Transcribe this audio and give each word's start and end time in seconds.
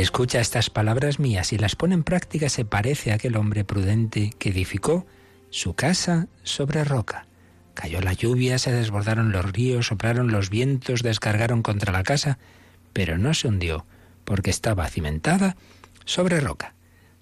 Escucha 0.00 0.40
estas 0.40 0.70
palabras 0.70 1.18
mías 1.18 1.52
y 1.52 1.58
las 1.58 1.76
pone 1.76 1.94
en 1.94 2.04
práctica 2.04 2.48
se 2.48 2.64
parece 2.64 3.12
a 3.12 3.16
aquel 3.16 3.36
hombre 3.36 3.64
prudente 3.64 4.32
que 4.38 4.50
edificó 4.50 5.06
su 5.50 5.74
casa 5.74 6.28
sobre 6.42 6.84
roca. 6.84 7.26
Cayó 7.74 8.00
la 8.00 8.12
lluvia, 8.12 8.58
se 8.58 8.72
desbordaron 8.72 9.32
los 9.32 9.50
ríos, 9.50 9.86
soplaron 9.86 10.32
los 10.32 10.50
vientos, 10.50 11.02
descargaron 11.02 11.62
contra 11.62 11.92
la 11.92 12.02
casa, 12.02 12.38
pero 12.92 13.18
no 13.18 13.34
se 13.34 13.48
hundió, 13.48 13.86
porque 14.24 14.50
estaba 14.50 14.88
cimentada 14.88 15.56
sobre 16.04 16.40
roca. 16.40 16.74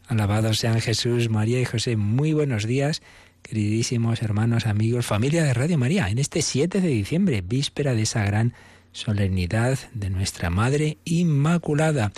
Alabados 0.07 0.59
sean 0.59 0.81
Jesús, 0.81 1.29
María 1.29 1.61
y 1.61 1.65
José. 1.65 1.97
Muy 1.97 2.33
buenos 2.33 2.67
días, 2.67 3.03
queridísimos 3.43 4.23
hermanos, 4.23 4.67
amigos, 4.67 5.07
familia 5.07 5.45
de 5.45 5.55
Radio 5.55 5.79
María, 5.79 6.09
en 6.09 6.19
este 6.19 6.43
7 6.43 6.81
de 6.81 6.89
diciembre, 6.89 7.41
víspera 7.41 7.95
de 7.95 8.03
esa 8.03 8.25
gran 8.25 8.55
solemnidad 8.93 9.79
de 9.95 10.11
nuestra 10.11 10.51
Madre 10.51 10.99
Inmaculada. 11.05 12.13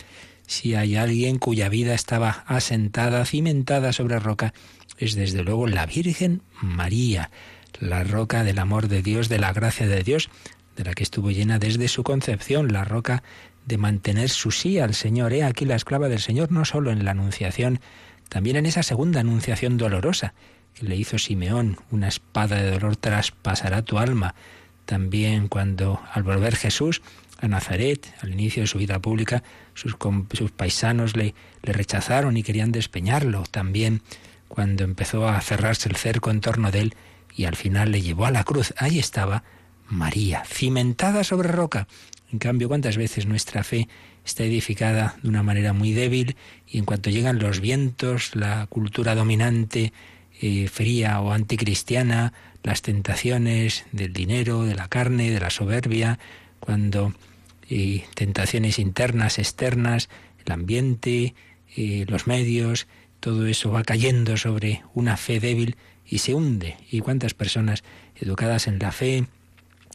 Si 0.51 0.75
hay 0.75 0.97
alguien 0.97 1.39
cuya 1.39 1.69
vida 1.69 1.95
estaba 1.95 2.43
asentada, 2.49 3.25
cimentada 3.25 3.93
sobre 3.93 4.19
roca, 4.19 4.53
es 4.99 5.15
desde 5.15 5.45
luego 5.45 5.69
la 5.69 5.87
Virgen 5.87 6.43
María, 6.61 7.31
la 7.79 8.03
roca 8.03 8.43
del 8.43 8.59
amor 8.59 8.89
de 8.89 9.01
Dios, 9.01 9.29
de 9.29 9.39
la 9.39 9.53
gracia 9.53 9.87
de 9.87 10.03
Dios, 10.03 10.29
de 10.77 10.83
la 10.83 10.95
que 10.95 11.05
estuvo 11.05 11.31
llena 11.31 11.61
desde 11.61 11.87
su 11.87 12.03
concepción, 12.03 12.73
la 12.73 12.83
roca 12.83 13.23
de 13.65 13.79
mantener 13.79 14.29
su 14.29 14.51
sí 14.51 14.81
al 14.81 14.95
Señor. 14.95 15.33
He 15.35 15.45
aquí 15.45 15.67
la 15.67 15.77
esclava 15.77 16.09
del 16.09 16.19
Señor, 16.19 16.51
no 16.51 16.65
solo 16.65 16.91
en 16.91 17.05
la 17.05 17.13
Anunciación, 17.13 17.79
también 18.29 18.57
en 18.57 18.67
esa 18.67 18.83
segunda 18.83 19.21
Anunciación 19.21 19.77
dolorosa 19.77 20.35
que 20.75 20.85
le 20.85 20.97
hizo 20.97 21.17
Simeón, 21.17 21.79
una 21.93 22.09
espada 22.09 22.61
de 22.61 22.73
dolor 22.73 22.97
traspasará 22.97 23.83
tu 23.83 23.99
alma 23.99 24.35
también 24.91 25.47
cuando 25.47 26.01
al 26.13 26.25
volver 26.25 26.57
Jesús 26.57 27.03
a 27.41 27.49
Nazaret, 27.49 28.13
al 28.23 28.33
inicio 28.33 28.63
de 28.63 28.67
su 28.67 28.79
vida 28.79 28.99
pública, 28.99 29.43
sus, 29.75 29.97
sus 30.33 30.51
paisanos 30.51 31.17
le, 31.17 31.35
le 31.63 31.73
rechazaron 31.73 32.37
y 32.37 32.43
querían 32.43 32.73
despeñarlo. 32.73 33.45
También 33.51 34.03
cuando 34.49 34.85
empezó 34.85 35.29
a 35.29 35.41
cerrarse 35.41 35.89
el 35.89 35.97
cerco 35.97 36.31
en 36.31 36.41
torno 36.41 36.71
de 36.71 36.81
él 36.81 36.95
y 37.35 37.45
al 37.45 37.57
final 37.57 37.93
le 37.93 38.03
llevó 38.03 38.27
a 38.27 38.31
la 38.31 38.45
cruz. 38.45 38.75
Ahí 38.77 38.99
estaba 38.99 39.45
María, 39.89 40.45
cimentada 40.45 41.25
sobre 41.25 41.49
roca. 41.49 41.89
En 42.33 42.39
cambio, 42.39 42.69
¿cuántas 42.69 42.97
veces 42.97 43.27
nuestra 43.27 43.65
fe 43.65 43.89
está 44.25 44.45
edificada 44.45 45.17
de 45.23 45.29
una 45.29 45.43
manera 45.43 45.73
muy 45.73 45.93
débil 45.93 46.37
y 46.67 46.79
en 46.79 46.85
cuanto 46.85 47.11
llegan 47.11 47.39
los 47.39 47.61
vientos, 47.61 48.37
la 48.37 48.67
cultura 48.67 49.15
dominante, 49.15 49.93
eh, 50.41 50.69
fría 50.69 51.21
o 51.21 51.33
anticristiana, 51.33 52.33
las 52.63 52.83
tentaciones 52.83 53.85
del 53.93 54.13
dinero, 54.13 54.65
de 54.65 54.75
la 54.75 54.89
carne, 54.89 55.31
de 55.31 55.41
la 55.41 55.51
soberbia, 55.51 56.19
cuando 56.61 57.15
y 57.71 58.01
tentaciones 58.15 58.79
internas, 58.79 59.39
externas, 59.39 60.11
el 60.45 60.53
ambiente, 60.53 61.35
los 61.77 62.27
medios, 62.27 62.89
todo 63.21 63.47
eso 63.47 63.71
va 63.71 63.85
cayendo 63.85 64.37
sobre 64.37 64.83
una 64.93 65.17
fe 65.17 65.41
débil 65.41 65.77
y 66.07 66.19
se 66.19 66.35
hunde. 66.35 66.77
¿Y 66.91 67.01
cuántas 67.01 67.33
personas 67.33 67.85
educadas 68.17 68.67
en 68.67 68.79
la 68.81 68.91
fe, 68.91 69.27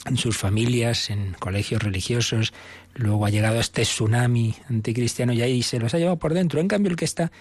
en 0.06 0.18
sus 0.18 0.38
familias, 0.38 1.10
en 1.10 1.34
colegios 1.34 1.84
religiosos, 1.84 2.54
luego 2.94 3.26
ha 3.26 3.30
llegado 3.30 3.60
este 3.60 3.82
tsunami 3.82 4.56
anticristiano 4.70 5.34
y 5.34 5.42
ahí 5.42 5.62
se 5.62 5.80
los 5.80 5.94
ha 5.94 5.98
llevado 5.98 6.18
por 6.18 6.34
dentro? 6.34 6.62
En 6.62 6.70
cambio, 6.70 6.92
el 6.92 6.96
que 6.96 7.06
está 7.06 7.32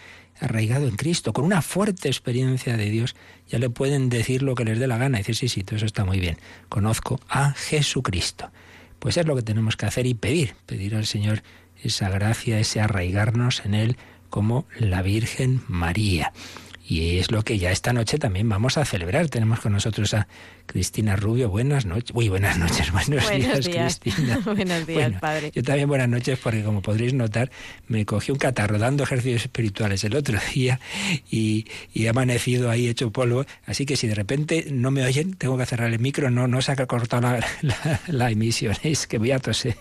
arraigado 0.40 0.88
en 0.88 0.96
Cristo, 0.96 1.32
con 1.32 1.44
una 1.44 1.62
fuerte 1.62 2.08
experiencia 2.08 2.76
de 2.76 2.90
Dios, 2.90 3.14
ya 3.48 3.60
le 3.60 3.70
pueden 3.70 4.08
decir 4.08 4.42
lo 4.42 4.56
que 4.56 4.64
les 4.64 4.80
dé 4.80 4.88
la 4.88 4.98
gana. 4.98 5.18
Decir, 5.18 5.36
sí, 5.36 5.48
sí, 5.48 5.62
todo 5.62 5.76
eso 5.76 5.86
está 5.86 6.04
muy 6.04 6.18
bien. 6.18 6.38
Conozco 6.68 7.20
a 7.28 7.52
Jesucristo. 7.52 8.50
Pues 9.04 9.18
es 9.18 9.26
lo 9.26 9.36
que 9.36 9.42
tenemos 9.42 9.76
que 9.76 9.84
hacer 9.84 10.06
y 10.06 10.14
pedir, 10.14 10.54
pedir 10.64 10.94
al 10.94 11.04
Señor 11.04 11.42
esa 11.82 12.08
gracia, 12.08 12.58
ese 12.58 12.80
arraigarnos 12.80 13.62
en 13.66 13.74
Él 13.74 13.98
como 14.30 14.64
la 14.78 15.02
Virgen 15.02 15.60
María. 15.68 16.32
Y 16.86 17.18
es 17.18 17.30
lo 17.30 17.42
que 17.42 17.58
ya 17.58 17.70
esta 17.70 17.94
noche 17.94 18.18
también 18.18 18.46
vamos 18.46 18.76
a 18.76 18.84
celebrar. 18.84 19.28
Tenemos 19.28 19.60
con 19.60 19.72
nosotros 19.72 20.12
a 20.12 20.28
Cristina 20.66 21.16
Rubio. 21.16 21.48
Buenas 21.48 21.86
noches. 21.86 22.10
Uy, 22.14 22.28
buenas 22.28 22.58
noches. 22.58 22.92
Buenos, 22.92 23.30
días, 23.30 24.00
Cristina. 24.00 24.38
buenos 24.44 24.86
días, 24.86 25.12
padre. 25.18 25.50
Yo 25.54 25.62
también 25.62 25.88
buenas 25.88 26.10
noches 26.10 26.38
porque, 26.38 26.62
como 26.62 26.82
podréis 26.82 27.14
notar, 27.14 27.50
me 27.88 28.04
cogí 28.04 28.32
un 28.32 28.38
catarro 28.38 28.78
dando 28.78 29.04
ejercicios 29.04 29.42
espirituales 29.42 30.04
el 30.04 30.14
otro 30.14 30.38
día 30.54 30.78
y, 31.30 31.66
he 31.94 32.08
amanecido 32.08 32.70
ahí 32.70 32.88
hecho 32.88 33.10
polvo. 33.10 33.46
Así 33.64 33.86
que 33.86 33.96
si 33.96 34.06
de 34.06 34.14
repente 34.14 34.66
no 34.70 34.90
me 34.90 35.04
oyen, 35.04 35.34
tengo 35.34 35.56
que 35.56 35.64
cerrar 35.64 35.90
el 35.90 35.98
micro. 36.00 36.30
No, 36.30 36.48
no 36.48 36.60
se 36.60 36.72
ha 36.72 36.86
cortado 36.86 37.38
la, 37.62 38.00
la 38.08 38.30
emisión. 38.30 38.76
Es 38.82 39.06
que 39.06 39.16
voy 39.16 39.30
a 39.30 39.38
toser. 39.38 39.76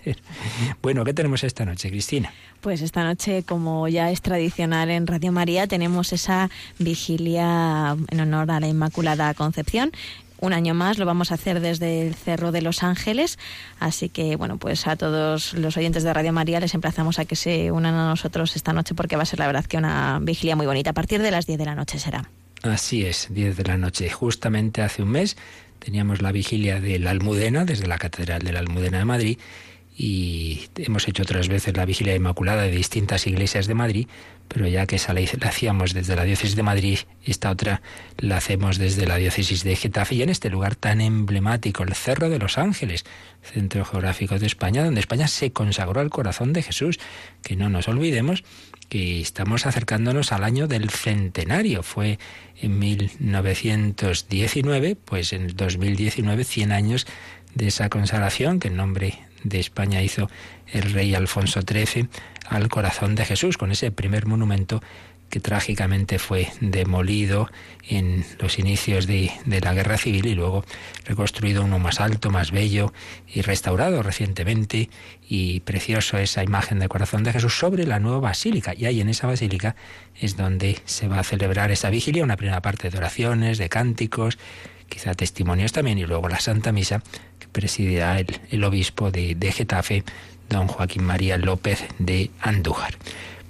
Bueno, 0.81 1.03
¿qué 1.03 1.14
tenemos 1.14 1.44
esta 1.44 1.66
noche, 1.66 1.90
Cristina? 1.90 2.31
Pues 2.63 2.81
esta 2.81 3.03
noche, 3.03 3.44
como 3.44 3.90
ya 3.90 4.09
es 4.09 4.22
tradicional 4.22 4.90
en 4.90 5.06
Radio 5.06 5.34
María, 5.34 5.68
tenemos 5.68 6.13
esa 6.13 6.50
vigilia 6.79 7.97
en 8.09 8.19
honor 8.22 8.51
a 8.51 8.62
la 8.62 8.69
Inmaculada 8.69 9.34
Concepción. 9.34 9.91
Un 10.40 10.53
año 10.53 10.73
más 10.73 10.97
lo 10.97 11.06
vamos 11.06 11.31
a 11.31 11.34
hacer 11.34 11.59
desde 11.59 12.07
el 12.07 12.16
Cerro 12.16 12.53
de 12.53 12.62
los 12.62 12.81
Ángeles, 12.81 13.38
así 13.81 14.07
que 14.07 14.38
bueno, 14.38 14.59
pues 14.59 14.88
a 14.88 14.96
todos 14.96 15.53
los 15.56 15.75
oyentes 15.75 16.03
de 16.03 16.13
Radio 16.13 16.31
María 16.31 16.62
les 16.62 16.73
emplazamos 16.73 17.19
a 17.19 17.25
que 17.25 17.35
se 17.35 17.69
unan 17.69 17.96
a 17.96 18.07
nosotros 18.07 18.56
esta 18.56 18.72
noche 18.72 18.96
porque 18.96 19.18
va 19.18 19.23
a 19.23 19.25
ser 19.25 19.40
la 19.40 19.47
verdad 19.47 19.66
que 19.66 19.75
una 19.75 20.19
vigilia 20.22 20.56
muy 20.56 20.66
bonita. 20.66 20.91
A 20.91 20.94
partir 20.94 21.22
de 21.22 21.31
las 21.31 21.46
10 21.46 21.59
de 21.59 21.66
la 21.66 21.75
noche 21.75 22.00
será. 22.00 22.29
Así 22.62 23.06
es, 23.06 23.28
10 23.29 23.57
de 23.57 23.63
la 23.66 23.75
noche. 23.75 24.09
Justamente 24.09 24.81
hace 24.81 25.03
un 25.03 25.09
mes 25.09 25.35
teníamos 25.79 26.22
la 26.22 26.31
vigilia 26.31 26.79
de 26.79 26.97
la 26.97 27.12
Almudena 27.12 27.66
desde 27.66 27.88
la 27.88 27.97
Catedral 27.97 28.41
de 28.41 28.53
la 28.53 28.59
Almudena 28.59 29.00
de 29.00 29.06
Madrid 29.06 29.38
y 29.96 30.62
hemos 30.78 31.08
hecho 31.08 31.24
otras 31.24 31.48
veces 31.48 31.78
la 31.78 31.86
vigilia 31.86 32.16
inmaculada 32.16 32.64
de 32.64 32.72
distintas 32.72 33.28
iglesias 33.28 33.68
de 33.68 33.76
Madrid, 33.76 34.08
pero 34.48 34.68
ya 34.68 34.86
que 34.86 34.96
esa 34.96 35.14
la, 35.14 35.22
hacíamos 35.44 35.94
desde 35.94 36.16
la 36.16 36.24
diócesis 36.24 36.56
de 36.56 36.64
Madrid, 36.64 37.00
esta 37.24 37.52
otra 37.52 37.81
la 38.18 38.38
hacemos 38.38 38.78
desde 38.78 39.06
la 39.06 39.18
diócesis 39.18 39.64
de 39.64 39.76
Getafe 39.76 40.16
y 40.16 40.24
en 40.24 40.30
este 40.30 40.50
lugar 40.50 40.76
tan 40.76 41.02
emblemático, 41.02 41.84
el 41.84 41.94
Cerro 41.94 42.30
de 42.30 42.40
los 42.40 42.58
Ángeles, 42.58 43.06
centro 43.42 43.86
geográfico 43.86 44.40
de 44.40 44.48
España, 44.48 44.84
donde 44.84 45.00
España 45.00 45.28
se 45.28 45.52
consagró 45.52 46.02
al 46.02 46.09
corazón 46.09 46.53
de 46.53 46.64
Jesús, 46.64 47.00
que 47.42 47.56
no 47.56 47.70
nos 47.70 47.88
olvidemos 47.88 48.44
que 48.90 49.22
estamos 49.22 49.66
acercándonos 49.66 50.32
al 50.32 50.44
año 50.44 50.68
del 50.68 50.90
centenario. 50.90 51.84
Fue 51.84 52.20
en 52.62 52.80
1919, 52.80 54.96
pues 54.96 55.34
en 55.34 55.56
2019, 55.56 56.44
100 56.44 56.72
años 56.72 57.08
de 57.56 57.68
esa 57.68 57.90
consagración, 57.90 58.59
que 58.59 58.68
en 58.68 58.78
nombre 58.78 59.20
de 59.44 59.59
España 59.59 60.02
hizo 60.02 60.30
el 60.72 60.94
rey 60.94 61.16
Alfonso 61.16 61.62
XIII 61.62 62.08
al 62.48 62.70
corazón 62.70 63.16
de 63.16 63.26
Jesús, 63.26 63.58
con 63.58 63.72
ese 63.72 63.92
primer 63.92 64.26
monumento 64.26 64.81
que 65.34 65.40
trágicamente 65.40 66.20
fue 66.20 66.52
demolido 66.62 67.50
en 67.90 68.23
los 68.38 68.59
inicios 68.59 69.08
de, 69.08 69.32
de, 69.46 69.62
la 69.62 69.73
guerra 69.73 69.97
civil 69.97 70.28
y 70.28 70.35
luego 70.35 70.64
reconstruido 71.06 71.64
uno 71.64 71.79
más 71.79 72.00
alto, 72.00 72.29
más 72.29 72.52
bello 72.52 72.94
y 73.28 73.41
restaurado 73.41 74.03
recientemente 74.03 74.91
y 75.28 75.62
precioso 75.62 76.20
esa 76.20 76.44
imagen 76.44 76.78
del 76.78 76.88
corazón 76.88 77.23
de 77.23 77.34
Jesús 77.34 77.58
sobre 77.58 77.88
la 77.88 78.00
nueva 78.00 78.20
basílica. 78.20 78.76
Y 78.78 78.85
ahí 78.85 79.02
en 79.02 79.09
esa 79.09 79.26
basílica 79.26 79.76
es 80.22 80.38
donde 80.38 80.79
se 80.85 81.08
va 81.08 81.17
a 81.17 81.23
celebrar 81.23 81.72
esa 81.72 81.90
vigilia, 81.90 82.23
una 82.23 82.38
primera 82.38 82.62
parte 82.62 82.91
de 82.91 82.97
oraciones, 83.00 83.58
de 83.58 83.70
cánticos, 83.70 84.38
quizá 84.88 85.16
testimonios 85.16 85.72
también 85.72 85.97
y 85.97 86.06
luego 86.06 86.29
la 86.29 86.40
Santa 86.40 86.72
Misa 86.72 87.02
presidirá 87.53 88.20
el, 88.20 88.64
obispo 88.66 89.11
de, 89.11 89.35
de, 89.35 89.52
Getafe, 89.53 90.03
don 90.50 90.67
Joaquín 90.67 91.05
María 91.05 91.38
López 91.38 91.85
de 92.00 92.29
Andújar. 92.41 92.96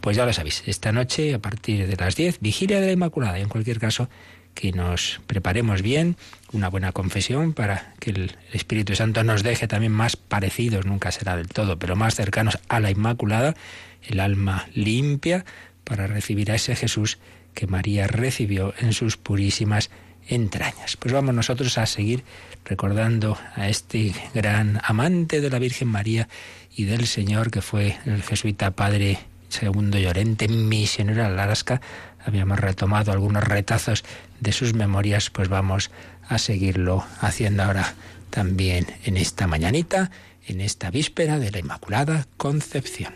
Pues 0.01 0.15
ya 0.15 0.25
lo 0.25 0.33
sabéis, 0.33 0.63
esta 0.67 0.91
noche 0.91 1.33
a 1.33 1.39
partir 1.39 1.88
de 1.88 1.95
las 1.95 2.15
10, 2.15 2.39
vigilia 2.41 2.79
de 2.79 2.88
la 2.88 2.94
Inmaculada. 2.94 3.39
En 3.39 3.50
cualquier 3.50 3.79
caso, 3.79 4.09
que 4.53 4.71
nos 4.71 5.21
preparemos 5.27 5.81
bien, 5.81 6.15
una 6.51 6.69
buena 6.69 6.91
confesión 6.91 7.53
para 7.53 7.94
que 8.00 8.11
el 8.11 8.35
Espíritu 8.51 8.95
Santo 8.95 9.23
nos 9.23 9.44
deje 9.44 9.67
también 9.67 9.91
más 9.91 10.15
parecidos, 10.15 10.85
nunca 10.85 11.11
será 11.11 11.35
del 11.35 11.47
todo, 11.47 11.79
pero 11.79 11.95
más 11.95 12.15
cercanos 12.15 12.59
a 12.69 12.79
la 12.79 12.91
Inmaculada, 12.91 13.55
el 14.03 14.19
alma 14.19 14.67
limpia 14.73 15.45
para 15.83 16.07
recibir 16.07 16.51
a 16.51 16.55
ese 16.55 16.75
Jesús 16.75 17.17
que 17.53 17.67
María 17.67 18.07
recibió 18.07 18.73
en 18.79 18.94
sus 18.94 19.17
purísimas 19.17 19.89
entrañas. 20.27 20.97
Pues 20.97 21.13
vamos 21.13 21.35
nosotros 21.35 21.77
a 21.77 21.85
seguir 21.85 22.23
recordando 22.65 23.37
a 23.55 23.69
este 23.69 24.13
gran 24.33 24.79
amante 24.83 25.41
de 25.41 25.49
la 25.49 25.59
Virgen 25.59 25.87
María 25.87 26.27
y 26.75 26.85
del 26.85 27.07
Señor 27.07 27.51
que 27.51 27.61
fue 27.61 27.97
el 28.05 28.23
jesuita 28.23 28.71
padre 28.71 29.19
Segundo 29.49 29.99
Llorente, 29.99 30.47
misionero 30.47 31.23
en 31.23 31.39
Alaska. 31.39 31.79
Habíamos 32.25 32.59
retomado 32.59 33.11
algunos 33.11 33.43
retazos 33.43 34.03
de 34.39 34.51
sus 34.51 34.73
memorias, 34.73 35.29
pues 35.29 35.47
vamos 35.47 35.91
a 36.27 36.39
seguirlo 36.39 37.05
haciendo 37.21 37.63
ahora 37.63 37.93
también 38.29 38.87
en 39.05 39.17
esta 39.17 39.45
mañanita, 39.45 40.09
en 40.47 40.59
esta 40.59 40.89
víspera 40.89 41.37
de 41.37 41.51
la 41.51 41.59
Inmaculada 41.59 42.25
Concepción. 42.37 43.13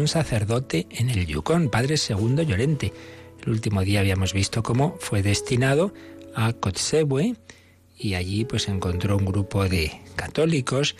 Un 0.00 0.08
sacerdote 0.08 0.86
en 0.90 1.10
el 1.10 1.26
Yukon, 1.26 1.68
Padre 1.68 1.96
Segundo 1.96 2.42
Llorente. 2.42 2.92
El 3.42 3.50
último 3.50 3.82
día 3.82 4.00
habíamos 4.00 4.32
visto 4.32 4.62
cómo 4.62 4.96
fue 4.98 5.22
destinado 5.22 5.92
a 6.34 6.52
Kotzebue 6.54 7.36
y 7.98 8.14
allí 8.14 8.44
pues 8.44 8.68
encontró 8.68 9.16
un 9.18 9.26
grupo 9.26 9.68
de 9.68 9.92
católicos 10.16 10.96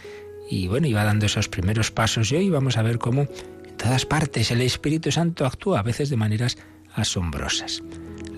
y 0.51 0.69
bueno, 0.69 0.87
iba 0.87 1.05
dando 1.05 1.27
esos 1.27 1.49
primeros 1.49 1.91
pasos 1.91 2.31
y 2.31 2.37
hoy 2.37 2.51
vamos 2.51 2.77
a 2.77 2.83
ver 2.83 2.99
cómo 2.99 3.23
en 3.23 3.77
todas 3.77 4.05
partes 4.05 4.51
el 4.51 4.61
Espíritu 4.61 5.11
Santo 5.11 5.47
actúa 5.47 5.81
a 5.81 5.83
veces 5.83 6.11
de 6.11 6.17
maneras 6.17 6.59
asombrosas. 6.95 7.83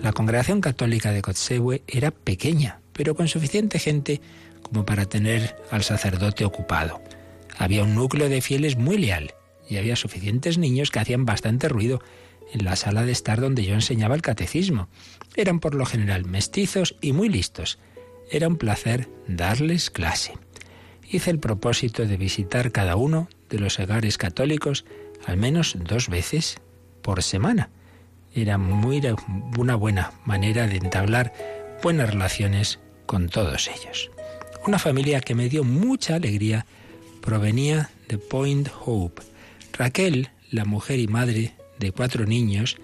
La 0.01 0.13
congregación 0.13 0.61
católica 0.61 1.11
de 1.11 1.21
Kotzebue 1.21 1.83
era 1.87 2.11
pequeña, 2.11 2.79
pero 2.93 3.15
con 3.15 3.27
suficiente 3.27 3.79
gente 3.79 4.21
como 4.61 4.85
para 4.85 5.05
tener 5.05 5.57
al 5.71 5.83
sacerdote 5.83 6.45
ocupado. 6.45 7.01
Había 7.57 7.83
un 7.83 7.95
núcleo 7.95 8.29
de 8.29 8.41
fieles 8.41 8.77
muy 8.77 8.97
leal 8.97 9.33
y 9.69 9.77
había 9.77 9.95
suficientes 9.95 10.57
niños 10.57 10.91
que 10.91 10.99
hacían 10.99 11.25
bastante 11.25 11.69
ruido 11.69 12.01
en 12.51 12.65
la 12.65 12.75
sala 12.75 13.05
de 13.05 13.11
estar 13.11 13.39
donde 13.41 13.63
yo 13.63 13.73
enseñaba 13.73 14.15
el 14.15 14.21
catecismo. 14.21 14.89
Eran 15.35 15.59
por 15.59 15.75
lo 15.75 15.85
general 15.85 16.25
mestizos 16.25 16.95
y 17.01 17.13
muy 17.13 17.29
listos. 17.29 17.79
Era 18.29 18.47
un 18.47 18.57
placer 18.57 19.09
darles 19.27 19.89
clase. 19.89 20.33
Hice 21.09 21.31
el 21.31 21.39
propósito 21.39 22.05
de 22.05 22.17
visitar 22.17 22.71
cada 22.71 22.95
uno 22.95 23.27
de 23.49 23.59
los 23.59 23.79
hogares 23.79 24.17
católicos 24.17 24.85
al 25.25 25.37
menos 25.37 25.75
dos 25.79 26.09
veces 26.09 26.57
por 27.01 27.23
semana. 27.23 27.69
Era 28.33 28.57
muy 28.57 29.01
una 29.57 29.75
buena 29.75 30.11
manera 30.25 30.67
de 30.67 30.77
entablar 30.77 31.33
buenas 31.83 32.09
relaciones 32.09 32.79
con 33.05 33.29
todos 33.29 33.69
ellos. 33.69 34.09
Una 34.65 34.79
familia 34.79 35.21
que 35.21 35.35
me 35.35 35.49
dio 35.49 35.63
mucha 35.63 36.15
alegría 36.15 36.65
provenía 37.21 37.89
de 38.07 38.17
Point 38.17 38.69
Hope, 38.85 39.21
Raquel, 39.73 40.29
la 40.51 40.65
mujer 40.65 40.99
y 40.99 41.07
madre 41.07 41.53
de 41.79 41.91
cuatro 41.91 42.25
niños, 42.25 42.77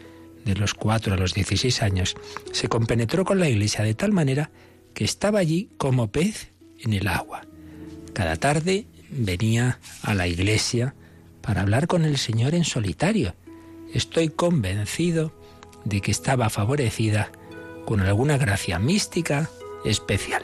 de 0.45 0.55
los 0.55 0.73
cuatro 0.73 1.13
a 1.13 1.17
los 1.17 1.33
dieciséis 1.33 1.81
años, 1.81 2.15
se 2.51 2.67
compenetró 2.67 3.25
con 3.25 3.39
la 3.39 3.49
iglesia 3.49 3.83
de 3.83 3.93
tal 3.93 4.11
manera 4.11 4.49
que 4.93 5.05
estaba 5.05 5.39
allí 5.39 5.69
como 5.77 6.11
pez 6.11 6.51
en 6.79 6.93
el 6.93 7.07
agua. 7.07 7.45
Cada 8.13 8.35
tarde 8.37 8.85
venía 9.09 9.79
a 10.01 10.13
la 10.13 10.27
iglesia 10.27 10.95
para 11.41 11.61
hablar 11.61 11.87
con 11.87 12.05
el 12.05 12.17
Señor 12.17 12.55
en 12.55 12.65
solitario. 12.65 13.35
Estoy 13.93 14.29
convencido 14.29 15.33
de 15.85 16.01
que 16.01 16.11
estaba 16.11 16.49
favorecida 16.49 17.31
con 17.85 18.01
alguna 18.01 18.37
gracia 18.37 18.79
mística 18.79 19.49
especial. 19.85 20.43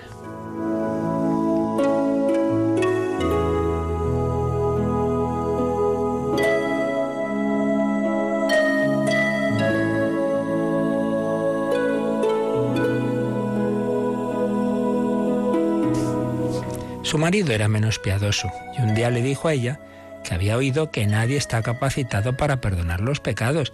Su 17.15 17.19
marido 17.19 17.53
era 17.53 17.69
menos 17.69 17.97
piadoso 17.97 18.51
y 18.77 18.81
un 18.81 18.93
día 18.93 19.09
le 19.09 19.21
dijo 19.21 19.47
a 19.47 19.53
ella 19.53 19.79
que 20.25 20.33
había 20.33 20.57
oído 20.57 20.91
que 20.91 21.07
nadie 21.07 21.37
está 21.37 21.61
capacitado 21.61 22.35
para 22.35 22.59
perdonar 22.59 22.99
los 22.99 23.21
pecados, 23.21 23.71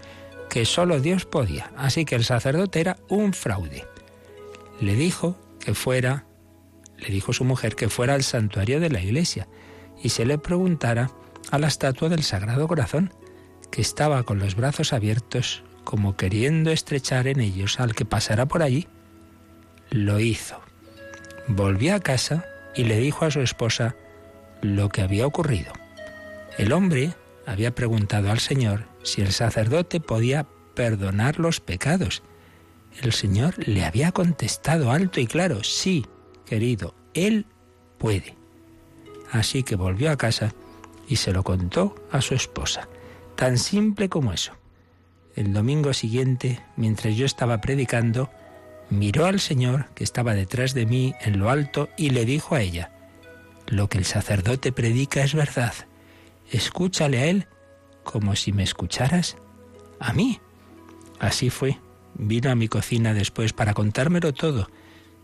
que 0.48 0.64
solo 0.64 1.00
Dios 1.00 1.26
podía, 1.26 1.72
así 1.76 2.06
que 2.06 2.14
el 2.14 2.24
sacerdote 2.24 2.82
era 2.82 2.98
un 3.10 3.34
fraude. 3.34 3.88
Le 4.80 4.94
dijo 4.94 5.42
que 5.60 5.74
fuera, 5.74 6.26
le 7.00 7.10
dijo 7.10 7.34
su 7.34 7.44
mujer 7.44 7.76
que 7.76 7.90
fuera 7.90 8.14
al 8.14 8.22
santuario 8.22 8.80
de 8.80 8.92
la 8.92 9.02
iglesia 9.02 9.48
y 10.04 10.10
se 10.10 10.28
le 10.28 10.38
preguntara 10.38 11.10
a 11.50 11.58
la 11.58 11.66
estatua 11.66 12.10
del 12.10 12.22
Sagrado 12.22 12.68
Corazón, 12.68 13.12
que 13.72 13.82
estaba 13.82 14.22
con 14.22 14.38
los 14.38 14.54
brazos 14.54 14.94
abiertos 14.94 15.64
como 15.84 16.16
queriendo 16.16 16.70
estrechar 16.70 17.26
en 17.26 17.40
ellos 17.40 17.80
al 17.80 17.96
que 17.96 18.06
pasara 18.06 18.46
por 18.46 18.62
allí. 18.62 18.88
Lo 19.90 20.20
hizo. 20.20 20.62
Volvió 21.48 21.96
a 21.96 22.02
casa 22.02 22.46
y 22.76 22.84
le 22.84 22.98
dijo 22.98 23.26
a 23.26 23.32
su 23.32 23.42
esposa 23.42 23.96
lo 24.62 24.90
que 24.90 25.02
había 25.02 25.28
ocurrido. 25.28 25.74
El 26.58 26.74
hombre 26.74 27.14
había 27.46 27.74
preguntado 27.74 28.32
al 28.32 28.40
Señor 28.40 28.86
si 29.04 29.22
el 29.22 29.32
sacerdote 29.32 30.00
podía 30.00 30.46
perdonar 30.76 31.40
los 31.40 31.60
pecados. 31.60 32.24
El 33.02 33.14
Señor 33.14 33.68
le 33.68 33.86
había 33.86 34.12
contestado 34.12 34.92
alto 34.92 35.20
y 35.20 35.28
claro, 35.28 35.64
sí, 35.64 36.06
querido, 36.46 36.94
Él 37.14 37.46
puede. 37.98 38.36
Así 39.32 39.64
que 39.64 39.76
volvió 39.76 40.12
a 40.12 40.18
casa 40.18 40.54
y 41.08 41.16
se 41.16 41.32
lo 41.32 41.44
contó 41.44 41.96
a 42.12 42.22
su 42.22 42.36
esposa. 42.36 42.88
Tan 43.36 43.58
simple 43.58 44.10
como 44.10 44.34
eso. 44.34 44.54
El 45.36 45.54
domingo 45.54 45.94
siguiente, 45.94 46.62
mientras 46.76 47.16
yo 47.16 47.26
estaba 47.26 47.62
predicando, 47.62 48.30
miró 48.92 49.26
al 49.26 49.40
Señor 49.40 49.88
que 49.96 50.04
estaba 50.04 50.36
detrás 50.36 50.76
de 50.76 50.86
mí 50.86 51.16
en 51.22 51.40
lo 51.40 51.50
alto 51.50 51.90
y 51.98 52.12
le 52.12 52.26
dijo 52.26 52.54
a 52.54 52.62
ella, 52.62 52.92
lo 53.66 53.90
que 53.90 53.98
el 53.98 54.06
sacerdote 54.06 54.72
predica 54.72 55.24
es 55.24 55.34
verdad. 55.34 55.74
Escúchale 56.52 57.20
a 57.20 57.26
él 57.26 57.48
como 58.04 58.36
si 58.36 58.52
me 58.52 58.64
escucharas 58.64 59.38
a 60.00 60.14
mí. 60.14 60.40
Así 61.20 61.50
fue. 61.50 61.80
Vino 62.16 62.52
a 62.52 62.56
mi 62.56 62.68
cocina 62.68 63.14
después 63.14 63.54
para 63.54 63.74
contármelo 63.74 64.34
todo. 64.34 64.70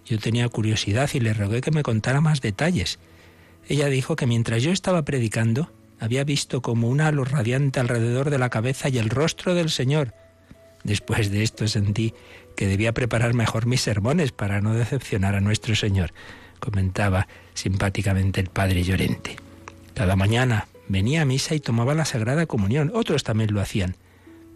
Yo 0.05 0.17
tenía 0.17 0.47
curiosidad 0.47 1.09
y 1.13 1.19
le 1.19 1.33
rogué 1.33 1.59
que 1.59 1.71
me 1.71 1.83
contara 1.83 2.21
más 2.21 2.39
detalles. 2.39 2.99
Ella 3.67 3.87
dijo 3.87 4.15
que 4.15 4.25
mientras 4.25 4.63
yo 4.63 4.71
estaba 4.71 5.03
predicando, 5.03 5.69
había 5.99 6.23
visto 6.23 6.61
como 6.61 6.87
un 6.87 7.01
halo 7.01 7.25
radiante 7.25 7.81
alrededor 7.81 8.29
de 8.29 8.37
la 8.37 8.49
cabeza 8.49 8.87
y 8.87 8.97
el 8.97 9.09
rostro 9.09 9.55
del 9.55 9.69
Señor. 9.69 10.13
Después 10.87 11.29
de 11.31 11.43
esto 11.43 11.67
sentí 11.67 12.13
que 12.55 12.65
debía 12.65 12.93
preparar 12.93 13.33
mejor 13.33 13.65
mis 13.65 13.81
sermones 13.81 14.31
para 14.31 14.61
no 14.61 14.73
decepcionar 14.73 15.35
a 15.35 15.41
nuestro 15.41 15.75
Señor, 15.75 16.13
comentaba 16.61 17.27
simpáticamente 17.53 18.39
el 18.39 18.47
padre 18.47 18.83
Llorente. 18.83 19.35
Cada 19.93 20.15
mañana 20.15 20.69
venía 20.87 21.23
a 21.23 21.25
misa 21.25 21.55
y 21.55 21.59
tomaba 21.59 21.93
la 21.93 22.05
Sagrada 22.05 22.45
Comunión. 22.45 22.93
Otros 22.95 23.25
también 23.25 23.53
lo 23.53 23.59
hacían. 23.59 23.97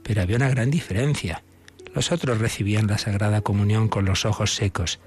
Pero 0.03 0.21
había 0.21 0.38
una 0.38 0.50
gran 0.50 0.71
diferencia. 0.71 1.43
Los 1.93 2.13
otros 2.13 2.39
recibían 2.39 2.88
la 2.88 2.97
Sagrada 2.97 3.41
Comunión 3.41 3.89
con 3.89 4.05
los 4.05 4.23
ojos 4.23 4.55
secos. 4.55 5.01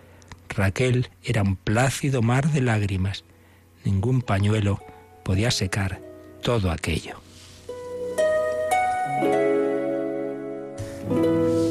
Raquel 0.51 1.09
era 1.23 1.43
un 1.43 1.57
plácido 1.57 2.21
mar 2.21 2.53
de 2.53 2.61
lágrimas. 2.61 3.25
Ningún 3.83 4.21
pañuelo 4.21 4.85
podía 5.25 5.51
secar 5.51 6.03
todo 6.43 6.71
aquello. 6.71 7.24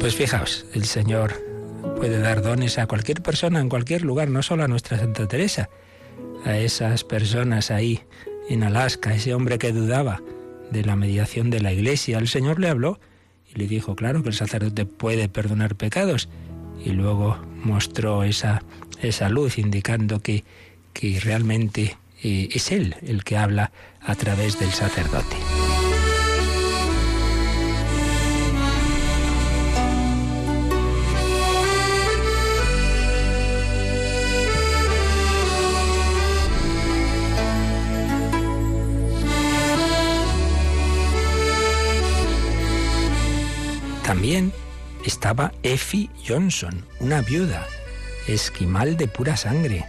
Pues 0.00 0.14
fijaos, 0.14 0.66
el 0.74 0.84
Señor 0.84 1.32
puede 1.96 2.18
dar 2.18 2.42
dones 2.42 2.78
a 2.78 2.86
cualquier 2.86 3.22
persona 3.22 3.60
en 3.60 3.68
cualquier 3.68 4.02
lugar, 4.02 4.28
no 4.28 4.42
solo 4.42 4.64
a 4.64 4.68
nuestra 4.68 4.98
Santa 4.98 5.26
Teresa, 5.26 5.70
a 6.44 6.58
esas 6.58 7.04
personas 7.04 7.70
ahí 7.70 8.02
en 8.48 8.62
Alaska, 8.62 9.14
ese 9.14 9.34
hombre 9.34 9.58
que 9.58 9.72
dudaba 9.72 10.20
de 10.70 10.84
la 10.84 10.96
mediación 10.96 11.50
de 11.50 11.60
la 11.60 11.72
iglesia. 11.72 12.18
El 12.18 12.28
Señor 12.28 12.60
le 12.60 12.68
habló 12.68 12.98
y 13.54 13.58
le 13.58 13.66
dijo, 13.66 13.96
claro, 13.96 14.22
que 14.22 14.28
el 14.28 14.34
sacerdote 14.34 14.86
puede 14.86 15.28
perdonar 15.28 15.76
pecados. 15.76 16.28
Y 16.84 16.90
luego 16.90 17.38
mostró 17.62 18.24
esa, 18.24 18.62
esa 19.00 19.28
luz 19.28 19.58
indicando 19.58 20.20
que, 20.20 20.44
que 20.92 21.18
realmente 21.20 21.96
eh, 22.22 22.48
es 22.52 22.72
Él 22.72 22.96
el 23.06 23.24
que 23.24 23.36
habla 23.36 23.72
a 24.00 24.14
través 24.14 24.58
del 24.58 24.70
sacerdote. 24.70 25.36
También 44.14 44.52
estaba 45.04 45.52
Effie 45.64 46.08
Johnson, 46.24 46.84
una 47.00 47.20
viuda, 47.20 47.66
esquimal 48.28 48.96
de 48.96 49.08
pura 49.08 49.36
sangre, 49.36 49.86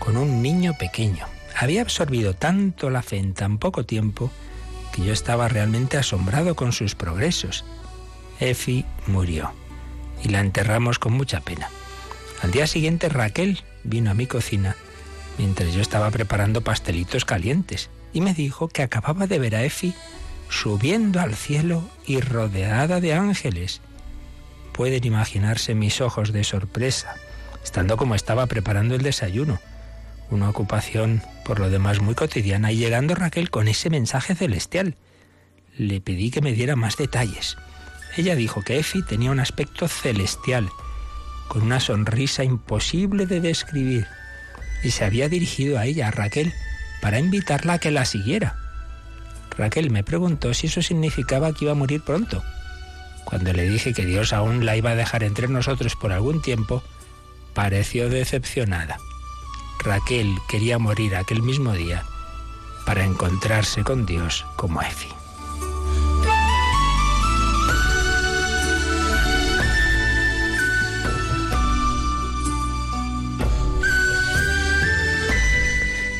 con 0.00 0.16
un 0.16 0.42
niño 0.42 0.74
pequeño. 0.76 1.26
Había 1.56 1.82
absorbido 1.82 2.34
tanto 2.34 2.90
la 2.90 3.02
fe 3.02 3.18
en 3.18 3.34
tan 3.34 3.58
poco 3.58 3.86
tiempo 3.86 4.32
que 4.92 5.04
yo 5.04 5.12
estaba 5.12 5.46
realmente 5.46 5.96
asombrado 5.96 6.56
con 6.56 6.72
sus 6.72 6.96
progresos. 6.96 7.64
Effie 8.40 8.84
murió 9.06 9.52
y 10.24 10.30
la 10.30 10.40
enterramos 10.40 10.98
con 10.98 11.12
mucha 11.12 11.38
pena. 11.38 11.70
Al 12.42 12.50
día 12.50 12.66
siguiente 12.66 13.08
Raquel 13.08 13.62
vino 13.84 14.10
a 14.10 14.14
mi 14.14 14.26
cocina 14.26 14.74
mientras 15.38 15.72
yo 15.72 15.80
estaba 15.80 16.10
preparando 16.10 16.62
pastelitos 16.62 17.24
calientes 17.24 17.90
y 18.12 18.22
me 18.22 18.34
dijo 18.34 18.66
que 18.66 18.82
acababa 18.82 19.28
de 19.28 19.38
ver 19.38 19.54
a 19.54 19.62
Effie 19.62 19.94
subiendo 20.52 21.18
al 21.18 21.34
cielo 21.34 21.82
y 22.06 22.20
rodeada 22.20 23.00
de 23.00 23.14
ángeles. 23.14 23.80
Pueden 24.72 25.04
imaginarse 25.04 25.74
mis 25.74 26.02
ojos 26.02 26.30
de 26.30 26.44
sorpresa, 26.44 27.14
estando 27.64 27.96
como 27.96 28.14
estaba 28.14 28.46
preparando 28.46 28.94
el 28.94 29.02
desayuno, 29.02 29.60
una 30.30 30.50
ocupación 30.50 31.22
por 31.44 31.58
lo 31.58 31.70
demás 31.70 32.00
muy 32.00 32.14
cotidiana, 32.14 32.70
y 32.70 32.76
llegando 32.76 33.14
Raquel 33.14 33.50
con 33.50 33.66
ese 33.66 33.88
mensaje 33.88 34.34
celestial. 34.34 34.96
Le 35.76 36.02
pedí 36.02 36.30
que 36.30 36.42
me 36.42 36.52
diera 36.52 36.76
más 36.76 36.98
detalles. 36.98 37.56
Ella 38.16 38.36
dijo 38.36 38.60
que 38.60 38.78
Effie 38.78 39.02
tenía 39.02 39.30
un 39.30 39.40
aspecto 39.40 39.88
celestial, 39.88 40.68
con 41.48 41.62
una 41.62 41.80
sonrisa 41.80 42.44
imposible 42.44 43.24
de 43.24 43.40
describir, 43.40 44.06
y 44.84 44.90
se 44.90 45.04
había 45.06 45.30
dirigido 45.30 45.78
a 45.78 45.86
ella, 45.86 46.08
a 46.08 46.10
Raquel, 46.10 46.52
para 47.00 47.18
invitarla 47.18 47.74
a 47.74 47.78
que 47.78 47.90
la 47.90 48.04
siguiera. 48.04 48.61
Raquel 49.56 49.90
me 49.90 50.02
preguntó 50.02 50.54
si 50.54 50.66
eso 50.66 50.82
significaba 50.82 51.52
que 51.52 51.64
iba 51.66 51.72
a 51.72 51.76
morir 51.76 52.02
pronto. 52.02 52.42
Cuando 53.24 53.52
le 53.52 53.68
dije 53.68 53.92
que 53.92 54.04
Dios 54.04 54.32
aún 54.32 54.64
la 54.66 54.76
iba 54.76 54.90
a 54.90 54.96
dejar 54.96 55.22
entre 55.24 55.48
nosotros 55.48 55.96
por 55.96 56.12
algún 56.12 56.42
tiempo, 56.42 56.82
pareció 57.54 58.08
decepcionada. 58.08 58.98
Raquel 59.78 60.36
quería 60.48 60.78
morir 60.78 61.16
aquel 61.16 61.42
mismo 61.42 61.72
día 61.72 62.04
para 62.86 63.04
encontrarse 63.04 63.84
con 63.84 64.06
Dios 64.06 64.44
como 64.56 64.80
Efi. 64.82 65.08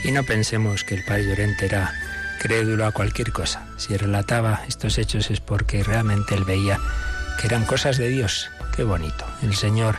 Y 0.04 0.10
no 0.10 0.24
pensemos 0.24 0.82
que 0.82 0.96
el 0.96 1.04
padre 1.04 1.28
Llorente 1.28 1.66
era 1.66 1.94
crédulo 2.42 2.86
a 2.86 2.90
cualquier 2.90 3.30
cosa. 3.30 3.68
Si 3.76 3.96
relataba 3.96 4.62
estos 4.66 4.98
hechos 4.98 5.30
es 5.30 5.38
porque 5.38 5.84
realmente 5.84 6.34
él 6.34 6.42
veía 6.42 6.80
que 7.40 7.46
eran 7.46 7.64
cosas 7.64 7.98
de 7.98 8.08
Dios. 8.08 8.50
Qué 8.74 8.82
bonito. 8.82 9.24
El 9.42 9.54
Señor 9.54 9.96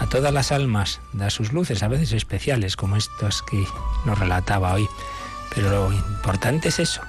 a 0.00 0.06
todas 0.06 0.32
las 0.32 0.52
almas 0.52 1.02
da 1.12 1.28
sus 1.28 1.52
luces, 1.52 1.82
a 1.82 1.88
veces 1.88 2.12
especiales, 2.12 2.76
como 2.76 2.96
estos 2.96 3.42
que 3.42 3.62
nos 4.06 4.18
relataba 4.18 4.72
hoy. 4.72 4.86
Pero 5.54 5.68
lo 5.68 5.92
importante 5.92 6.68
es 6.68 6.78
eso, 6.78 7.02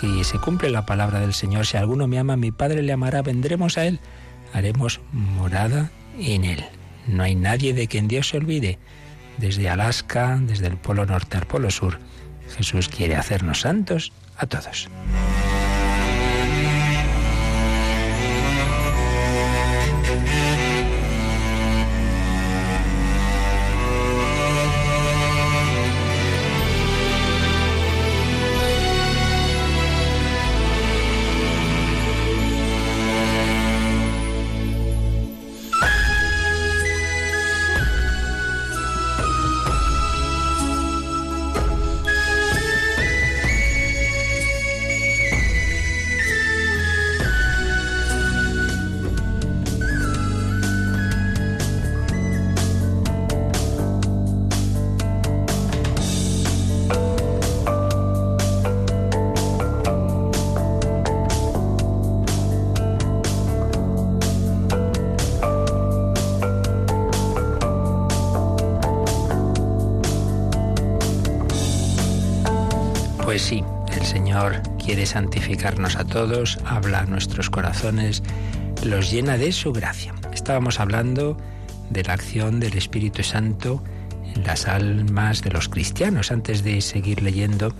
que 0.00 0.22
se 0.22 0.38
cumple 0.38 0.70
la 0.70 0.86
palabra 0.86 1.18
del 1.18 1.34
Señor. 1.34 1.66
Si 1.66 1.76
alguno 1.76 2.06
me 2.06 2.20
ama, 2.20 2.36
mi 2.36 2.52
Padre 2.52 2.84
le 2.84 2.92
amará, 2.92 3.22
vendremos 3.22 3.76
a 3.76 3.86
Él, 3.86 3.98
haremos 4.52 5.00
morada 5.10 5.90
en 6.16 6.44
Él. 6.44 6.64
No 7.08 7.24
hay 7.24 7.34
nadie 7.34 7.74
de 7.74 7.88
quien 7.88 8.06
Dios 8.06 8.28
se 8.28 8.36
olvide. 8.36 8.78
Desde 9.38 9.68
Alaska, 9.68 10.38
desde 10.40 10.68
el 10.68 10.76
Polo 10.76 11.06
Norte 11.06 11.38
al 11.38 11.46
Polo 11.46 11.72
Sur, 11.72 11.98
Jesús 12.56 12.88
quiere 12.88 13.16
hacernos 13.16 13.62
santos 13.62 14.12
a 14.40 14.46
todos. 74.96 75.08
santificarnos 75.08 75.96
a 75.96 76.04
todos, 76.04 76.58
habla 76.64 77.00
a 77.00 77.06
nuestros 77.06 77.50
corazones, 77.50 78.22
los 78.84 79.10
llena 79.10 79.36
de 79.36 79.52
su 79.52 79.72
gracia. 79.72 80.14
Estábamos 80.32 80.80
hablando 80.80 81.36
de 81.90 82.02
la 82.04 82.14
acción 82.14 82.58
del 82.60 82.76
Espíritu 82.76 83.22
Santo 83.22 83.82
en 84.34 84.44
las 84.44 84.66
almas 84.66 85.42
de 85.42 85.50
los 85.50 85.68
cristianos. 85.68 86.32
Antes 86.32 86.62
de 86.62 86.80
seguir 86.80 87.22
leyendo 87.22 87.74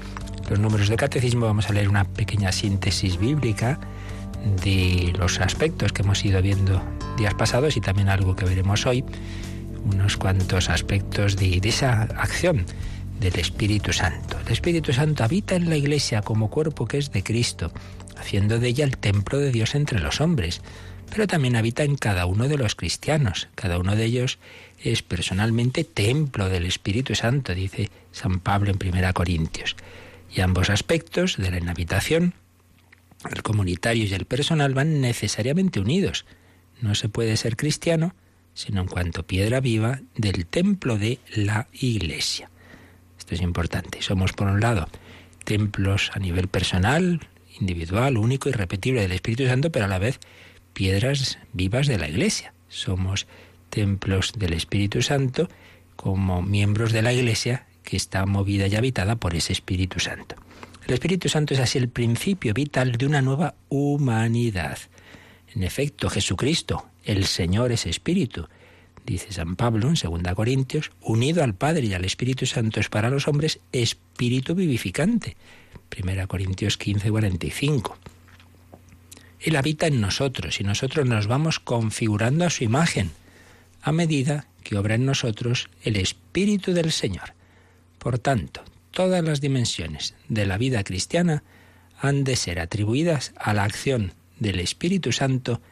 los 0.51 0.59
números 0.59 0.89
de 0.89 0.97
catecismo, 0.97 1.47
vamos 1.47 1.71
a 1.71 1.73
leer 1.73 1.89
una 1.89 2.05
pequeña 2.05 2.53
síntesis 2.53 3.19
bíblica 3.19 3.79
de 4.65 5.13
los 5.19 5.41
aspectos 5.41 5.93
que 5.93 6.03
hemos 6.03 6.25
ido 6.25 6.43
viendo 6.43 6.83
días 7.17 7.35
pasados 7.35 7.77
y 7.77 7.81
también 7.81 8.09
algo 8.09 8.37
que 8.37 8.45
veremos 8.45 8.87
hoy, 8.87 9.05
unos 9.85 10.17
cuantos 10.17 10.69
aspectos 10.69 11.37
de, 11.37 11.61
de 11.61 11.69
esa 11.69 12.03
acción 12.03 12.65
del 13.21 13.37
Espíritu 13.39 13.93
Santo. 13.93 14.38
El 14.49 14.55
Espíritu 14.55 14.95
Santo 14.95 15.25
habita 15.25 15.57
en 15.57 15.69
la 15.69 15.77
Iglesia 15.77 16.23
como 16.23 16.49
cuerpo 16.49 16.87
que 16.87 16.97
es 16.97 17.13
de 17.13 17.23
Cristo, 17.23 17.71
haciendo 18.17 18.59
de 18.59 18.69
ella 18.69 18.87
el 18.87 18.97
templo 18.97 19.39
de 19.39 19.53
Dios 19.53 19.75
entre 19.75 20.01
los 20.01 20.23
hombres, 20.23 20.63
pero 21.11 21.27
también 21.27 21.55
habita 21.55 21.83
en 21.83 21.97
cada 21.97 22.25
uno 22.25 22.49
de 22.49 22.57
los 22.57 22.75
cristianos. 22.75 23.49
Cada 23.55 23.79
uno 23.79 23.95
de 23.95 24.07
ellos 24.07 24.39
es 24.83 25.03
personalmente 25.03 25.85
templo 25.85 26.49
del 26.49 26.65
Espíritu 26.65 27.15
Santo, 27.15 27.55
dice 27.55 27.91
San 28.11 28.41
Pablo 28.41 28.71
en 28.71 28.79
1 28.83 29.13
Corintios. 29.13 29.77
Y 30.35 30.41
ambos 30.41 30.71
aspectos 30.71 31.37
de 31.37 31.51
la 31.51 31.59
inhabitación, 31.59 32.33
el 33.31 33.43
comunitario 33.43 34.07
y 34.07 34.15
el 34.15 34.25
personal, 34.25 34.73
van 34.73 35.03
necesariamente 35.03 35.79
unidos. 35.79 36.25
No 36.81 36.95
se 36.95 37.11
puede 37.11 37.37
ser 37.37 37.55
cristiano 37.55 38.15
sino 38.55 38.81
en 38.81 38.89
cuanto 38.89 39.25
piedra 39.25 39.61
viva 39.61 40.01
del 40.17 40.47
templo 40.47 40.97
de 40.97 41.21
la 41.37 41.69
Iglesia 41.71 42.51
es 43.35 43.43
importante. 43.43 44.03
Somos, 44.03 44.33
por 44.33 44.49
un 44.49 44.61
lado, 44.61 44.89
templos 45.45 46.11
a 46.15 46.19
nivel 46.19 46.49
personal, 46.49 47.21
individual, 47.61 48.17
único 48.17 48.49
y 48.49 48.53
repetible 48.53 49.01
del 49.01 49.13
Espíritu 49.13 49.47
Santo, 49.47 49.73
pero 49.73 49.87
a 49.87 49.89
la 49.89 49.99
vez 49.99 50.21
piedras 50.73 51.39
vivas 51.53 51.87
de 51.87 51.99
la 51.99 52.09
Iglesia. 52.09 52.53
Somos 52.69 53.27
templos 53.71 54.33
del 54.37 54.53
Espíritu 54.53 55.03
Santo 55.03 55.49
como 55.97 56.43
miembros 56.43 56.93
de 56.93 57.03
la 57.03 57.13
Iglesia 57.13 57.67
que 57.83 57.97
está 57.97 58.27
movida 58.27 58.67
y 58.67 58.77
habitada 58.77 59.17
por 59.17 59.35
ese 59.35 59.53
Espíritu 59.53 59.99
Santo. 59.99 60.37
El 60.87 60.95
Espíritu 60.95 61.29
Santo 61.29 61.55
es 61.55 61.61
así 61.61 61.79
el 61.79 61.89
principio 61.89 62.55
vital 62.55 62.93
de 62.93 63.07
una 63.07 63.23
nueva 63.23 63.55
humanidad. 63.69 64.79
En 65.55 65.63
efecto, 65.63 66.09
Jesucristo, 66.09 66.87
el 67.05 67.27
Señor 67.27 67.73
es 67.73 67.87
Espíritu, 67.87 68.49
dice 69.09 69.33
San 69.33 69.57
Pablo 69.57 69.89
en 69.89 69.95
2 69.95 70.35
Corintios, 70.35 70.93
unido 71.01 71.43
al 71.43 71.55
Padre 71.55 71.87
y 71.87 71.95
al 71.95 72.05
Espíritu 72.05 72.45
Santo 72.45 72.79
es 72.79 72.91
para 72.91 73.09
los 73.09 73.27
hombres 73.27 73.61
espíritu 73.73 74.55
vivificante. 74.55 75.37
1 75.99 76.29
Corintios 76.29 76.77
15, 76.77 77.11
45. 77.11 77.97
Él 79.41 79.57
habita 79.57 79.87
en 79.87 80.03
nosotros 80.03 80.61
y 80.61 80.65
nosotros 80.65 81.07
nos 81.07 81.27
vamos 81.27 81.59
configurando 81.59 82.45
a 82.45 82.51
su 82.51 82.65
imagen 82.65 83.11
a 83.81 83.93
medida 83.93 84.47
que 84.63 84.77
obra 84.77 84.97
en 84.97 85.07
nosotros 85.07 85.71
el 85.83 85.97
Espíritu 85.97 86.73
del 86.73 86.93
Señor. 86.93 87.33
Por 87.99 88.19
tanto, 88.19 88.63
todas 88.91 89.25
las 89.25 89.41
dimensiones 89.41 90.15
de 90.29 90.45
la 90.45 90.59
vida 90.59 90.85
cristiana 90.85 91.43
han 91.99 92.25
de 92.25 92.37
ser 92.37 92.61
atribuidas 92.61 93.33
a 93.39 93.55
la 93.55 93.65
acción 93.65 94.13
del 94.39 94.61
Espíritu 94.61 95.13
Santo 95.13 95.63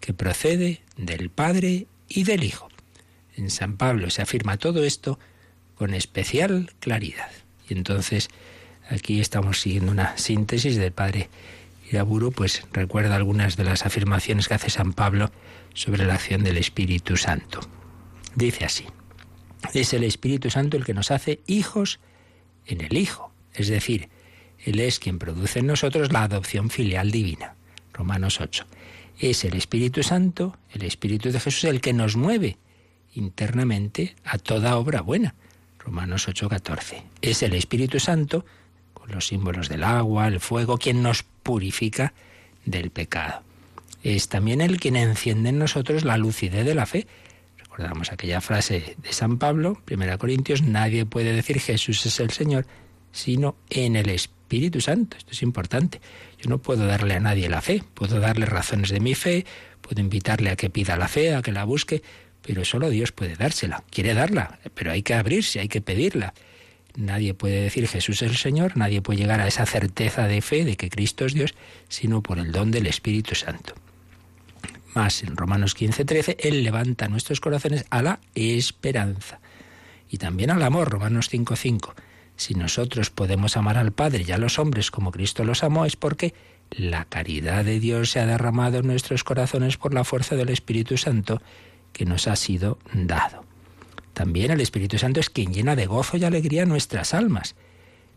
que 0.00 0.14
procede 0.14 0.80
del 0.96 1.28
Padre 1.28 1.86
y 2.08 2.24
del 2.24 2.42
Hijo. 2.42 2.68
En 3.36 3.50
San 3.50 3.76
Pablo 3.76 4.10
se 4.10 4.22
afirma 4.22 4.56
todo 4.56 4.84
esto 4.84 5.18
con 5.74 5.94
especial 5.94 6.72
claridad. 6.80 7.30
Y 7.68 7.74
entonces 7.74 8.28
aquí 8.88 9.20
estamos 9.20 9.60
siguiendo 9.60 9.92
una 9.92 10.16
síntesis 10.16 10.76
del 10.76 10.92
padre 10.92 11.28
Iraburu 11.90 12.32
pues 12.32 12.64
recuerda 12.72 13.14
algunas 13.14 13.56
de 13.56 13.64
las 13.64 13.86
afirmaciones 13.86 14.48
que 14.48 14.54
hace 14.54 14.70
San 14.70 14.92
Pablo 14.92 15.30
sobre 15.74 16.04
la 16.04 16.14
acción 16.14 16.42
del 16.42 16.56
Espíritu 16.56 17.16
Santo. 17.16 17.60
Dice 18.34 18.64
así, 18.64 18.86
es 19.72 19.92
el 19.92 20.04
Espíritu 20.04 20.50
Santo 20.50 20.76
el 20.76 20.84
que 20.84 20.94
nos 20.94 21.10
hace 21.10 21.40
hijos 21.46 22.00
en 22.66 22.80
el 22.80 22.96
Hijo, 22.96 23.32
es 23.54 23.68
decir, 23.68 24.08
Él 24.64 24.80
es 24.80 24.98
quien 24.98 25.18
produce 25.18 25.60
en 25.60 25.66
nosotros 25.66 26.12
la 26.12 26.24
adopción 26.24 26.70
filial 26.70 27.10
divina. 27.10 27.54
Romanos 27.92 28.40
8. 28.40 28.66
Es 29.18 29.44
el 29.44 29.54
Espíritu 29.54 30.02
Santo, 30.02 30.56
el 30.72 30.82
Espíritu 30.82 31.30
de 31.30 31.40
Jesús, 31.40 31.64
el 31.64 31.80
que 31.80 31.92
nos 31.92 32.16
mueve 32.16 32.58
internamente 33.16 34.14
a 34.24 34.38
toda 34.38 34.76
obra 34.76 35.00
buena. 35.00 35.34
Romanos 35.78 36.28
8:14. 36.28 37.02
Es 37.22 37.42
el 37.42 37.54
Espíritu 37.54 38.00
Santo, 38.00 38.44
con 38.94 39.10
los 39.10 39.26
símbolos 39.26 39.68
del 39.68 39.84
agua, 39.84 40.28
el 40.28 40.40
fuego, 40.40 40.78
quien 40.78 41.02
nos 41.02 41.22
purifica 41.22 42.12
del 42.64 42.90
pecado. 42.90 43.42
Es 44.02 44.28
también 44.28 44.60
el 44.60 44.78
quien 44.78 44.96
enciende 44.96 45.48
en 45.48 45.58
nosotros 45.58 46.04
la 46.04 46.16
lucidez 46.16 46.64
de 46.64 46.74
la 46.74 46.86
fe. 46.86 47.06
Recordamos 47.58 48.12
aquella 48.12 48.40
frase 48.40 48.96
de 49.02 49.12
San 49.12 49.38
Pablo, 49.38 49.80
1 49.90 50.18
Corintios, 50.18 50.62
nadie 50.62 51.06
puede 51.06 51.32
decir 51.32 51.60
Jesús 51.60 52.04
es 52.06 52.20
el 52.20 52.30
Señor, 52.30 52.66
sino 53.12 53.56
en 53.70 53.96
el 53.96 54.08
Espíritu 54.10 54.80
Santo. 54.80 55.16
Esto 55.16 55.32
es 55.32 55.42
importante. 55.42 56.00
Yo 56.40 56.48
no 56.50 56.58
puedo 56.58 56.86
darle 56.86 57.14
a 57.14 57.20
nadie 57.20 57.48
la 57.48 57.62
fe, 57.62 57.82
puedo 57.94 58.20
darle 58.20 58.46
razones 58.46 58.90
de 58.90 59.00
mi 59.00 59.14
fe, 59.14 59.44
puedo 59.80 60.00
invitarle 60.00 60.50
a 60.50 60.56
que 60.56 60.70
pida 60.70 60.96
la 60.96 61.08
fe, 61.08 61.34
a 61.34 61.42
que 61.42 61.52
la 61.52 61.64
busque, 61.64 62.02
pero 62.46 62.64
solo 62.64 62.90
Dios 62.90 63.10
puede 63.10 63.34
dársela. 63.34 63.82
Quiere 63.90 64.14
darla, 64.14 64.60
pero 64.74 64.92
hay 64.92 65.02
que 65.02 65.14
abrirse, 65.14 65.58
hay 65.58 65.66
que 65.66 65.80
pedirla. 65.80 66.32
Nadie 66.94 67.34
puede 67.34 67.60
decir 67.60 67.88
Jesús 67.88 68.22
es 68.22 68.30
el 68.30 68.36
Señor, 68.36 68.76
nadie 68.76 69.02
puede 69.02 69.18
llegar 69.18 69.40
a 69.40 69.48
esa 69.48 69.66
certeza 69.66 70.28
de 70.28 70.40
fe 70.40 70.64
de 70.64 70.76
que 70.76 70.88
Cristo 70.88 71.26
es 71.26 71.34
Dios, 71.34 71.54
sino 71.88 72.22
por 72.22 72.38
el 72.38 72.52
don 72.52 72.70
del 72.70 72.86
Espíritu 72.86 73.34
Santo. 73.34 73.74
Más 74.94 75.24
en 75.24 75.36
Romanos 75.36 75.74
15, 75.74 76.04
13, 76.04 76.36
Él 76.40 76.62
levanta 76.62 77.08
nuestros 77.08 77.40
corazones 77.40 77.84
a 77.90 78.00
la 78.00 78.20
esperanza 78.34 79.40
y 80.08 80.18
también 80.18 80.50
al 80.50 80.62
amor, 80.62 80.88
Romanos 80.88 81.28
5, 81.28 81.56
5. 81.56 81.94
Si 82.36 82.54
nosotros 82.54 83.10
podemos 83.10 83.56
amar 83.56 83.76
al 83.76 83.92
Padre 83.92 84.24
y 84.26 84.30
a 84.30 84.38
los 84.38 84.60
hombres 84.60 84.92
como 84.92 85.10
Cristo 85.10 85.42
los 85.42 85.64
amó, 85.64 85.84
es 85.84 85.96
porque 85.96 86.32
la 86.70 87.06
caridad 87.06 87.64
de 87.64 87.80
Dios 87.80 88.12
se 88.12 88.20
ha 88.20 88.26
derramado 88.26 88.78
en 88.78 88.86
nuestros 88.86 89.24
corazones 89.24 89.76
por 89.76 89.92
la 89.92 90.04
fuerza 90.04 90.36
del 90.36 90.50
Espíritu 90.50 90.96
Santo 90.96 91.42
que 91.96 92.04
nos 92.04 92.28
ha 92.28 92.36
sido 92.36 92.78
dado. 92.92 93.44
También 94.12 94.50
el 94.50 94.60
Espíritu 94.60 94.98
Santo 94.98 95.18
es 95.18 95.30
quien 95.30 95.52
llena 95.52 95.76
de 95.76 95.86
gozo 95.86 96.16
y 96.16 96.24
alegría 96.24 96.66
nuestras 96.66 97.14
almas. 97.14 97.54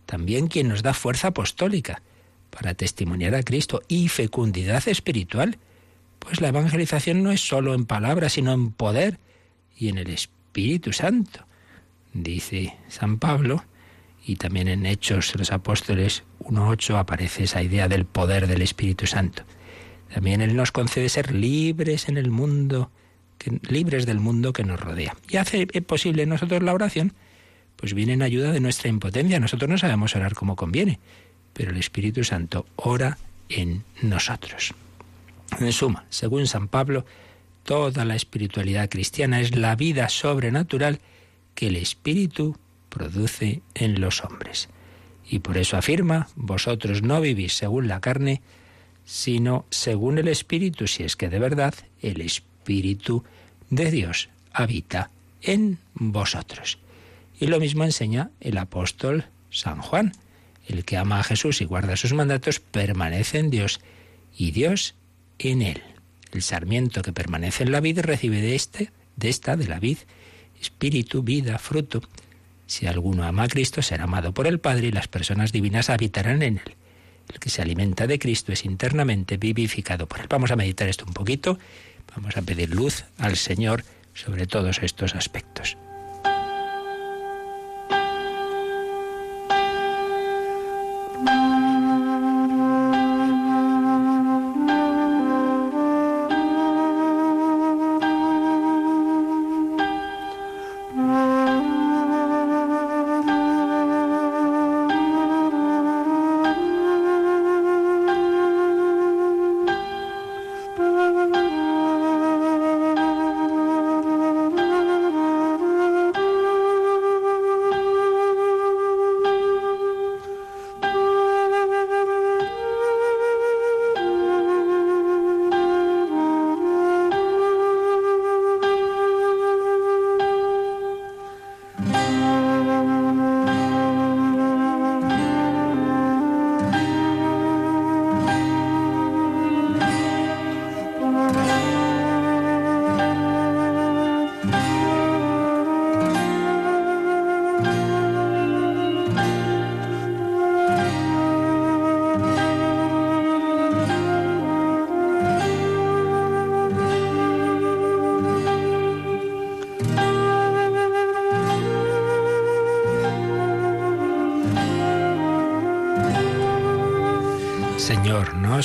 También 0.05 0.48
quien 0.48 0.67
nos 0.67 0.83
da 0.83 0.93
fuerza 0.93 1.29
apostólica 1.29 2.01
para 2.50 2.74
testimoniar 2.74 3.36
a 3.36 3.43
Cristo 3.43 3.81
y 3.88 4.09
fecundidad 4.09 4.88
espiritual. 4.88 5.57
Pues 6.19 6.41
la 6.41 6.50
evangelización 6.50 7.24
no 7.24 7.31
es 7.31 7.41
solo 7.41 7.74
en 7.74 7.86
palabras, 7.86 8.33
sino 8.33 8.51
en 8.51 8.71
poder 8.71 9.17
y 9.77 9.88
en 9.88 9.98
el 9.98 10.09
Espíritu 10.09 10.91
Santo. 10.91 11.45
Dice 12.13 12.75
San 12.89 13.17
Pablo, 13.17 13.63
y 14.25 14.36
también 14.36 14.67
en 14.67 14.86
Hechos 14.86 15.36
los 15.36 15.51
Apóstoles 15.51 16.24
1.8 16.41 16.98
aparece 16.98 17.45
esa 17.45 17.63
idea 17.63 17.88
del 17.88 18.05
poder 18.05 18.48
del 18.48 18.62
Espíritu 18.62 19.07
Santo. 19.07 19.43
También 20.13 20.41
Él 20.41 20.55
nos 20.55 20.71
concede 20.71 21.07
ser 21.07 21.33
libres 21.33 22.09
en 22.09 22.17
el 22.17 22.29
mundo 22.29 22.91
libres 23.62 24.05
del 24.05 24.19
mundo 24.19 24.53
que 24.53 24.63
nos 24.63 24.79
rodea. 24.79 25.15
Y 25.29 25.38
hace 25.38 25.65
posible 25.81 26.25
nosotros 26.25 26.63
la 26.63 26.74
oración, 26.74 27.13
pues 27.75 27.93
viene 27.93 28.13
en 28.13 28.22
ayuda 28.22 28.51
de 28.51 28.60
nuestra 28.60 28.89
impotencia. 28.89 29.39
Nosotros 29.39 29.69
no 29.69 29.77
sabemos 29.77 30.15
orar 30.15 30.34
como 30.36 30.56
conviene, 30.56 30.99
pero 31.54 31.71
el 31.71 31.78
Espíritu 31.78 32.23
Santo 32.23 32.65
ora 32.75 33.17
en 33.47 33.84
nosotros. 34.02 34.73
En 35.60 35.71
suma, 35.71 36.06
según 36.10 36.47
San 36.47 36.67
Pablo, 36.67 37.06
toda 37.63 38.06
la 38.06 38.15
espiritualidad 38.15 38.89
cristiana 38.89 39.39
es 39.39 39.56
la 39.56 39.75
vida 39.75 40.10
sobrenatural 40.10 40.99
que 41.56 41.67
el 41.67 41.75
Espíritu 41.75 42.58
produce 42.89 43.62
en 43.75 44.02
los 44.02 44.23
hombres. 44.23 44.69
Y 45.30 45.39
por 45.39 45.58
eso 45.58 45.78
afirma, 45.78 46.28
vosotros 46.36 47.04
no 47.04 47.21
vivís 47.21 47.54
según 47.54 47.88
la 47.88 48.02
carne, 48.02 48.41
sino 49.06 49.65
según 49.69 50.17
el 50.17 50.28
Espíritu, 50.28 50.88
si 50.88 51.04
es 51.04 51.15
que 51.15 51.30
de 51.30 51.39
verdad 51.39 51.73
el 52.02 52.21
Espíritu 52.21 52.48
Espíritu 52.69 53.23
de 53.71 53.89
Dios 53.89 54.29
habita 54.53 55.10
en 55.41 55.79
vosotros. 55.95 56.77
Y 57.39 57.47
lo 57.47 57.60
mismo 57.60 57.84
enseña 57.84 58.29
el 58.41 58.60
apóstol 58.60 59.25
San 59.49 59.82
Juan. 59.82 60.12
El 60.67 60.86
que 60.86 60.95
ama 60.95 61.19
a 61.19 61.23
Jesús 61.23 61.62
y 61.62 61.65
guarda 61.65 61.97
sus 61.97 62.13
mandatos 62.13 62.60
permanece 62.60 63.39
en 63.39 63.49
Dios 63.49 63.82
y 64.38 64.51
Dios 64.51 64.93
en 65.39 65.63
él. 65.63 65.82
El 66.32 66.43
sarmiento 66.43 67.01
que 67.01 67.12
permanece 67.12 67.63
en 67.63 67.71
la 67.71 67.79
vid 67.79 68.01
recibe 68.01 68.39
de 68.39 68.53
este, 68.53 68.91
de 69.15 69.29
esta, 69.29 69.58
de 69.58 69.67
la 69.67 69.79
vid, 69.79 69.97
espíritu, 70.62 71.23
vida, 71.23 71.58
fruto. 71.58 72.03
Si 72.67 72.86
alguno 72.86 73.23
ama 73.23 73.43
a 73.43 73.47
Cristo, 73.47 73.82
será 73.82 74.03
amado 74.03 74.32
por 74.32 74.45
el 74.45 74.60
Padre 74.60 74.89
y 74.89 74.91
las 74.91 75.08
personas 75.08 75.51
divinas 75.51 75.89
habitarán 75.89 76.43
en 76.43 76.58
él. 76.58 76.75
El 77.34 77.39
que 77.39 77.49
se 77.49 77.63
alimenta 77.63 78.05
de 78.05 78.19
Cristo 78.19 78.51
es 78.51 78.63
internamente 78.63 79.38
vivificado 79.38 80.08
por 80.08 80.19
él. 80.19 80.27
Vamos 80.29 80.51
a 80.51 80.55
meditar 80.55 80.88
esto 80.88 81.05
un 81.08 81.13
poquito 81.13 81.58
Vamos 82.15 82.38
a 82.38 82.41
pedir 82.41 82.74
luz 82.74 83.06
al 83.17 83.36
Señor 83.38 83.84
sobre 84.13 84.48
todos 84.48 84.82
estos 84.82 85.15
aspectos. 85.15 85.78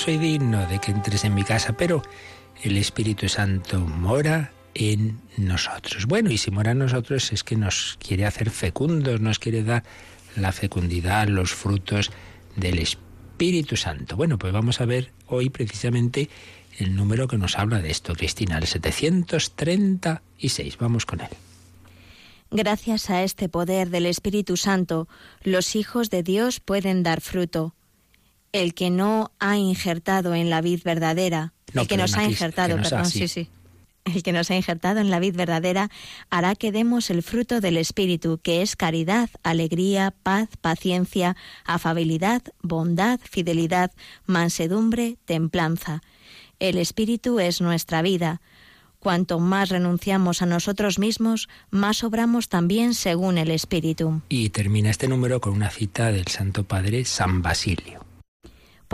Soy 0.04 0.18
digno 0.18 0.66
de 0.66 0.80
que 0.80 0.90
entres 0.90 1.24
en 1.24 1.34
mi 1.34 1.44
casa, 1.44 1.78
pero 1.78 2.02
el 2.62 2.76
Espíritu 2.76 3.30
Santo 3.30 3.80
mora 3.80 4.52
en 4.74 5.18
nosotros. 5.38 6.04
Bueno, 6.04 6.30
y 6.30 6.36
si 6.36 6.50
mora 6.50 6.72
en 6.72 6.78
nosotros 6.80 7.32
es 7.32 7.42
que 7.42 7.56
nos 7.56 7.96
quiere 8.06 8.26
hacer 8.26 8.50
fecundos, 8.50 9.22
nos 9.22 9.38
quiere 9.38 9.64
dar 9.64 9.82
la 10.36 10.52
fecundidad, 10.52 11.28
los 11.28 11.54
frutos 11.54 12.10
del 12.54 12.80
Espíritu 12.80 13.78
Santo. 13.78 14.16
Bueno, 14.16 14.36
pues 14.36 14.52
vamos 14.52 14.82
a 14.82 14.84
ver 14.84 15.10
hoy 15.26 15.48
precisamente 15.48 16.28
el 16.78 16.94
número 16.94 17.26
que 17.26 17.38
nos 17.38 17.56
habla 17.56 17.80
de 17.80 17.90
esto, 17.90 18.14
Cristina, 18.14 18.58
el 18.58 18.66
736. 18.66 20.76
Vamos 20.76 21.06
con 21.06 21.22
él. 21.22 21.30
Gracias 22.50 23.08
a 23.08 23.22
este 23.22 23.48
poder 23.48 23.88
del 23.88 24.04
Espíritu 24.04 24.58
Santo, 24.58 25.08
los 25.42 25.74
hijos 25.74 26.10
de 26.10 26.22
Dios 26.22 26.60
pueden 26.60 27.02
dar 27.02 27.22
fruto 27.22 27.74
el 28.54 28.72
que 28.72 28.88
no 28.88 29.32
ha 29.40 29.58
injertado 29.58 30.32
en 30.36 30.48
la 30.48 30.60
vid 30.60 30.80
verdadera, 30.84 31.52
el 31.74 31.88
que 31.88 31.96
nos 31.96 32.14
ha 32.14 32.22
injertado, 32.22 32.76
perdón, 32.76 33.06
sí, 33.06 33.26
sí. 33.26 33.48
el 34.04 34.22
que 34.22 34.32
nos 34.32 34.48
ha 34.48 34.54
injertado 34.54 35.00
en 35.00 35.10
la 35.10 35.18
vid 35.18 35.34
verdadera, 35.34 35.90
hará 36.30 36.54
que 36.54 36.70
demos 36.70 37.10
el 37.10 37.24
fruto 37.24 37.60
del 37.60 37.76
Espíritu, 37.76 38.38
que 38.40 38.62
es 38.62 38.76
caridad, 38.76 39.28
alegría, 39.42 40.14
paz, 40.22 40.50
paciencia, 40.60 41.36
afabilidad, 41.64 42.42
bondad, 42.62 43.18
fidelidad, 43.28 43.90
mansedumbre, 44.24 45.16
templanza. 45.24 46.00
El 46.60 46.78
Espíritu 46.78 47.40
es 47.40 47.60
nuestra 47.60 48.02
vida. 48.02 48.40
Cuanto 49.00 49.40
más 49.40 49.68
renunciamos 49.68 50.42
a 50.42 50.46
nosotros 50.46 51.00
mismos, 51.00 51.48
más 51.70 52.04
obramos 52.04 52.48
también 52.48 52.94
según 52.94 53.36
el 53.36 53.50
Espíritu. 53.50 54.22
Y 54.28 54.50
termina 54.50 54.90
este 54.90 55.08
número 55.08 55.40
con 55.40 55.54
una 55.54 55.70
cita 55.70 56.12
del 56.12 56.28
Santo 56.28 56.62
Padre 56.62 57.04
San 57.04 57.42
Basilio. 57.42 58.03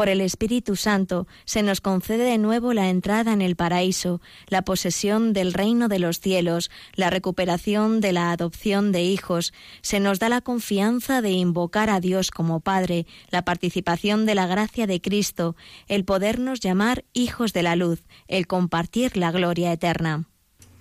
Por 0.01 0.09
el 0.09 0.23
Espíritu 0.23 0.77
Santo 0.77 1.29
se 1.45 1.63
nos 1.63 1.83
concede 1.83 2.25
de 2.25 2.39
nuevo 2.39 2.73
la 2.73 2.89
entrada 2.89 3.35
en 3.35 3.43
el 3.43 3.55
paraíso, 3.55 4.23
la 4.47 4.63
posesión 4.63 5.35
del 5.35 5.53
reino 5.53 5.89
de 5.89 5.99
los 5.99 6.21
cielos, 6.21 6.71
la 6.95 7.11
recuperación 7.11 8.01
de 8.01 8.15
la 8.15 8.33
adopción 8.33 8.93
de 8.93 9.03
hijos, 9.03 9.53
se 9.83 10.01
nos 10.01 10.19
da 10.19 10.31
la 10.31 10.41
confianza 10.41 11.21
de 11.21 11.33
invocar 11.33 11.91
a 11.91 12.01
Dios 12.01 12.31
como 12.31 12.61
Padre, 12.61 13.07
la 13.29 13.45
participación 13.45 14.25
de 14.25 14.35
la 14.35 14.47
gracia 14.47 14.87
de 14.87 15.03
Cristo, 15.03 15.55
el 15.87 16.07
podernos 16.07 16.61
llamar 16.61 17.05
hijos 17.13 17.53
de 17.53 17.63
la 17.63 17.77
luz, 17.77 18.03
el 18.27 18.47
compartir 18.47 19.19
la 19.19 19.31
gloria 19.33 19.71
eterna. 19.71 20.25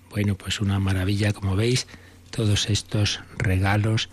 Bueno, 0.08 0.34
pues 0.34 0.62
una 0.62 0.78
maravilla, 0.78 1.34
como 1.34 1.56
veis, 1.56 1.88
todos 2.30 2.70
estos 2.70 3.20
regalos 3.36 4.08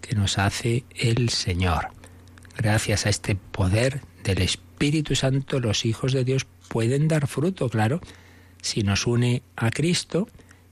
que 0.00 0.14
nos 0.14 0.38
hace 0.38 0.84
el 0.94 1.30
Señor. 1.30 1.88
Gracias 2.56 3.06
a 3.06 3.08
este 3.08 3.34
poder 3.34 4.02
del 4.24 4.42
Espíritu 4.42 5.14
Santo 5.14 5.60
los 5.60 5.84
hijos 5.84 6.12
de 6.12 6.24
Dios 6.24 6.46
pueden 6.68 7.08
dar 7.08 7.26
fruto, 7.26 7.68
claro, 7.68 8.00
si 8.60 8.82
nos 8.82 9.06
une 9.06 9.42
a 9.56 9.70
Cristo, 9.70 10.28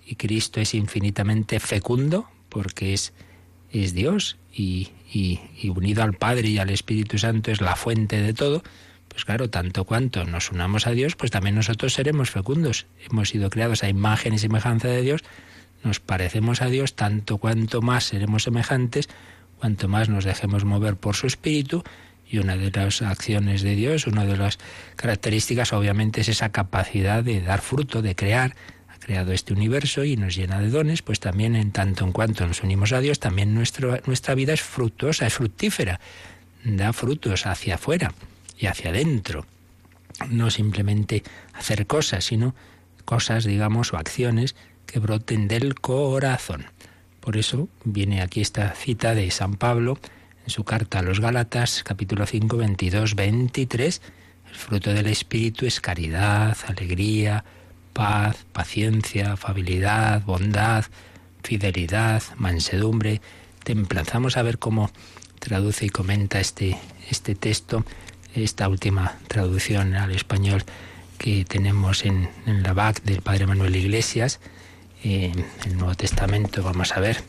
y 0.07 0.17
Cristo 0.17 0.61
es 0.61 0.75
infinitamente 0.75 1.61
fecundo, 1.61 2.29
porque 2.49 2.95
es, 2.95 3.13
es 3.73 3.95
Dios, 3.95 4.37
y, 4.53 4.89
y, 5.13 5.41
y 5.61 5.69
unido 5.69 6.03
al 6.03 6.15
Padre 6.15 6.49
y 6.49 6.59
al 6.59 6.71
Espíritu 6.71 7.19
Santo 7.19 7.51
es 7.51 7.61
la 7.61 7.77
fuente 7.77 8.21
de 8.21 8.33
todo, 8.35 8.63
pues 9.09 9.25
claro, 9.25 9.51
tanto 9.51 9.85
cuanto 9.85 10.25
nos 10.25 10.51
unamos 10.51 10.87
a 10.87 10.93
Dios, 10.93 11.17
pues 11.17 11.31
también 11.31 11.57
nosotros 11.57 11.93
seremos 11.93 12.31
fecundos. 12.31 12.87
Hemos 13.11 13.29
sido 13.29 13.51
creados 13.51 13.83
a 13.83 13.89
imagen 13.89 14.35
y 14.35 14.39
semejanza 14.39 14.89
de 14.89 15.03
Dios, 15.03 15.23
nos 15.83 15.99
parecemos 15.99 16.63
a 16.63 16.67
Dios, 16.67 16.95
tanto 16.95 17.39
cuanto 17.39 17.83
más 17.83 18.05
seremos 18.05 18.45
semejantes, 18.45 19.09
cuanto 19.59 19.89
más 19.89 20.09
nos 20.09 20.25
dejemos 20.25 20.65
mover 20.65 20.97
por 20.97 21.17
su 21.17 21.27
Espíritu, 21.27 21.83
y 22.31 22.39
una 22.39 22.57
de 22.57 22.71
las 22.71 23.03
acciones 23.03 23.63
de 23.63 23.75
Dios, 23.75 24.07
una 24.07 24.25
de 24.25 24.37
las 24.37 24.59
características 24.95 25.73
obviamente 25.73 26.21
es 26.21 26.29
esa 26.29 26.51
capacidad 26.51 27.25
de 27.25 27.41
dar 27.41 27.61
fruto, 27.61 28.03
de 28.03 28.15
crear. 28.15 28.55
Ha 28.89 28.99
creado 28.99 29.33
este 29.33 29.53
universo 29.53 30.05
y 30.05 30.17
nos 30.17 30.37
llena 30.37 30.61
de 30.61 30.71
dones, 30.71 31.03
pues 31.03 31.19
también 31.19 31.57
en 31.57 31.73
tanto 31.73 32.05
en 32.05 32.13
cuanto 32.13 32.47
nos 32.47 32.63
unimos 32.63 32.93
a 32.93 33.01
Dios, 33.01 33.19
también 33.19 33.53
nuestra 33.55 34.35
vida 34.35 34.53
es 34.53 34.63
fructuosa, 34.63 35.27
es 35.27 35.35
fructífera, 35.35 35.99
da 36.65 36.93
frutos 36.93 37.47
hacia 37.47 37.75
afuera 37.75 38.15
y 38.57 38.67
hacia 38.67 38.91
adentro. 38.91 39.45
No 40.29 40.51
simplemente 40.51 41.25
hacer 41.55 41.87
cosas, 41.87 42.25
sino 42.25 42.55
cosas, 43.05 43.45
digamos, 43.45 43.93
o 43.93 43.97
acciones 43.97 44.55
que 44.87 45.01
broten 45.01 45.49
del 45.49 45.75
corazón. 45.75 46.67
Por 47.19 47.37
eso 47.37 47.69
viene 47.85 48.23
aquí 48.23 48.41
esta 48.41 48.71
cita 48.75 49.15
de 49.15 49.31
San 49.31 49.55
Pablo, 49.55 49.99
en 50.51 50.55
su 50.55 50.65
carta 50.65 50.99
a 50.99 51.03
los 51.03 51.21
Gálatas, 51.21 51.85
capítulo 51.85 52.27
5, 52.27 52.57
22, 52.57 53.15
23, 53.15 54.03
el 54.49 54.55
fruto 54.57 54.93
del 54.93 55.07
Espíritu 55.07 55.65
es 55.65 55.81
caridad, 55.81 56.57
alegría, 56.67 57.45
paz, 57.93 58.37
paciencia, 58.53 59.35
afabilidad, 59.35 60.25
bondad, 60.25 60.87
fidelidad, 61.45 62.25
mansedumbre. 62.37 63.21
Te 63.63 63.71
emplazamos 63.71 64.37
a 64.37 64.43
ver 64.43 64.59
cómo 64.59 64.91
traduce 65.39 65.87
y 65.87 65.89
comenta 65.89 66.41
este, 66.41 66.77
este 67.09 67.37
texto, 67.37 67.85
esta 68.35 68.69
última 68.69 69.19
traducción 69.29 69.95
al 69.95 70.11
español 70.11 70.65
que 71.17 71.45
tenemos 71.45 72.05
en, 72.05 72.29
la 72.45 72.73
BAC 72.73 73.05
del 73.05 73.23
Padre 73.23 73.47
Manuel 73.47 73.77
Iglesias, 73.77 74.41
en 75.05 75.47
el 75.65 75.77
Nuevo 75.77 75.95
Testamento, 75.95 76.65
vamos 76.65 76.97
a 76.97 76.99
ver, 76.99 77.23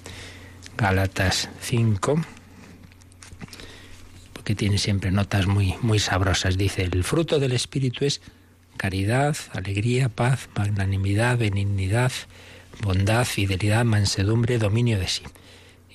Gálatas 0.75 1.49
5, 1.62 2.19
tiene 4.55 4.77
siempre 4.77 5.11
notas 5.11 5.47
muy, 5.47 5.75
muy 5.81 5.99
sabrosas. 5.99 6.57
Dice, 6.57 6.83
el 6.83 7.03
fruto 7.03 7.39
del 7.39 7.51
Espíritu 7.51 8.05
es 8.05 8.21
caridad, 8.77 9.35
alegría, 9.53 10.09
paz, 10.09 10.49
magnanimidad, 10.55 11.37
benignidad, 11.37 12.11
bondad, 12.81 13.25
fidelidad, 13.25 13.85
mansedumbre, 13.85 14.57
dominio 14.57 14.99
de 14.99 15.07
sí. 15.07 15.23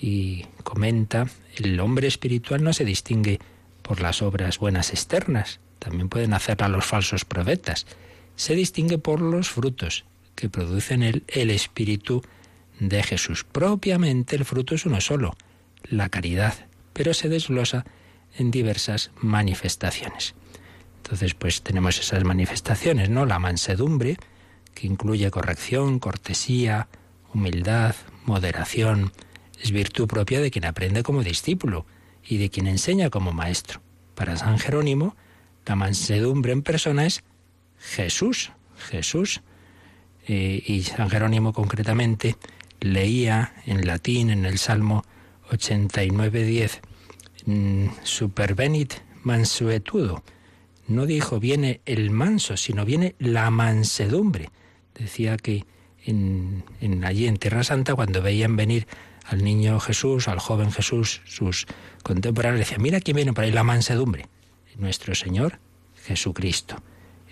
Y 0.00 0.44
comenta, 0.62 1.26
el 1.56 1.80
hombre 1.80 2.06
espiritual 2.06 2.62
no 2.62 2.72
se 2.72 2.84
distingue 2.84 3.40
por 3.82 4.00
las 4.00 4.22
obras 4.22 4.58
buenas 4.58 4.90
externas, 4.90 5.60
también 5.78 6.08
pueden 6.08 6.34
hacerla 6.34 6.68
los 6.68 6.84
falsos 6.84 7.24
profetas. 7.24 7.86
Se 8.36 8.54
distingue 8.54 8.98
por 8.98 9.20
los 9.20 9.48
frutos 9.48 10.04
que 10.34 10.48
producen 10.48 11.02
el, 11.02 11.24
el 11.28 11.50
Espíritu 11.50 12.22
de 12.78 13.02
Jesús. 13.02 13.44
Propiamente 13.44 14.36
el 14.36 14.44
fruto 14.44 14.74
es 14.74 14.84
uno 14.86 15.00
solo, 15.00 15.36
la 15.84 16.08
caridad, 16.08 16.54
pero 16.92 17.14
se 17.14 17.28
desglosa 17.28 17.84
en 18.38 18.50
diversas 18.50 19.10
manifestaciones. 19.20 20.34
Entonces, 20.98 21.34
pues 21.34 21.62
tenemos 21.62 21.98
esas 21.98 22.24
manifestaciones, 22.24 23.10
¿no? 23.10 23.26
La 23.26 23.38
mansedumbre, 23.38 24.16
que 24.74 24.86
incluye 24.86 25.30
corrección, 25.30 25.98
cortesía, 25.98 26.88
humildad, 27.32 27.94
moderación, 28.24 29.12
es 29.62 29.70
virtud 29.70 30.06
propia 30.06 30.40
de 30.40 30.50
quien 30.50 30.64
aprende 30.64 31.02
como 31.02 31.22
discípulo 31.22 31.86
y 32.26 32.38
de 32.38 32.50
quien 32.50 32.66
enseña 32.66 33.08
como 33.08 33.32
maestro. 33.32 33.80
Para 34.14 34.36
San 34.36 34.58
Jerónimo, 34.58 35.16
la 35.64 35.76
mansedumbre 35.76 36.52
en 36.52 36.62
persona 36.62 37.06
es 37.06 37.22
Jesús, 37.78 38.52
Jesús. 38.90 39.42
Eh, 40.26 40.62
y 40.66 40.82
San 40.82 41.08
Jerónimo 41.08 41.52
concretamente 41.52 42.36
leía 42.80 43.54
en 43.64 43.86
latín 43.86 44.30
en 44.30 44.44
el 44.44 44.58
Salmo 44.58 45.04
89.10 45.50 46.80
Mm, 46.80 46.95
supervenit 48.02 48.94
mansuetudo. 49.22 50.22
No 50.88 51.06
dijo 51.06 51.40
viene 51.40 51.80
el 51.84 52.10
manso, 52.10 52.56
sino 52.56 52.84
viene 52.84 53.14
la 53.18 53.50
mansedumbre. 53.50 54.50
Decía 54.94 55.36
que 55.36 55.64
en, 56.04 56.64
allí 57.04 57.26
en 57.26 57.36
Tierra 57.36 57.64
Santa, 57.64 57.94
cuando 57.94 58.22
veían 58.22 58.56
venir 58.56 58.86
al 59.24 59.42
niño 59.42 59.80
Jesús, 59.80 60.28
al 60.28 60.38
joven 60.38 60.70
Jesús, 60.70 61.22
sus 61.24 61.66
contemporáneos, 62.02 62.60
decían, 62.60 62.82
mira 62.82 63.00
quién 63.00 63.16
viene 63.16 63.32
por 63.32 63.44
ahí, 63.44 63.50
la 63.50 63.64
mansedumbre. 63.64 64.26
Nuestro 64.76 65.14
Señor 65.14 65.58
Jesucristo 66.04 66.76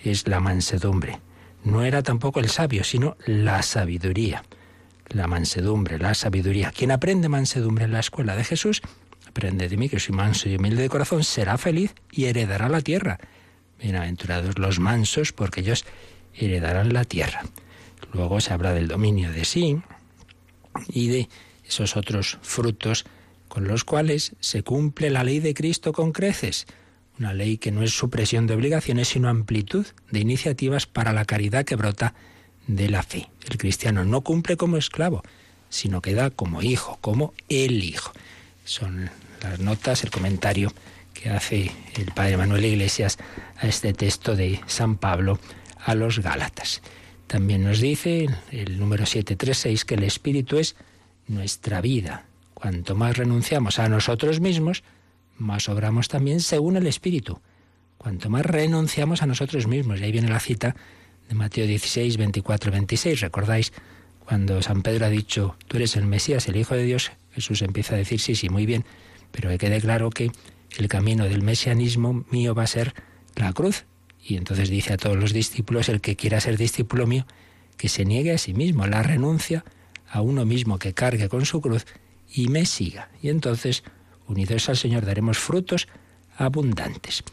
es 0.03 0.27
la 0.27 0.41
mansedumbre. 0.41 1.21
No 1.63 1.85
era 1.85 2.03
tampoco 2.03 2.41
el 2.41 2.49
sabio, 2.49 2.85
sino 2.85 3.17
la 3.27 3.63
sabiduría. 3.63 4.45
La 5.09 5.27
mansedumbre, 5.27 5.99
la 5.99 6.15
sabiduría. 6.15 6.73
Quien 6.73 6.91
aprende 6.91 7.29
mansedumbre 7.29 7.85
en 7.85 7.93
la 7.93 8.01
escuela 8.01 8.35
de 8.35 8.45
Jesús 8.45 8.83
Aprende 9.35 9.69
de 9.69 9.77
mí 9.77 9.89
que 9.89 9.99
soy 9.99 10.15
manso 10.15 10.49
y 10.49 10.55
humilde 10.55 10.83
de 10.83 10.89
corazón, 10.89 11.25
será 11.25 11.59
feliz 11.59 11.93
y 12.13 12.27
heredará 12.27 12.69
la 12.69 12.83
tierra. 12.83 13.19
Bienaventurados 13.83 14.61
los 14.61 14.79
mansos, 14.79 15.33
porque 15.33 15.61
ellos 15.61 15.85
heredarán 16.37 16.93
la 16.93 17.03
tierra. 17.03 17.43
Luego 18.13 18.41
se 18.41 18.53
habla 18.53 18.73
del 18.73 18.87
dominio 18.87 19.33
de 19.33 19.45
sí 19.45 19.83
y 20.87 21.09
de 21.09 21.29
esos 21.67 21.97
otros 21.97 22.39
frutos 22.43 23.07
con 23.49 23.67
los 23.67 23.83
cuales 23.83 24.37
se 24.39 24.63
cumple 24.63 25.11
la 25.11 25.25
ley 25.25 25.41
de 25.41 25.53
Cristo 25.53 25.93
con 25.93 26.13
creces. 26.13 26.67
Una 27.19 27.35
ley 27.35 27.59
que 27.59 27.73
no 27.73 27.83
es 27.83 27.91
supresión 27.91 28.47
de 28.47 28.55
obligaciones, 28.55 29.09
sino 29.09 29.29
amplitud 29.29 29.85
de 30.13 30.21
iniciativas 30.21 30.87
para 30.87 31.13
la 31.13 31.25
caridad 31.25 31.65
que 31.65 31.75
brota 31.75 32.15
de 32.69 32.89
la 32.89 33.03
fe. 33.03 33.29
El 33.51 33.59
cristiano 33.59 34.05
no 34.05 34.21
cumple 34.21 34.57
como 34.57 34.77
esclavo, 34.77 35.25
sino 35.71 36.03
que 36.03 36.15
da 36.15 36.31
como 36.31 36.63
hijo, 36.63 36.99
como 37.01 37.35
el 37.49 37.83
hijo. 37.83 38.13
Son 38.65 39.11
las 39.51 39.61
notas, 39.61 40.05
el 40.05 40.11
comentario 40.11 40.73
que 41.13 41.31
hace 41.31 41.71
el 41.97 42.13
padre 42.13 42.37
Manuel 42.37 42.65
Iglesias 42.65 43.19
a 43.57 43.67
este 43.67 43.93
texto 43.93 44.35
de 44.35 44.61
San 44.67 44.97
Pablo 44.97 45.39
a 45.85 45.95
los 45.95 46.19
Gálatas. 46.19 46.83
También 47.27 47.65
nos 47.65 47.81
dice 47.81 48.29
el 48.51 48.79
número 48.79 49.07
736 49.07 49.85
que 49.85 49.95
el 49.95 50.05
Espíritu 50.05 50.59
es 50.59 50.77
nuestra 51.29 51.81
vida. 51.81 52.27
Cuanto 52.53 52.95
más 52.95 53.17
renunciamos 53.17 53.79
a 53.79 53.89
nosotros 53.89 54.41
mismos, 54.41 54.83
más 55.37 55.69
obramos 55.69 56.09
también 56.09 56.41
según 56.41 56.77
el 56.77 56.87
Espíritu. 56.87 57.41
Cuanto 57.99 58.29
más 58.31 58.45
renunciamos 58.45 59.23
a 59.23 59.27
nosotros 59.27 59.67
mismos. 59.67 60.01
Y 60.01 60.05
ahí 60.05 60.13
viene 60.13 60.29
la 60.29 60.41
cita 60.41 60.77
de 61.29 61.35
Mateo 61.35 61.67
16, 61.67 62.17
24, 62.17 62.71
26. 62.71 63.21
¿Recordáis 63.21 63.73
cuando 64.25 64.61
San 64.63 64.83
Pedro 64.83 65.07
ha 65.07 65.11
dicho, 65.11 65.57
tú 65.69 65.77
eres 65.79 65.97
el 65.97 66.07
Mesías, 66.07 66.49
el 66.49 66.57
Hijo 66.57 66.75
de 66.75 66.85
Dios? 66.85 67.13
Jesús 67.33 67.63
empieza 67.63 67.95
a 67.95 67.99
decir, 67.99 68.21
sí, 68.21 68.35
sí, 68.35 68.49
muy 68.49 68.67
bien, 68.67 68.85
pero 69.35 69.51
que 69.51 69.59
quede 69.59 69.81
claro 69.81 70.11
que 70.11 70.31
el 70.79 70.87
camino 70.87 71.25
del 71.25 71.43
mesianismo 71.43 72.25
mío 72.31 72.55
va 72.55 72.63
a 72.63 72.69
ser 72.69 72.95
la 73.35 73.53
cruz. 73.53 73.85
Y 74.23 74.37
entonces 74.37 74.71
dice 74.71 74.93
a 74.93 74.97
todos 74.97 75.17
los 75.17 75.33
discípulos, 75.33 75.89
el 75.89 76.01
que 76.01 76.15
quiera 76.15 76.41
ser 76.41 76.57
discípulo 76.57 77.07
mío, 77.07 77.27
que 77.77 77.89
se 77.89 78.05
niegue 78.05 78.33
a 78.33 78.39
sí 78.39 78.55
mismo, 78.55 78.87
la 78.87 79.03
renuncia 79.03 79.65
a 80.09 80.21
uno 80.21 80.45
mismo 80.45 80.79
que 80.79 80.95
cargue 80.95 81.29
con 81.29 81.45
su 81.47 81.61
cruz 81.61 81.85
y 82.33 82.49
me 82.49 82.65
siga. 82.65 83.11
Y 83.21 83.29
entonces, 83.29 83.83
unidos 84.29 84.69
al 84.69 84.77
Señor, 84.77 85.05
daremos 85.05 85.39
frutos 85.39 85.89
abundantes. 86.37 87.25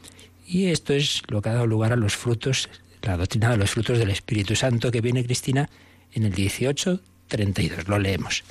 Y 0.48 0.66
esto 0.66 0.94
es 0.94 1.22
lo 1.28 1.42
que 1.42 1.50
ha 1.50 1.54
dado 1.54 1.68
lugar 1.68 1.94
a 1.94 1.98
los 1.98 2.16
frutos, 2.16 2.68
la 3.04 3.16
doctrina 3.16 3.52
de 3.52 3.58
los 3.58 3.70
frutos 3.70 4.00
del 4.00 4.10
Espíritu 4.10 4.56
Santo 4.56 4.92
que 4.92 5.02
viene 5.02 5.24
Cristina 5.24 5.70
en 6.14 6.24
el 6.24 6.32
1832. 6.32 7.88
Lo 7.88 8.00
leemos. 8.00 8.44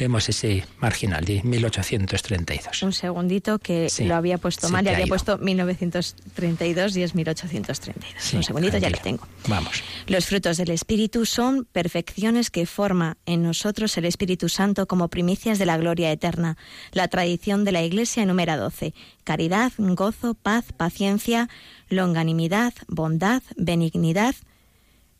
Leemos 0.00 0.26
ese 0.30 0.64
marginal 0.80 1.26
de 1.26 1.42
1832. 1.42 2.82
Un 2.84 2.94
segundito 2.94 3.58
que 3.58 3.86
lo 3.98 4.16
había 4.16 4.38
puesto 4.38 4.70
mal, 4.70 4.82
ya 4.82 4.92
había 4.92 5.06
puesto 5.06 5.36
1932 5.36 6.96
y 6.96 7.02
es 7.02 7.14
1832. 7.14 8.32
Un 8.32 8.42
segundito, 8.42 8.78
ya 8.78 8.88
lo 8.88 8.96
tengo. 8.96 9.28
Vamos. 9.46 9.82
Los 10.06 10.24
frutos 10.24 10.56
del 10.56 10.70
Espíritu 10.70 11.26
son 11.26 11.66
perfecciones 11.70 12.50
que 12.50 12.64
forma 12.64 13.18
en 13.26 13.42
nosotros 13.42 13.94
el 13.98 14.06
Espíritu 14.06 14.48
Santo 14.48 14.88
como 14.88 15.08
primicias 15.08 15.58
de 15.58 15.66
la 15.66 15.76
gloria 15.76 16.10
eterna. 16.10 16.56
La 16.92 17.08
tradición 17.08 17.66
de 17.66 17.72
la 17.72 17.82
Iglesia 17.82 18.22
enumera 18.22 18.56
12. 18.56 18.94
Caridad, 19.22 19.70
gozo, 19.76 20.32
paz, 20.32 20.64
paciencia, 20.74 21.50
longanimidad, 21.90 22.72
bondad, 22.88 23.42
benignidad, 23.54 24.34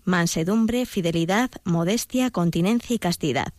mansedumbre, 0.04 0.86
fidelidad, 0.86 1.50
modestia, 1.64 2.30
continencia 2.30 2.96
y 2.96 2.98
castidad. 2.98 3.52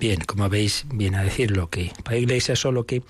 Bien, 0.00 0.18
como 0.26 0.48
veis, 0.48 0.86
viene 0.94 1.18
a 1.18 1.22
decir 1.22 1.50
lo 1.50 1.68
que 1.68 1.92
para 2.02 2.16
Iglesia 2.16 2.56
solo 2.56 2.86
que 2.86 3.02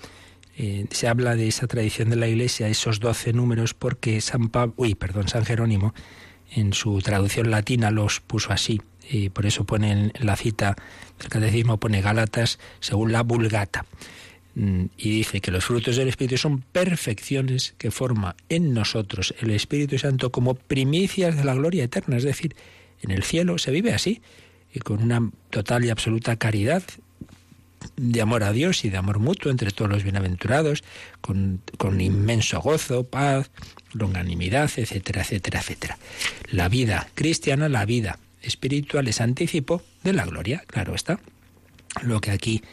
eh, 0.57 0.85
se 0.91 1.07
habla 1.07 1.37
de 1.37 1.47
esa 1.47 1.65
tradición 1.65 2.09
de 2.09 2.17
la 2.17 2.27
Iglesia, 2.27 2.67
esos 2.67 2.99
doce 2.99 3.31
números, 3.31 3.73
porque 3.73 4.19
San 4.19 4.49
Pablo, 4.49 4.73
uy, 4.75 4.95
perdón, 4.95 5.29
San 5.29 5.45
Jerónimo, 5.45 5.93
en 6.53 6.73
su 6.73 6.99
traducción 6.99 7.49
latina 7.49 7.91
los 7.91 8.19
puso 8.19 8.51
así. 8.51 8.81
Y 9.09 9.29
por 9.29 9.45
eso 9.45 9.63
pone 9.63 9.91
en 9.91 10.11
la 10.19 10.35
cita 10.35 10.75
del 11.17 11.29
catecismo, 11.29 11.77
pone 11.77 12.01
Gálatas 12.01 12.59
según 12.81 13.13
la 13.13 13.23
Vulgata. 13.23 13.85
Mm, 14.55 14.87
y 14.97 15.09
dice 15.11 15.39
que 15.39 15.51
los 15.51 15.63
frutos 15.63 15.95
del 15.95 16.09
Espíritu 16.09 16.37
son 16.37 16.59
perfecciones 16.59 17.73
que 17.77 17.89
forma 17.89 18.35
en 18.49 18.73
nosotros 18.73 19.33
el 19.39 19.51
Espíritu 19.51 19.97
Santo 19.97 20.29
como 20.29 20.55
primicias 20.55 21.37
de 21.37 21.45
la 21.45 21.53
gloria 21.53 21.85
eterna. 21.85 22.17
Es 22.17 22.23
decir, 22.23 22.53
en 23.01 23.11
el 23.11 23.23
cielo 23.23 23.57
se 23.59 23.71
vive 23.71 23.93
así 23.93 24.21
y 24.73 24.79
con 24.79 25.01
una 25.01 25.29
total 25.49 25.85
y 25.85 25.89
absoluta 25.89 26.35
caridad 26.35 26.83
de 27.97 28.21
amor 28.21 28.43
a 28.43 28.51
Dios 28.51 28.85
y 28.85 28.89
de 28.89 28.97
amor 28.97 29.19
mutuo 29.19 29.51
entre 29.51 29.71
todos 29.71 29.89
los 29.89 30.03
bienaventurados, 30.03 30.83
con, 31.19 31.61
con, 31.77 31.99
inmenso 31.99 32.61
gozo, 32.61 33.03
paz, 33.03 33.49
longanimidad, 33.93 34.71
etcétera, 34.75 35.21
etcétera, 35.21 35.59
etcétera. 35.59 35.97
La 36.49 36.69
vida 36.69 37.09
cristiana, 37.15 37.69
la 37.69 37.85
vida 37.85 38.19
espiritual 38.41 39.07
es 39.07 39.21
anticipo 39.21 39.81
de 40.03 40.13
la 40.13 40.25
gloria, 40.25 40.63
claro 40.67 40.95
está. 40.95 41.19
Lo 42.03 42.21
que 42.21 42.31
aquí 42.31 42.63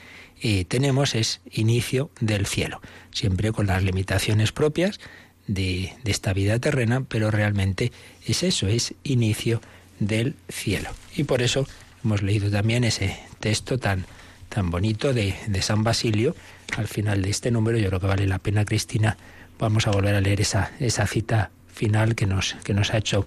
eh, 0.42 0.64
tenemos 0.64 1.14
es 1.14 1.40
inicio 1.50 2.10
del 2.20 2.46
cielo, 2.46 2.80
siempre 3.12 3.52
con 3.52 3.66
las 3.66 3.82
limitaciones 3.82 4.52
propias 4.52 5.00
de, 5.46 5.92
de 6.04 6.10
esta 6.10 6.32
vida 6.32 6.58
terrena, 6.58 7.04
pero 7.08 7.30
realmente 7.30 7.92
es 8.26 8.42
eso, 8.42 8.68
es 8.68 8.94
inicio 9.02 9.60
del 9.98 10.36
cielo. 10.48 10.90
Y 11.16 11.24
por 11.24 11.42
eso 11.42 11.66
Hemos 12.04 12.22
leído 12.22 12.50
también 12.50 12.84
ese 12.84 13.18
texto 13.40 13.78
tan, 13.78 14.06
tan 14.48 14.70
bonito 14.70 15.12
de, 15.12 15.34
San 15.60 15.84
Basilio 15.84 16.34
al 16.76 16.88
final 16.88 17.22
de 17.22 17.30
este 17.30 17.50
número. 17.50 17.78
Yo 17.78 17.88
creo 17.88 18.00
que 18.00 18.06
vale 18.06 18.26
la 18.26 18.38
pena, 18.38 18.64
Cristina. 18.64 19.16
Vamos 19.58 19.86
a 19.86 19.90
volver 19.90 20.14
a 20.14 20.20
leer 20.20 20.40
esa, 20.40 20.72
esa 20.78 21.06
cita 21.06 21.50
final 21.66 22.14
que 22.14 22.26
nos, 22.26 22.54
que 22.64 22.74
nos 22.74 22.92
ha 22.94 22.98
hecho 22.98 23.26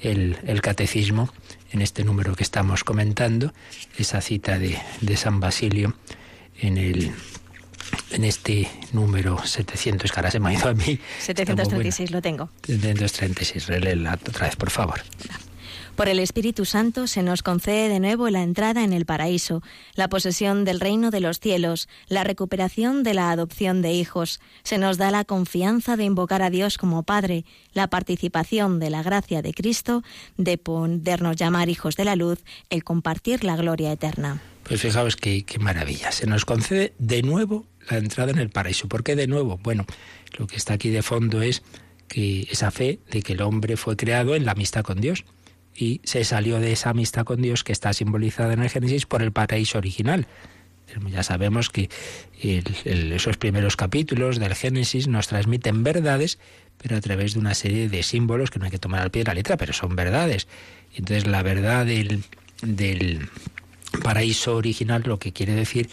el, 0.00 0.38
el, 0.46 0.60
catecismo 0.60 1.32
en 1.72 1.82
este 1.82 2.04
número 2.04 2.34
que 2.34 2.42
estamos 2.42 2.84
comentando, 2.84 3.52
esa 3.98 4.20
cita 4.20 4.58
de, 4.58 4.78
de 5.00 5.16
San 5.16 5.40
Basilio 5.40 5.94
en 6.58 6.78
el 6.78 7.12
en 8.10 8.24
este 8.24 8.68
número 8.92 9.44
700 9.44 10.10
que 10.10 10.18
ahora 10.18 10.30
se 10.30 10.40
me 10.40 10.50
ha 10.50 10.52
ido 10.52 10.68
a 10.68 10.74
mí. 10.74 10.98
736 11.20 12.10
lo 12.10 12.22
tengo. 12.22 12.50
736, 12.64 13.66
reléela 13.66 14.14
otra 14.14 14.46
vez, 14.46 14.56
por 14.56 14.70
favor. 14.70 15.00
Por 15.96 16.08
el 16.08 16.18
Espíritu 16.18 16.64
Santo 16.64 17.06
se 17.06 17.22
nos 17.22 17.42
concede 17.42 17.88
de 17.88 18.00
nuevo 18.00 18.30
la 18.30 18.42
entrada 18.42 18.84
en 18.84 18.92
el 18.92 19.04
paraíso, 19.04 19.62
la 19.94 20.08
posesión 20.08 20.64
del 20.64 20.80
reino 20.80 21.10
de 21.10 21.20
los 21.20 21.40
cielos, 21.40 21.88
la 22.08 22.24
recuperación 22.24 23.02
de 23.02 23.12
la 23.12 23.30
adopción 23.30 23.82
de 23.82 23.92
hijos. 23.92 24.40
Se 24.62 24.78
nos 24.78 24.96
da 24.96 25.10
la 25.10 25.24
confianza 25.24 25.96
de 25.96 26.04
invocar 26.04 26.40
a 26.40 26.48
Dios 26.48 26.78
como 26.78 27.02
Padre, 27.02 27.44
la 27.74 27.88
participación 27.88 28.80
de 28.80 28.88
la 28.88 29.02
gracia 29.02 29.42
de 29.42 29.52
Cristo, 29.52 30.02
de 30.38 30.56
podernos 30.56 31.36
llamar 31.36 31.68
hijos 31.68 31.96
de 31.96 32.04
la 32.06 32.16
luz, 32.16 32.38
el 32.70 32.82
compartir 32.82 33.44
la 33.44 33.56
gloria 33.56 33.92
eterna. 33.92 34.40
Pues 34.62 34.80
fijaos 34.80 35.16
qué, 35.16 35.44
qué 35.44 35.58
maravilla. 35.58 36.12
Se 36.12 36.26
nos 36.26 36.44
concede 36.44 36.94
de 36.98 37.22
nuevo 37.22 37.66
la 37.90 37.98
entrada 37.98 38.30
en 38.30 38.38
el 38.38 38.50
paraíso. 38.50 38.88
¿Por 38.88 39.02
qué 39.02 39.16
de 39.16 39.26
nuevo? 39.26 39.58
Bueno, 39.62 39.84
lo 40.38 40.46
que 40.46 40.56
está 40.56 40.74
aquí 40.74 40.88
de 40.88 41.02
fondo 41.02 41.42
es 41.42 41.62
que 42.08 42.48
esa 42.50 42.70
fe 42.70 43.00
de 43.10 43.22
que 43.22 43.34
el 43.34 43.42
hombre 43.42 43.76
fue 43.76 43.96
creado 43.96 44.34
en 44.34 44.44
la 44.44 44.52
amistad 44.52 44.82
con 44.82 45.00
Dios 45.00 45.24
y 45.80 46.02
se 46.04 46.24
salió 46.24 46.60
de 46.60 46.72
esa 46.72 46.90
amistad 46.90 47.24
con 47.24 47.40
Dios 47.40 47.64
que 47.64 47.72
está 47.72 47.94
simbolizada 47.94 48.52
en 48.52 48.62
el 48.62 48.68
Génesis 48.68 49.06
por 49.06 49.22
el 49.22 49.32
paraíso 49.32 49.78
original. 49.78 50.26
Ya 51.08 51.22
sabemos 51.22 51.70
que 51.70 51.88
esos 52.42 53.36
primeros 53.38 53.76
capítulos 53.76 54.38
del 54.38 54.54
Génesis 54.54 55.08
nos 55.08 55.28
transmiten 55.28 55.82
verdades, 55.82 56.38
pero 56.76 56.96
a 56.96 57.00
través 57.00 57.32
de 57.32 57.40
una 57.40 57.54
serie 57.54 57.88
de 57.88 58.02
símbolos 58.02 58.50
que 58.50 58.58
no 58.58 58.66
hay 58.66 58.70
que 58.70 58.78
tomar 58.78 59.00
al 59.00 59.10
pie 59.10 59.20
de 59.20 59.28
la 59.28 59.34
letra, 59.34 59.56
pero 59.56 59.72
son 59.72 59.96
verdades. 59.96 60.48
Entonces 60.94 61.26
la 61.26 61.42
verdad 61.42 61.86
del, 61.86 62.24
del 62.62 63.30
paraíso 64.02 64.56
original 64.56 65.02
lo 65.06 65.18
que 65.18 65.32
quiere 65.32 65.54
decir 65.54 65.88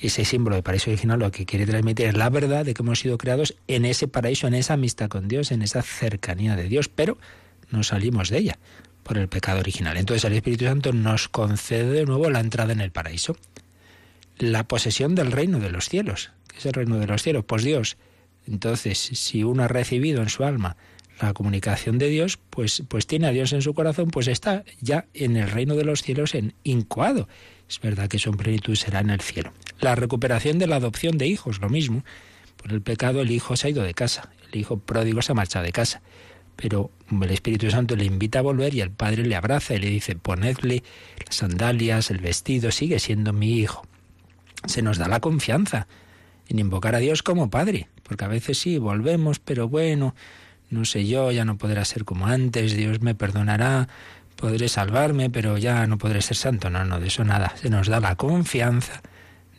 ese 0.00 0.24
símbolo 0.24 0.56
de 0.56 0.62
paraíso 0.62 0.90
original 0.90 1.20
lo 1.20 1.30
que 1.30 1.44
quiere 1.44 1.66
transmitir 1.66 2.06
es 2.06 2.16
la 2.16 2.30
verdad 2.30 2.64
de 2.64 2.74
que 2.74 2.82
hemos 2.82 2.98
sido 2.98 3.16
creados 3.16 3.54
en 3.68 3.84
ese 3.84 4.08
paraíso, 4.08 4.48
en 4.48 4.54
esa 4.54 4.74
amistad 4.74 5.08
con 5.08 5.28
Dios, 5.28 5.52
en 5.52 5.62
esa 5.62 5.82
cercanía 5.82 6.56
de 6.56 6.64
Dios, 6.64 6.88
pero 6.88 7.18
no 7.70 7.84
salimos 7.84 8.30
de 8.30 8.38
ella 8.38 8.58
el 9.18 9.28
pecado 9.28 9.60
original. 9.60 9.96
Entonces 9.96 10.24
el 10.24 10.34
Espíritu 10.34 10.64
Santo 10.64 10.92
nos 10.92 11.28
concede 11.28 11.90
de 11.90 12.06
nuevo 12.06 12.30
la 12.30 12.40
entrada 12.40 12.72
en 12.72 12.80
el 12.80 12.90
paraíso, 12.90 13.36
la 14.38 14.64
posesión 14.64 15.14
del 15.14 15.32
reino 15.32 15.58
de 15.58 15.70
los 15.70 15.88
cielos. 15.88 16.30
¿Qué 16.48 16.58
es 16.58 16.66
el 16.66 16.72
reino 16.72 16.98
de 16.98 17.06
los 17.06 17.22
cielos? 17.22 17.44
Pues 17.46 17.64
Dios. 17.64 17.96
Entonces, 18.46 18.98
si 18.98 19.44
uno 19.44 19.64
ha 19.64 19.68
recibido 19.68 20.22
en 20.22 20.28
su 20.28 20.44
alma 20.44 20.76
la 21.20 21.34
comunicación 21.34 21.98
de 21.98 22.08
Dios, 22.08 22.38
pues, 22.48 22.82
pues 22.88 23.06
tiene 23.06 23.26
a 23.26 23.30
Dios 23.30 23.52
en 23.52 23.62
su 23.62 23.74
corazón, 23.74 24.10
pues 24.10 24.26
está 24.28 24.64
ya 24.80 25.06
en 25.12 25.36
el 25.36 25.50
reino 25.50 25.76
de 25.76 25.84
los 25.84 26.02
cielos 26.02 26.34
en 26.34 26.54
incoado. 26.64 27.28
Es 27.68 27.80
verdad 27.80 28.08
que 28.08 28.18
su 28.18 28.32
plenitud 28.32 28.74
será 28.74 29.00
en 29.00 29.10
el 29.10 29.20
cielo. 29.20 29.52
La 29.80 29.94
recuperación 29.94 30.58
de 30.58 30.66
la 30.66 30.76
adopción 30.76 31.18
de 31.18 31.26
hijos, 31.26 31.60
lo 31.60 31.68
mismo. 31.68 32.04
Por 32.56 32.72
el 32.72 32.80
pecado 32.80 33.20
el 33.20 33.30
hijo 33.30 33.56
se 33.56 33.66
ha 33.66 33.70
ido 33.70 33.82
de 33.82 33.94
casa, 33.94 34.30
el 34.50 34.58
hijo 34.58 34.78
pródigo 34.78 35.22
se 35.22 35.32
ha 35.32 35.34
marchado 35.34 35.64
de 35.64 35.72
casa 35.72 36.02
pero 36.60 36.90
el 37.10 37.30
Espíritu 37.30 37.70
Santo 37.70 37.96
le 37.96 38.04
invita 38.04 38.40
a 38.40 38.42
volver 38.42 38.74
y 38.74 38.82
el 38.82 38.90
Padre 38.90 39.24
le 39.24 39.34
abraza 39.34 39.74
y 39.74 39.78
le 39.78 39.88
dice, 39.88 40.14
ponedle 40.14 40.82
las 41.24 41.36
sandalias, 41.36 42.10
el 42.10 42.18
vestido, 42.18 42.70
sigue 42.70 42.98
siendo 42.98 43.32
mi 43.32 43.58
hijo. 43.58 43.86
Se 44.66 44.82
nos 44.82 44.98
da 44.98 45.08
la 45.08 45.20
confianza 45.20 45.86
en 46.48 46.58
invocar 46.58 46.94
a 46.94 46.98
Dios 46.98 47.22
como 47.22 47.48
Padre, 47.48 47.88
porque 48.02 48.26
a 48.26 48.28
veces 48.28 48.58
sí, 48.58 48.76
volvemos, 48.76 49.38
pero 49.38 49.68
bueno, 49.68 50.14
no 50.68 50.84
sé 50.84 51.06
yo, 51.06 51.32
ya 51.32 51.46
no 51.46 51.56
podrá 51.56 51.82
ser 51.86 52.04
como 52.04 52.26
antes, 52.26 52.76
Dios 52.76 53.00
me 53.00 53.14
perdonará, 53.14 53.88
podré 54.36 54.68
salvarme, 54.68 55.30
pero 55.30 55.56
ya 55.56 55.86
no 55.86 55.96
podré 55.96 56.20
ser 56.20 56.36
santo. 56.36 56.68
No, 56.68 56.84
no, 56.84 57.00
de 57.00 57.06
eso 57.06 57.24
nada. 57.24 57.54
Se 57.56 57.70
nos 57.70 57.88
da 57.88 58.00
la 58.00 58.16
confianza 58.16 59.00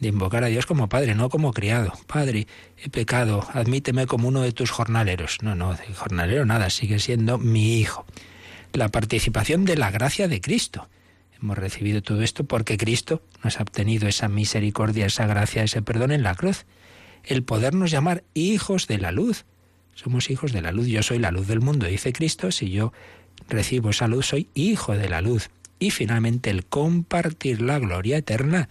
de 0.01 0.09
invocar 0.09 0.43
a 0.43 0.47
Dios 0.47 0.65
como 0.65 0.89
Padre, 0.89 1.13
no 1.13 1.29
como 1.29 1.53
criado. 1.53 1.93
Padre, 2.07 2.47
he 2.83 2.89
pecado, 2.89 3.47
admíteme 3.53 4.07
como 4.07 4.27
uno 4.27 4.41
de 4.41 4.51
tus 4.51 4.71
jornaleros. 4.71 5.37
No, 5.43 5.55
no, 5.55 5.77
jornalero 5.95 6.43
nada, 6.43 6.71
sigue 6.71 6.99
siendo 6.99 7.37
mi 7.37 7.77
hijo. 7.79 8.05
La 8.73 8.89
participación 8.89 9.63
de 9.63 9.77
la 9.77 9.91
gracia 9.91 10.27
de 10.27 10.41
Cristo. 10.41 10.89
Hemos 11.39 11.57
recibido 11.57 12.01
todo 12.01 12.23
esto 12.23 12.45
porque 12.45 12.77
Cristo 12.77 13.21
nos 13.43 13.59
ha 13.59 13.63
obtenido 13.63 14.07
esa 14.07 14.27
misericordia, 14.27 15.05
esa 15.05 15.27
gracia, 15.27 15.63
ese 15.63 15.83
perdón 15.83 16.11
en 16.11 16.23
la 16.23 16.33
cruz. 16.33 16.65
El 17.23 17.43
podernos 17.43 17.91
llamar 17.91 18.23
hijos 18.33 18.87
de 18.87 18.97
la 18.97 19.11
luz. 19.11 19.45
Somos 19.93 20.31
hijos 20.31 20.51
de 20.51 20.63
la 20.63 20.71
luz. 20.71 20.87
Yo 20.87 21.03
soy 21.03 21.19
la 21.19 21.29
luz 21.29 21.45
del 21.45 21.61
mundo, 21.61 21.85
dice 21.85 22.11
Cristo. 22.11 22.51
Si 22.51 22.71
yo 22.71 22.91
recibo 23.49 23.91
esa 23.91 24.07
luz, 24.07 24.25
soy 24.25 24.49
hijo 24.55 24.97
de 24.97 25.09
la 25.09 25.21
luz. 25.21 25.51
Y 25.77 25.91
finalmente 25.91 26.49
el 26.49 26.65
compartir 26.65 27.61
la 27.61 27.77
gloria 27.77 28.17
eterna 28.17 28.67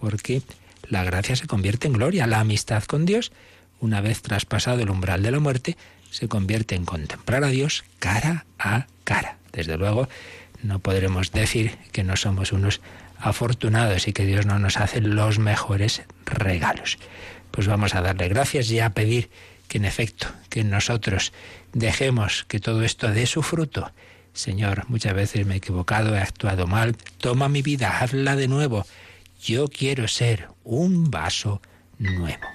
porque 0.00 0.42
la 0.88 1.04
gracia 1.04 1.36
se 1.36 1.46
convierte 1.46 1.86
en 1.86 1.94
gloria. 1.94 2.26
La 2.26 2.40
amistad 2.40 2.84
con 2.84 3.06
Dios, 3.06 3.32
una 3.80 4.00
vez 4.00 4.22
traspasado 4.22 4.80
el 4.80 4.90
umbral 4.90 5.22
de 5.22 5.30
la 5.30 5.40
muerte, 5.40 5.76
se 6.10 6.28
convierte 6.28 6.74
en 6.74 6.84
contemplar 6.84 7.44
a 7.44 7.48
Dios 7.48 7.84
cara 7.98 8.46
a 8.58 8.86
cara. 9.04 9.38
Desde 9.52 9.76
luego, 9.76 10.08
no 10.62 10.78
podremos 10.78 11.32
decir 11.32 11.76
que 11.92 12.04
no 12.04 12.16
somos 12.16 12.52
unos 12.52 12.80
afortunados 13.18 14.08
y 14.08 14.12
que 14.12 14.26
Dios 14.26 14.46
no 14.46 14.58
nos 14.58 14.76
hace 14.76 15.00
los 15.00 15.38
mejores 15.38 16.02
regalos. 16.24 16.98
Pues 17.50 17.66
vamos 17.66 17.94
a 17.94 18.00
darle 18.00 18.28
gracias 18.28 18.70
y 18.70 18.80
a 18.80 18.90
pedir 18.90 19.30
que 19.68 19.78
en 19.78 19.84
efecto, 19.84 20.28
que 20.48 20.64
nosotros 20.64 21.32
dejemos 21.72 22.44
que 22.48 22.60
todo 22.60 22.82
esto 22.82 23.08
dé 23.12 23.26
su 23.26 23.42
fruto. 23.42 23.92
Señor, 24.32 24.84
muchas 24.88 25.14
veces 25.14 25.46
me 25.46 25.54
he 25.54 25.56
equivocado, 25.58 26.14
he 26.14 26.20
actuado 26.20 26.66
mal, 26.66 26.96
toma 27.18 27.48
mi 27.48 27.62
vida, 27.62 27.98
hazla 27.98 28.36
de 28.36 28.48
nuevo. 28.48 28.86
Yo 29.40 29.68
quiero 29.68 30.08
ser 30.08 30.48
un 30.64 31.10
vaso 31.10 31.60
nuevo. 31.98 32.46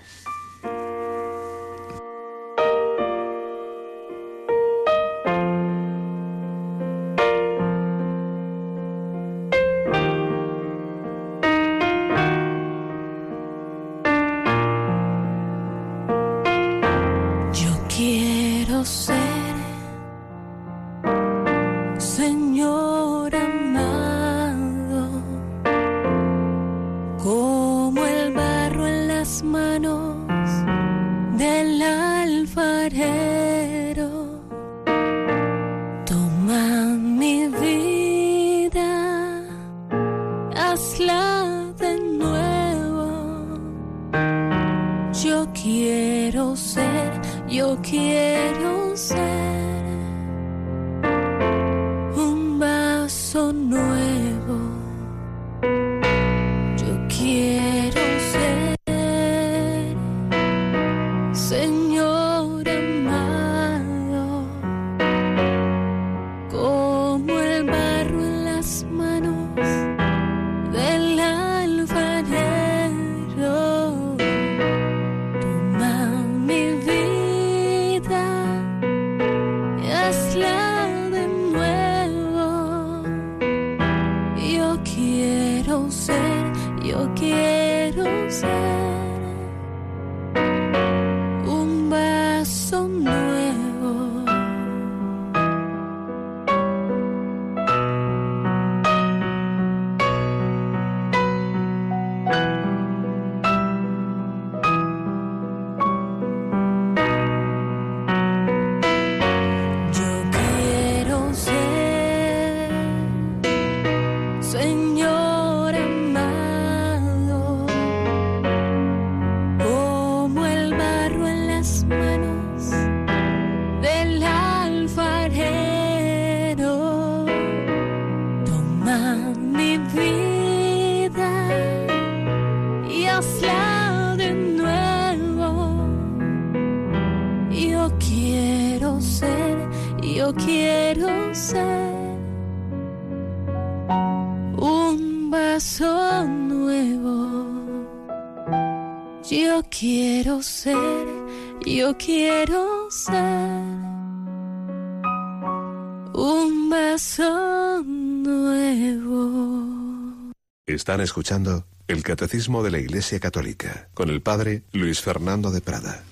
Están 160.73 161.01
escuchando 161.01 161.67
el 161.87 162.01
Catecismo 162.01 162.63
de 162.63 162.71
la 162.71 162.79
Iglesia 162.79 163.19
Católica 163.19 163.89
con 163.93 164.09
el 164.09 164.21
Padre 164.21 164.63
Luis 164.71 165.01
Fernando 165.01 165.51
de 165.51 165.61
Prada. 165.61 166.03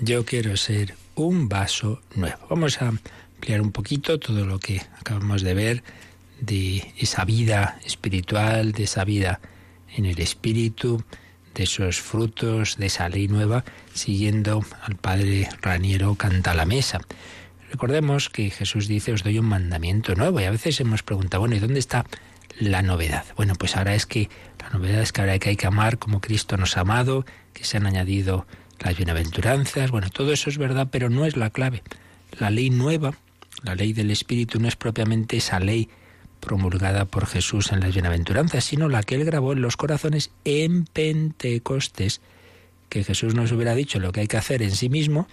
Yo 0.00 0.24
quiero 0.24 0.56
ser 0.56 0.94
un 1.16 1.48
vaso 1.48 2.00
nuevo. 2.14 2.38
Vamos 2.48 2.80
a 2.80 2.88
ampliar 2.88 3.60
un 3.60 3.72
poquito 3.72 4.20
todo 4.20 4.46
lo 4.46 4.60
que 4.60 4.82
acabamos 5.00 5.42
de 5.42 5.54
ver 5.54 5.82
de 6.40 6.92
esa 6.96 7.24
vida 7.24 7.80
espiritual, 7.84 8.70
de 8.70 8.84
esa 8.84 9.04
vida 9.04 9.40
en 9.96 10.06
el 10.06 10.20
espíritu, 10.20 11.02
de 11.52 11.64
esos 11.64 12.00
frutos 12.00 12.76
de 12.76 12.86
esa 12.86 13.08
ley 13.08 13.26
nueva, 13.26 13.64
siguiendo 13.94 14.64
al 14.82 14.94
padre 14.94 15.48
Raniero 15.60 16.14
Canta 16.14 16.54
la 16.54 16.66
Mesa. 16.66 17.00
Recordemos 17.72 18.30
que 18.30 18.50
Jesús 18.50 18.86
dice, 18.86 19.12
os 19.12 19.24
doy 19.24 19.40
un 19.40 19.46
mandamiento 19.46 20.14
nuevo, 20.14 20.40
y 20.40 20.44
a 20.44 20.52
veces 20.52 20.78
hemos 20.80 21.02
preguntado, 21.02 21.40
bueno, 21.40 21.56
¿y 21.56 21.58
dónde 21.58 21.80
está 21.80 22.06
la 22.58 22.82
novedad? 22.82 23.24
Bueno, 23.36 23.54
pues 23.54 23.76
ahora 23.76 23.94
es 23.94 24.06
que 24.06 24.28
la 24.60 24.70
novedad 24.70 25.02
es 25.02 25.12
que 25.12 25.20
ahora 25.20 25.32
hay 25.34 25.56
que 25.56 25.66
amar 25.66 25.98
como 25.98 26.20
Cristo 26.20 26.56
nos 26.56 26.76
ha 26.76 26.80
amado, 26.80 27.24
que 27.52 27.64
se 27.64 27.76
han 27.76 27.86
añadido 27.86 28.46
las 28.80 28.96
bienaventuranzas, 28.96 29.90
bueno, 29.90 30.10
todo 30.10 30.32
eso 30.32 30.50
es 30.50 30.58
verdad, 30.58 30.88
pero 30.90 31.10
no 31.10 31.24
es 31.26 31.36
la 31.36 31.50
clave. 31.50 31.82
La 32.38 32.50
ley 32.50 32.70
nueva, 32.70 33.14
la 33.62 33.74
ley 33.74 33.92
del 33.92 34.10
Espíritu, 34.10 34.58
no 34.60 34.68
es 34.68 34.76
propiamente 34.76 35.36
esa 35.36 35.60
ley 35.60 35.88
promulgada 36.40 37.06
por 37.06 37.26
Jesús 37.26 37.72
en 37.72 37.80
las 37.80 37.94
bienaventuranzas, 37.94 38.64
sino 38.64 38.88
la 38.88 39.02
que 39.02 39.14
él 39.14 39.24
grabó 39.24 39.52
en 39.52 39.62
los 39.62 39.76
corazones 39.76 40.30
en 40.44 40.84
Pentecostés, 40.84 42.20
que 42.88 43.04
Jesús 43.04 43.34
nos 43.34 43.52
hubiera 43.52 43.74
dicho 43.74 43.98
lo 43.98 44.12
que 44.12 44.20
hay 44.20 44.28
que 44.28 44.36
hacer 44.36 44.62
en 44.62 44.72
sí 44.72 44.88
mismo, 44.88 45.26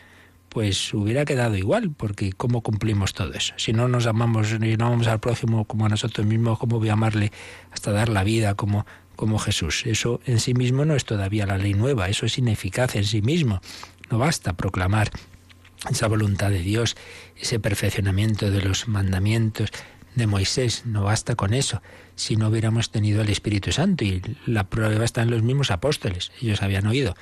pues 0.52 0.94
hubiera 0.94 1.24
quedado 1.24 1.56
igual, 1.56 1.92
porque 1.96 2.34
¿cómo 2.34 2.60
cumplimos 2.60 3.14
todo 3.14 3.34
eso? 3.34 3.54
Si 3.56 3.72
no 3.72 3.88
nos 3.88 4.06
amamos 4.06 4.52
y 4.52 4.76
no 4.76 4.88
amamos 4.88 5.08
al 5.08 5.22
prójimo 5.22 5.64
como 5.64 5.86
a 5.86 5.90
nosotros 5.90 6.28
mismos, 6.28 6.60
¿cómo 6.60 6.78
voy 6.78 6.90
a 6.90 6.94
amarle 6.94 7.32
hasta 7.72 7.94
dar 7.94 8.10
la 8.10 8.26
vida 8.26 8.56
como, 8.56 8.86
como 9.16 9.40
Jesús? 9.40 9.86
Eso 9.86 10.20
en 10.26 10.42
sí 10.42 10.54
mismo 10.54 10.84
no 10.84 10.94
es 10.94 11.06
todavía 11.06 11.46
la 11.46 11.58
ley 11.58 11.74
nueva, 11.74 12.10
eso 12.10 12.26
es 12.26 12.38
ineficaz 12.38 12.98
en 12.98 13.06
sí 13.06 13.22
mismo. 13.22 13.62
No 14.10 14.18
basta 14.18 14.52
proclamar 14.52 15.10
esa 15.90 16.10
voluntad 16.10 16.50
de 16.50 16.60
Dios, 16.60 16.98
ese 17.38 17.62
perfeccionamiento 17.62 18.52
de 18.52 18.62
los 18.62 18.90
mandamientos, 18.90 19.72
de 20.16 20.28
Moisés. 20.28 20.86
No 20.86 21.04
basta 21.04 21.36
con 21.36 21.54
eso. 21.54 21.82
Si 22.16 22.36
no 22.36 22.50
hubiéramos 22.50 22.92
tenido 22.92 23.22
el 23.22 23.30
Espíritu 23.30 23.72
Santo 23.72 24.04
y 24.04 24.22
la 24.46 24.66
prueba 24.66 25.06
está 25.06 25.22
en 25.22 25.32
los 25.32 25.44
mismos 25.44 25.72
apóstoles. 25.72 26.34
Ellos 26.42 26.62
habían 26.62 26.88
oído 26.88 27.16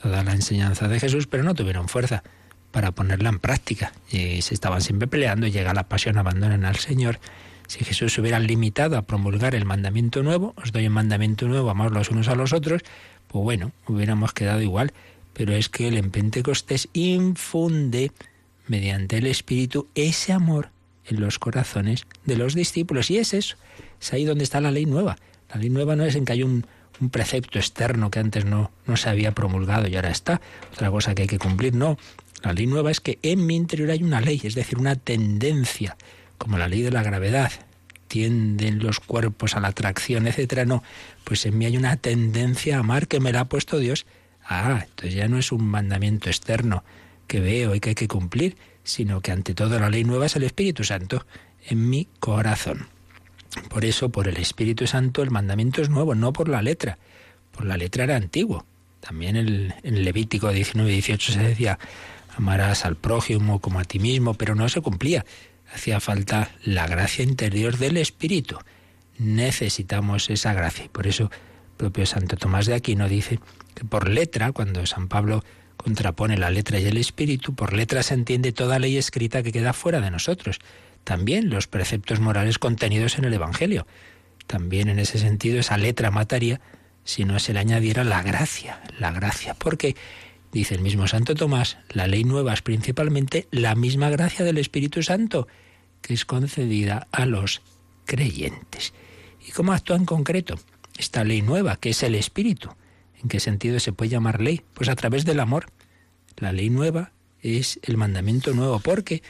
toda 0.00 0.22
la 0.22 0.30
enseñanza 0.30 0.86
de 0.86 1.00
Jesús, 1.00 1.26
pero 1.26 1.42
no 1.42 1.56
tuvieron 1.56 1.88
fuerza 1.88 2.22
para 2.70 2.92
ponerla 2.92 3.28
en 3.28 3.38
práctica. 3.38 3.92
Y 4.10 4.42
se 4.42 4.54
estaban 4.54 4.80
siempre 4.80 5.08
peleando, 5.08 5.46
llega 5.46 5.74
la 5.74 5.88
pasión, 5.88 6.18
abandonan 6.18 6.64
al 6.64 6.76
Señor. 6.76 7.18
Si 7.66 7.84
Jesús 7.84 8.14
se 8.14 8.20
hubiera 8.20 8.38
limitado 8.40 8.96
a 8.96 9.02
promulgar 9.02 9.54
el 9.54 9.64
mandamiento 9.64 10.22
nuevo, 10.22 10.54
os 10.56 10.72
doy 10.72 10.86
un 10.86 10.94
mandamiento 10.94 11.46
nuevo, 11.46 11.70
amaos 11.70 11.92
los 11.92 12.10
unos 12.10 12.28
a 12.28 12.34
los 12.34 12.52
otros, 12.52 12.82
pues 13.28 13.44
bueno, 13.44 13.72
hubiéramos 13.86 14.32
quedado 14.32 14.62
igual. 14.62 14.92
Pero 15.34 15.54
es 15.54 15.68
que 15.68 15.88
él 15.88 15.96
en 15.96 16.10
Pentecostés 16.10 16.88
infunde, 16.94 18.10
mediante 18.66 19.18
el 19.18 19.26
Espíritu, 19.26 19.88
ese 19.94 20.32
amor 20.32 20.70
en 21.06 21.20
los 21.20 21.38
corazones 21.38 22.06
de 22.24 22.36
los 22.36 22.54
discípulos. 22.54 23.10
Y 23.10 23.18
es 23.18 23.34
eso, 23.34 23.56
es 24.00 24.12
ahí 24.12 24.24
donde 24.24 24.44
está 24.44 24.60
la 24.60 24.70
ley 24.70 24.86
nueva. 24.86 25.18
La 25.52 25.60
ley 25.60 25.70
nueva 25.70 25.96
no 25.96 26.04
es 26.04 26.14
en 26.14 26.24
que 26.24 26.32
hay 26.32 26.42
un, 26.42 26.66
precepto 27.12 27.60
externo 27.60 28.10
que 28.10 28.18
antes 28.18 28.44
no, 28.44 28.72
no 28.86 28.96
se 28.96 29.08
había 29.08 29.30
promulgado 29.30 29.86
y 29.86 29.94
ahora 29.94 30.10
está, 30.10 30.40
otra 30.72 30.90
cosa 30.90 31.14
que 31.14 31.22
hay 31.22 31.28
que 31.28 31.38
cumplir, 31.38 31.74
no. 31.74 31.96
La 32.42 32.52
ley 32.52 32.66
nueva 32.66 32.90
es 32.90 33.00
que 33.00 33.18
en 33.22 33.46
mi 33.46 33.56
interior 33.56 33.90
hay 33.90 34.02
una 34.02 34.20
ley, 34.20 34.40
es 34.44 34.54
decir, 34.54 34.78
una 34.78 34.96
tendencia, 34.96 35.96
como 36.36 36.58
la 36.58 36.68
ley 36.68 36.82
de 36.82 36.92
la 36.92 37.02
gravedad, 37.02 37.50
tienden 38.06 38.78
los 38.78 39.00
cuerpos 39.00 39.54
a 39.54 39.60
la 39.60 39.68
atracción, 39.68 40.26
etcétera, 40.26 40.64
no, 40.64 40.82
pues 41.24 41.44
en 41.46 41.58
mí 41.58 41.66
hay 41.66 41.76
una 41.76 41.96
tendencia 41.96 42.76
a 42.76 42.80
amar 42.80 43.08
que 43.08 43.20
me 43.20 43.32
la 43.32 43.40
ha 43.40 43.48
puesto 43.48 43.78
Dios. 43.78 44.06
Ah, 44.44 44.84
entonces 44.88 45.14
ya 45.14 45.28
no 45.28 45.38
es 45.38 45.52
un 45.52 45.64
mandamiento 45.64 46.30
externo, 46.30 46.84
que 47.26 47.40
veo 47.40 47.74
y 47.74 47.80
que 47.80 47.90
hay 47.90 47.94
que 47.94 48.08
cumplir, 48.08 48.56
sino 48.82 49.20
que 49.20 49.32
ante 49.32 49.54
todo 49.54 49.78
la 49.78 49.90
ley 49.90 50.04
nueva 50.04 50.26
es 50.26 50.36
el 50.36 50.44
Espíritu 50.44 50.84
Santo 50.84 51.26
en 51.66 51.90
mi 51.90 52.08
corazón. 52.18 52.88
Por 53.68 53.84
eso, 53.84 54.08
por 54.08 54.28
el 54.28 54.36
Espíritu 54.38 54.86
Santo, 54.86 55.22
el 55.22 55.30
mandamiento 55.30 55.82
es 55.82 55.90
nuevo, 55.90 56.14
no 56.14 56.32
por 56.32 56.48
la 56.48 56.62
letra. 56.62 56.98
Por 57.52 57.66
la 57.66 57.76
letra 57.76 58.04
era 58.04 58.16
antiguo. 58.16 58.64
También 59.00 59.36
en 59.36 60.04
Levítico 60.04 60.50
19 60.50 60.90
y 60.90 60.94
18 60.94 61.32
se 61.32 61.40
decía, 61.40 61.78
amarás 62.38 62.84
al 62.84 62.96
prójimo 62.96 63.60
como 63.60 63.80
a 63.80 63.84
ti 63.84 63.98
mismo, 63.98 64.34
pero 64.34 64.54
no 64.54 64.68
se 64.68 64.80
cumplía. 64.80 65.26
Hacía 65.74 66.00
falta 66.00 66.50
la 66.64 66.86
gracia 66.86 67.22
interior 67.22 67.76
del 67.76 67.98
Espíritu. 67.98 68.58
Necesitamos 69.18 70.30
esa 70.30 70.54
gracia. 70.54 70.86
Y 70.86 70.88
por 70.88 71.06
eso, 71.06 71.30
propio 71.76 72.06
Santo 72.06 72.36
Tomás 72.36 72.66
de 72.66 72.74
Aquino 72.74 73.08
dice 73.08 73.38
que 73.74 73.84
por 73.84 74.08
letra, 74.08 74.52
cuando 74.52 74.86
San 74.86 75.08
Pablo 75.08 75.44
contrapone 75.76 76.38
la 76.38 76.50
letra 76.50 76.80
y 76.80 76.86
el 76.86 76.96
espíritu, 76.96 77.54
por 77.54 77.72
letra 77.72 78.02
se 78.02 78.14
entiende 78.14 78.52
toda 78.52 78.78
ley 78.78 78.96
escrita 78.96 79.42
que 79.42 79.52
queda 79.52 79.72
fuera 79.72 80.00
de 80.00 80.10
nosotros 80.10 80.58
también 81.08 81.48
los 81.48 81.66
preceptos 81.66 82.20
morales 82.20 82.58
contenidos 82.58 83.16
en 83.16 83.24
el 83.24 83.32
Evangelio. 83.32 83.86
También 84.46 84.90
en 84.90 84.98
ese 84.98 85.18
sentido 85.18 85.58
esa 85.58 85.78
letra 85.78 86.10
mataría 86.10 86.60
si 87.02 87.24
no 87.24 87.38
se 87.38 87.54
le 87.54 87.60
añadiera 87.60 88.04
la 88.04 88.22
gracia, 88.22 88.82
la 88.98 89.10
gracia, 89.10 89.54
porque, 89.54 89.96
dice 90.52 90.74
el 90.74 90.80
mismo 90.80 91.06
Santo 91.06 91.34
Tomás, 91.34 91.78
la 91.90 92.06
ley 92.06 92.24
nueva 92.24 92.54
es 92.54 92.62
principalmente 92.62 93.48
la 93.50 93.74
misma 93.74 94.10
gracia 94.10 94.44
del 94.44 94.58
Espíritu 94.58 95.02
Santo 95.02 95.48
que 96.00 96.14
es 96.14 96.24
concedida 96.24 97.08
a 97.12 97.26
los 97.26 97.62
creyentes. 98.04 98.94
¿Y 99.46 99.52
cómo 99.52 99.72
actúa 99.72 99.96
en 99.96 100.04
concreto 100.04 100.58
esta 100.96 101.24
ley 101.24 101.42
nueva, 101.42 101.76
que 101.76 101.90
es 101.90 102.02
el 102.02 102.14
Espíritu? 102.14 102.70
¿En 103.22 103.28
qué 103.28 103.40
sentido 103.40 103.80
se 103.80 103.92
puede 103.92 104.10
llamar 104.10 104.40
ley? 104.40 104.62
Pues 104.74 104.88
a 104.88 104.96
través 104.96 105.24
del 105.24 105.40
amor. 105.40 105.66
La 106.36 106.52
ley 106.52 106.70
nueva 106.70 107.12
es 107.42 107.80
el 107.82 107.96
mandamiento 107.96 108.54
nuevo, 108.54 108.78
porque 108.78 109.22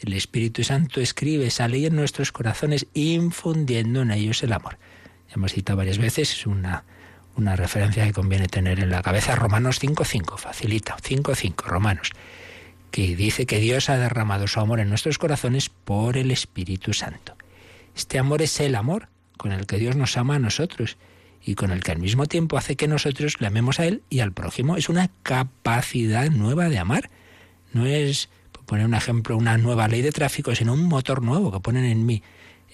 el 0.00 0.12
Espíritu 0.12 0.64
Santo 0.64 1.00
escribe 1.00 1.46
esa 1.46 1.68
ley 1.68 1.86
en 1.86 1.96
nuestros 1.96 2.32
corazones, 2.32 2.86
infundiendo 2.92 4.02
en 4.02 4.10
ellos 4.10 4.42
el 4.42 4.52
amor. 4.52 4.78
Ya 5.28 5.34
hemos 5.34 5.52
citado 5.52 5.78
varias 5.78 5.98
veces, 5.98 6.32
es 6.32 6.46
una, 6.46 6.84
una 7.36 7.56
referencia 7.56 8.04
que 8.04 8.12
conviene 8.12 8.48
tener 8.48 8.80
en 8.80 8.90
la 8.90 9.02
cabeza. 9.02 9.34
Romanos 9.34 9.80
5.5, 9.82 10.38
facilita, 10.38 10.96
5.5, 10.96 11.64
Romanos, 11.64 12.12
que 12.90 13.14
dice 13.14 13.46
que 13.46 13.58
Dios 13.58 13.90
ha 13.90 13.96
derramado 13.96 14.48
su 14.48 14.60
amor 14.60 14.80
en 14.80 14.88
nuestros 14.88 15.18
corazones 15.18 15.68
por 15.68 16.16
el 16.16 16.30
Espíritu 16.30 16.92
Santo. 16.92 17.36
Este 17.94 18.18
amor 18.18 18.42
es 18.42 18.58
el 18.60 18.74
amor 18.74 19.08
con 19.36 19.52
el 19.52 19.66
que 19.66 19.78
Dios 19.78 19.96
nos 19.96 20.16
ama 20.16 20.36
a 20.36 20.38
nosotros 20.38 20.96
y 21.44 21.54
con 21.54 21.70
el 21.70 21.82
que 21.82 21.92
al 21.92 21.98
mismo 21.98 22.26
tiempo 22.26 22.58
hace 22.58 22.76
que 22.76 22.88
nosotros 22.88 23.40
le 23.40 23.46
amemos 23.46 23.80
a 23.80 23.86
Él 23.86 24.02
y 24.10 24.20
al 24.20 24.32
prójimo. 24.32 24.76
Es 24.76 24.88
una 24.88 25.10
capacidad 25.22 26.30
nueva 26.30 26.68
de 26.68 26.78
amar. 26.78 27.10
No 27.72 27.86
es 27.86 28.28
poner 28.66 28.86
un 28.86 28.94
ejemplo, 28.94 29.36
una 29.36 29.56
nueva 29.58 29.86
ley 29.88 30.02
de 30.02 30.10
tráfico, 30.10 30.54
sino 30.54 30.74
un 30.74 30.88
motor 30.88 31.22
nuevo 31.22 31.52
que 31.52 31.60
ponen 31.60 31.84
en 31.84 32.22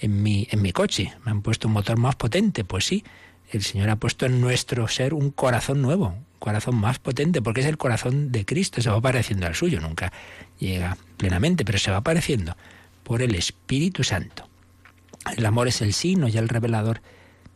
en 0.01 0.23
mi, 0.23 0.49
en 0.51 0.63
mi 0.63 0.73
coche. 0.73 1.13
Me 1.25 1.31
han 1.31 1.43
puesto 1.43 1.69
un 1.69 1.75
motor 1.75 1.99
más 1.99 2.17
potente, 2.17 2.65
pues 2.65 2.87
sí. 2.87 3.05
El 3.53 3.63
Señor 3.63 3.91
ha 3.91 3.97
puesto 3.97 4.25
en 4.25 4.41
nuestro 4.41 4.89
ser 4.89 5.13
un 5.13 5.31
corazón 5.31 5.83
nuevo, 5.83 6.07
un 6.09 6.25
corazón 6.39 6.75
más 6.75 6.99
potente, 6.99 7.43
porque 7.43 7.61
es 7.61 7.67
el 7.67 7.77
corazón 7.77 8.33
de 8.33 8.47
Cristo, 8.47 8.81
se 8.81 8.89
va 8.89 9.01
pareciendo 9.01 9.47
al 9.47 9.55
suyo, 9.55 9.79
nunca 9.79 10.11
llega 10.59 10.97
plenamente, 11.19 11.63
pero 11.65 11.79
se 11.79 11.91
va 11.91 12.01
pareciendo 12.01 12.57
por 13.03 13.21
el 13.21 13.35
Espíritu 13.35 14.05
Santo. 14.05 14.49
El 15.37 15.45
amor 15.45 15.69
es 15.69 15.83
el 15.83 15.93
signo 15.93 16.29
y 16.29 16.39
el 16.39 16.49
revelador 16.49 17.03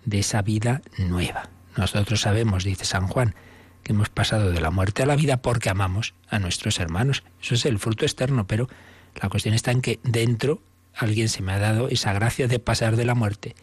de 0.05 0.19
esa 0.19 0.43
vida 0.43 0.83
nueva. 0.99 1.49
Nosotros 1.77 2.21
sabemos, 2.21 2.63
dice 2.63 2.85
San 2.85 3.09
Juan, 3.09 3.35
que 3.83 3.93
hemos 3.93 4.11
pasado 4.11 4.53
de 4.53 4.61
la 4.61 4.71
muerte 4.71 5.03
a 5.03 5.07
la 5.07 5.17
vida 5.17 5.39
porque 5.39 5.71
amamos 5.71 6.13
a 6.29 6.39
nuestros 6.39 6.79
hermanos. 6.79 7.23
Eso 7.43 7.55
es 7.55 7.65
el 7.65 7.79
fruto 7.79 8.05
externo, 8.05 8.47
pero 8.47 8.69
la 9.15 9.31
cuestión 9.31 9.55
está 9.55 9.71
en 9.71 9.81
que 9.81 9.99
dentro 10.03 10.61
alguien 10.95 11.31
se 11.31 11.43
me 11.43 11.53
ha 11.53 11.59
dado 11.59 11.89
esa 11.89 12.13
gracia 12.13 12.49
de 12.49 12.59
pasar 12.59 12.97
de 12.97 13.07
la 13.07 13.15
muerte 13.15 13.55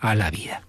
a 0.00 0.16
la 0.16 0.30
vida. 0.30 0.62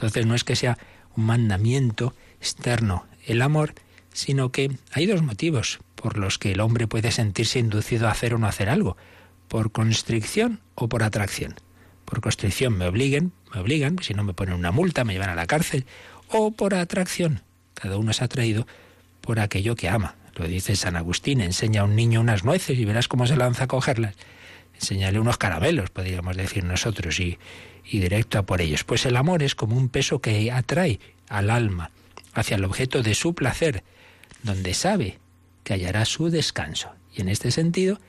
Entonces 0.00 0.24
no 0.24 0.34
es 0.34 0.44
que 0.44 0.56
sea 0.56 0.78
un 1.14 1.26
mandamiento 1.26 2.14
externo 2.40 3.04
el 3.26 3.42
amor, 3.42 3.74
sino 4.14 4.50
que 4.50 4.70
hay 4.92 5.04
dos 5.04 5.20
motivos 5.20 5.80
por 5.94 6.16
los 6.16 6.38
que 6.38 6.52
el 6.52 6.60
hombre 6.60 6.86
puede 6.86 7.10
sentirse 7.10 7.58
inducido 7.58 8.08
a 8.08 8.12
hacer 8.12 8.32
o 8.32 8.38
no 8.38 8.46
hacer 8.46 8.70
algo, 8.70 8.96
por 9.46 9.72
constricción 9.72 10.60
o 10.74 10.88
por 10.88 11.02
atracción. 11.02 11.54
Por 12.06 12.22
constricción 12.22 12.78
me 12.78 12.86
obliguen, 12.86 13.32
me 13.52 13.60
obligan, 13.60 13.98
si 14.00 14.14
no 14.14 14.24
me 14.24 14.32
ponen 14.32 14.54
una 14.54 14.72
multa, 14.72 15.04
me 15.04 15.12
llevan 15.12 15.28
a 15.28 15.34
la 15.34 15.46
cárcel, 15.46 15.84
o 16.28 16.50
por 16.50 16.72
atracción, 16.72 17.42
cada 17.74 17.98
uno 17.98 18.12
es 18.12 18.22
atraído 18.22 18.66
por 19.20 19.38
aquello 19.38 19.76
que 19.76 19.90
ama. 19.90 20.14
Lo 20.34 20.46
dice 20.46 20.76
San 20.76 20.96
Agustín, 20.96 21.42
enseña 21.42 21.82
a 21.82 21.84
un 21.84 21.94
niño 21.94 22.22
unas 22.22 22.42
nueces 22.42 22.78
y 22.78 22.86
verás 22.86 23.06
cómo 23.06 23.26
se 23.26 23.36
lanza 23.36 23.64
a 23.64 23.68
cogerlas. 23.68 24.14
Enseñale 24.80 25.20
unos 25.20 25.36
caramelos, 25.36 25.90
podríamos 25.90 26.36
decir 26.36 26.64
nosotros, 26.64 27.20
y, 27.20 27.38
y 27.84 28.00
directo 28.00 28.38
a 28.38 28.42
por 28.42 28.60
ellos. 28.60 28.84
Pues 28.84 29.04
el 29.06 29.16
amor 29.16 29.42
es 29.42 29.54
como 29.54 29.76
un 29.76 29.88
peso 29.88 30.20
que 30.20 30.50
atrae 30.50 31.00
al 31.28 31.50
alma 31.50 31.90
hacia 32.32 32.56
el 32.56 32.64
objeto 32.64 33.02
de 33.02 33.14
su 33.14 33.34
placer, 33.34 33.84
donde 34.42 34.74
sabe 34.74 35.18
que 35.64 35.74
hallará 35.74 36.04
su 36.04 36.30
descanso. 36.30 36.90
Y 37.14 37.20
en 37.20 37.28
este 37.28 37.50
sentido, 37.50 38.00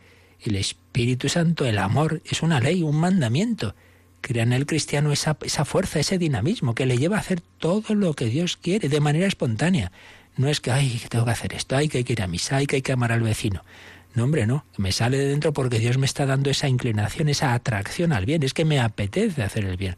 el 0.42 0.56
Espíritu 0.56 1.30
Santo, 1.30 1.66
el 1.66 1.78
amor, 1.78 2.22
es 2.26 2.42
una 2.42 2.60
ley, 2.60 2.84
un 2.84 2.96
mandamiento 2.96 3.76
crea 4.22 4.44
en 4.44 4.54
el 4.54 4.66
cristiano 4.66 5.12
esa, 5.12 5.38
esa 5.42 5.66
fuerza, 5.66 6.00
ese 6.00 6.18
dinamismo 6.18 6.76
que 6.76 6.86
le 6.86 6.98
lleva 6.98 7.18
a 7.18 7.20
hacer 7.20 7.42
todo 7.58 7.96
lo 7.96 8.14
que 8.14 8.26
Dios 8.26 8.56
quiere 8.56 8.88
de 8.88 9.00
manera 9.00 9.28
espontánea. 9.28 9.92
No 10.38 10.48
es 10.48 10.62
que, 10.62 10.72
ay, 10.72 11.02
tengo 11.10 11.26
que 11.26 11.32
hacer 11.32 11.54
esto, 11.54 11.76
hay 11.76 11.90
que 11.90 12.06
ir 12.08 12.22
a 12.22 12.28
misa, 12.28 12.64
que, 12.66 12.78
hay 12.78 12.82
que 12.82 12.94
amar 12.94 13.12
al 13.12 13.22
vecino. 13.22 13.66
No, 14.14 14.26
hombre, 14.26 14.46
no. 14.46 14.66
Me 14.78 14.92
sale 14.92 15.18
de 15.18 15.28
dentro 15.28 15.54
porque 15.54 15.80
Dios 15.80 15.98
me 15.98 16.06
está 16.06 16.26
dando 16.26 16.50
esa 16.50 16.68
inclinación, 16.68 17.30
esa 17.30 17.54
atracción 17.54 18.12
al 18.12 18.26
bien. 18.26 18.44
Es 18.44 18.54
que 18.54 18.66
me 18.66 18.80
apetece 18.80 19.44
hacer 19.44 19.66
el 19.66 19.78
bien. 19.78 19.96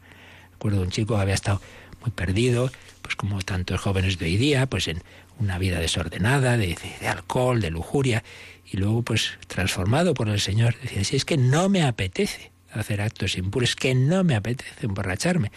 Recuerdo 0.52 0.82
un 0.82 0.90
chico 0.90 1.16
que 1.16 1.22
había 1.22 1.34
estado 1.34 1.60
muy 2.00 2.10
perdido, 2.10 2.70
pues 3.02 3.16
como 3.16 3.40
tantos 3.42 3.80
jóvenes 3.80 4.18
de 4.18 4.26
hoy 4.26 4.36
día, 4.36 4.66
pues 4.66 4.88
en 4.88 5.02
una 5.38 5.58
vida 5.58 5.80
desordenada, 5.80 6.56
de, 6.56 6.76
alcohol, 7.08 7.60
de 7.60 7.70
lujuria, 7.70 8.22
y 8.70 8.76
luego 8.76 9.02
pues 9.02 9.32
transformado 9.46 10.14
por 10.14 10.28
el 10.28 10.40
Señor. 10.40 10.76
Decía, 10.80 11.04
si 11.04 11.16
es 11.16 11.24
que 11.24 11.36
no 11.36 11.68
me 11.68 11.82
apetece 11.82 12.52
hacer 12.72 13.00
actos 13.00 13.36
impuros, 13.36 13.76
que 13.76 13.94
no 13.94 14.24
me 14.24 14.36
apetece 14.36 14.86
emborracharme. 14.86 15.50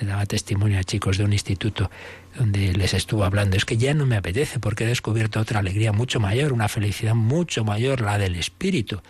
Le 0.00 0.06
daba 0.06 0.24
testimonio 0.24 0.78
a 0.78 0.84
chicos 0.84 1.18
de 1.18 1.24
un 1.24 1.32
instituto 1.32 1.90
donde 2.36 2.72
les 2.72 2.94
estuvo 2.94 3.24
hablando, 3.24 3.56
es 3.56 3.64
que 3.64 3.76
ya 3.76 3.92
no 3.92 4.06
me 4.06 4.16
apetece 4.16 4.58
porque 4.58 4.84
he 4.84 4.86
descubierto 4.86 5.40
otra 5.40 5.60
alegría 5.60 5.92
mucho 5.92 6.20
mayor, 6.20 6.52
una 6.52 6.68
felicidad 6.68 7.14
mucho 7.14 7.64
mayor, 7.64 8.00
la 8.00 8.16
del 8.16 8.36
Espíritu, 8.36 9.02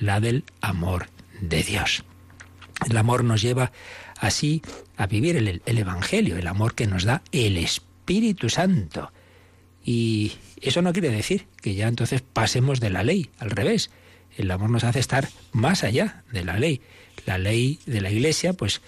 la 0.00 0.20
del 0.20 0.44
amor 0.60 1.08
de 1.40 1.62
Dios. 1.62 2.04
El 2.88 2.96
amor 2.96 3.22
nos 3.22 3.40
lleva 3.40 3.70
así 4.18 4.62
a 4.96 5.06
vivir 5.06 5.36
el, 5.36 5.62
el, 5.64 5.78
Evangelio, 5.78 6.36
el 6.36 6.46
amor 6.46 6.74
que 6.74 6.86
nos 6.86 7.04
da 7.04 7.22
el 7.30 7.56
Espíritu 7.56 8.48
Santo. 8.48 9.12
Y 9.84 10.32
eso 10.60 10.82
no 10.82 10.92
quiere 10.92 11.10
decir 11.10 11.46
que 11.60 11.74
ya 11.74 11.86
entonces 11.86 12.22
pasemos 12.22 12.80
de 12.80 12.90
la 12.90 13.04
ley, 13.04 13.30
al 13.38 13.50
revés. 13.50 13.90
El 14.36 14.50
amor 14.50 14.70
nos 14.70 14.84
hace 14.84 14.98
estar 14.98 15.28
más 15.52 15.84
allá 15.84 16.24
de 16.32 16.44
la 16.44 16.58
ley 16.58 16.80
la 17.26 17.38
ley 17.38 17.78
de 17.86 18.00
la 18.00 18.10
Iglesia, 18.10 18.52
pues 18.52 18.80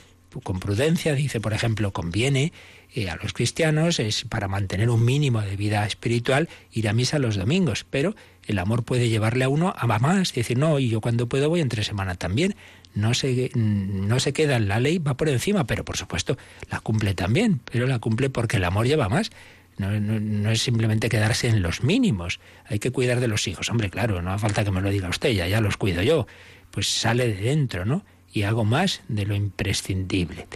con 0.42 0.60
prudencia, 0.60 1.14
dice, 1.14 1.40
por 1.40 1.52
ejemplo, 1.52 1.92
conviene 1.92 2.52
eh, 2.94 3.10
a 3.10 3.16
los 3.16 3.32
cristianos, 3.32 3.98
es 3.98 4.24
para 4.24 4.48
mantener 4.48 4.90
un 4.90 5.04
mínimo 5.04 5.40
de 5.40 5.56
vida 5.56 5.84
espiritual, 5.86 6.48
ir 6.72 6.88
a 6.88 6.92
misa 6.92 7.18
los 7.18 7.36
domingos, 7.36 7.84
pero 7.88 8.14
el 8.46 8.58
amor 8.58 8.84
puede 8.84 9.08
llevarle 9.08 9.44
a 9.44 9.48
uno 9.48 9.74
a 9.76 9.86
más, 9.98 10.32
decir, 10.32 10.58
no, 10.58 10.78
y 10.78 10.88
yo 10.88 11.00
cuando 11.00 11.28
puedo 11.28 11.48
voy 11.48 11.60
entre 11.60 11.84
semana 11.84 12.14
también. 12.14 12.54
No 12.94 13.12
se, 13.12 13.50
no 13.56 14.20
se 14.20 14.32
queda 14.32 14.56
en 14.56 14.68
la 14.68 14.78
ley, 14.78 14.98
va 14.98 15.16
por 15.16 15.28
encima, 15.28 15.66
pero 15.66 15.84
por 15.84 15.96
supuesto 15.96 16.38
la 16.70 16.78
cumple 16.78 17.14
también, 17.14 17.60
pero 17.64 17.88
la 17.88 17.98
cumple 17.98 18.30
porque 18.30 18.58
el 18.58 18.64
amor 18.64 18.86
lleva 18.86 19.08
más. 19.08 19.30
No, 19.78 19.90
no, 19.98 20.50
es 20.52 20.62
simplemente 20.62 21.08
quedarse 21.08 21.48
en 21.48 21.60
los 21.60 21.82
mínimos. 21.82 22.38
Hay 22.66 22.78
que 22.78 22.92
cuidar 22.92 23.18
de 23.18 23.26
los 23.26 23.48
hijos. 23.48 23.68
Hombre, 23.70 23.90
claro, 23.90 24.22
no 24.22 24.32
hace 24.32 24.42
falta 24.42 24.64
que 24.64 24.70
me 24.70 24.80
lo 24.80 24.90
diga 24.90 25.08
usted, 25.08 25.30
ya, 25.30 25.48
ya 25.48 25.60
los 25.60 25.76
cuido 25.76 26.02
yo. 26.02 26.28
Pues 26.70 26.86
sale 26.86 27.26
de 27.26 27.42
dentro, 27.42 27.84
¿no? 27.84 28.04
Y 28.34 28.42
hago 28.42 28.64
más 28.64 29.00
de 29.08 29.24
lo 29.24 29.34
imprescindible. 29.34 30.48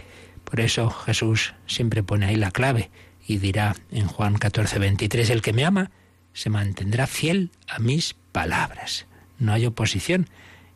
Por 0.43 0.59
eso 0.59 0.91
Jesús 0.91 1.55
siempre 1.65 2.03
pone 2.03 2.27
ahí 2.27 2.35
la 2.35 2.51
clave 2.51 2.91
y 3.25 3.37
dirá 3.37 3.75
en 3.89 4.07
Juan 4.07 4.35
14, 4.35 4.77
23, 4.77 5.29
el 5.29 5.41
que 5.41 5.53
me 5.53 5.65
ama 5.65 5.89
se 6.33 6.49
mantendrá 6.49 7.07
fiel 7.07 7.51
a 7.67 7.79
mis 7.79 8.15
palabras. 8.31 9.07
No 9.39 9.53
hay 9.53 9.65
oposición 9.65 10.27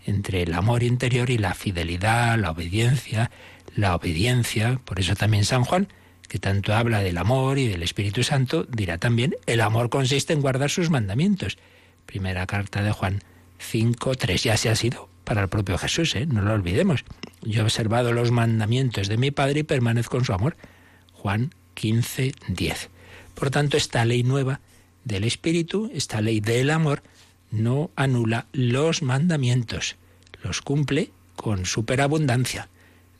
entre 0.06 0.44
el 0.44 0.54
amor 0.54 0.84
interior 0.84 1.30
y 1.30 1.38
la 1.38 1.54
fidelidad, 1.54 2.38
la 2.40 2.52
obediencia, 2.52 3.32
la 3.76 3.96
obediencia. 3.96 4.80
Por 4.86 5.00
eso 5.00 5.16
también 5.16 5.46
San 5.46 5.66
Juan, 5.66 5.90
que 6.30 6.40
tanto 6.40 6.74
habla 6.74 7.00
del 7.00 7.18
amor 7.18 7.60
y 7.60 7.68
del 7.68 7.84
Espíritu 7.84 8.24
Santo, 8.24 8.64
dirá 8.64 8.98
también, 8.98 9.36
el 9.46 9.62
amor 9.62 9.90
consiste 9.90 10.34
en 10.34 10.42
guardar 10.42 10.70
sus 10.70 10.90
mandamientos. 10.90 11.58
Primera 12.06 12.46
carta 12.48 12.82
de 12.82 12.92
Juan 12.92 13.22
5, 13.60 14.16
3. 14.16 14.44
Ya 14.44 14.58
se 14.58 14.70
ha 14.70 14.76
sido 14.76 15.13
para 15.24 15.42
el 15.42 15.50
propio 15.50 15.78
Jesús, 15.78 16.16
¿eh? 16.16 16.26
no 16.26 16.42
lo 16.42 16.54
olvidemos. 16.54 17.06
Yo 17.42 17.62
he 17.62 17.64
observado 17.64 18.12
los 18.14 18.32
mandamientos 18.32 19.08
de 19.08 19.18
mi 19.18 19.32
Padre 19.32 19.62
y 19.62 19.64
permanezco 19.64 20.18
en 20.18 20.26
su 20.26 20.34
amor. 20.34 20.56
Juan 21.14 21.54
15, 21.76 22.34
10. 22.48 22.90
Por 23.34 23.50
tanto, 23.50 23.78
esta 23.78 24.06
ley 24.06 24.24
nueva 24.24 24.60
del 25.04 25.24
Espíritu, 25.24 25.90
esta 25.94 26.22
ley 26.22 26.40
del 26.40 26.70
amor, 26.70 27.04
no 27.52 27.92
anula 27.96 28.48
los 28.52 29.02
mandamientos, 29.02 29.96
los 30.42 30.62
cumple 30.62 31.12
con 31.36 31.66
superabundancia, 31.66 32.70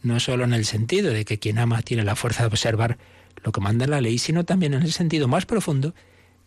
no 0.02 0.20
solo 0.20 0.44
en 0.44 0.54
el 0.54 0.66
sentido 0.66 1.12
de 1.12 1.26
que 1.26 1.40
quien 1.40 1.60
ama 1.60 1.82
tiene 1.82 2.04
la 2.04 2.16
fuerza 2.16 2.44
de 2.44 2.48
observar 2.48 2.98
lo 3.44 3.52
que 3.52 3.62
manda 3.62 3.88
la 3.88 4.02
ley, 4.02 4.18
sino 4.18 4.44
también 4.44 4.74
en 4.74 4.84
el 4.84 4.92
sentido 4.92 5.28
más 5.28 5.46
profundo 5.46 5.94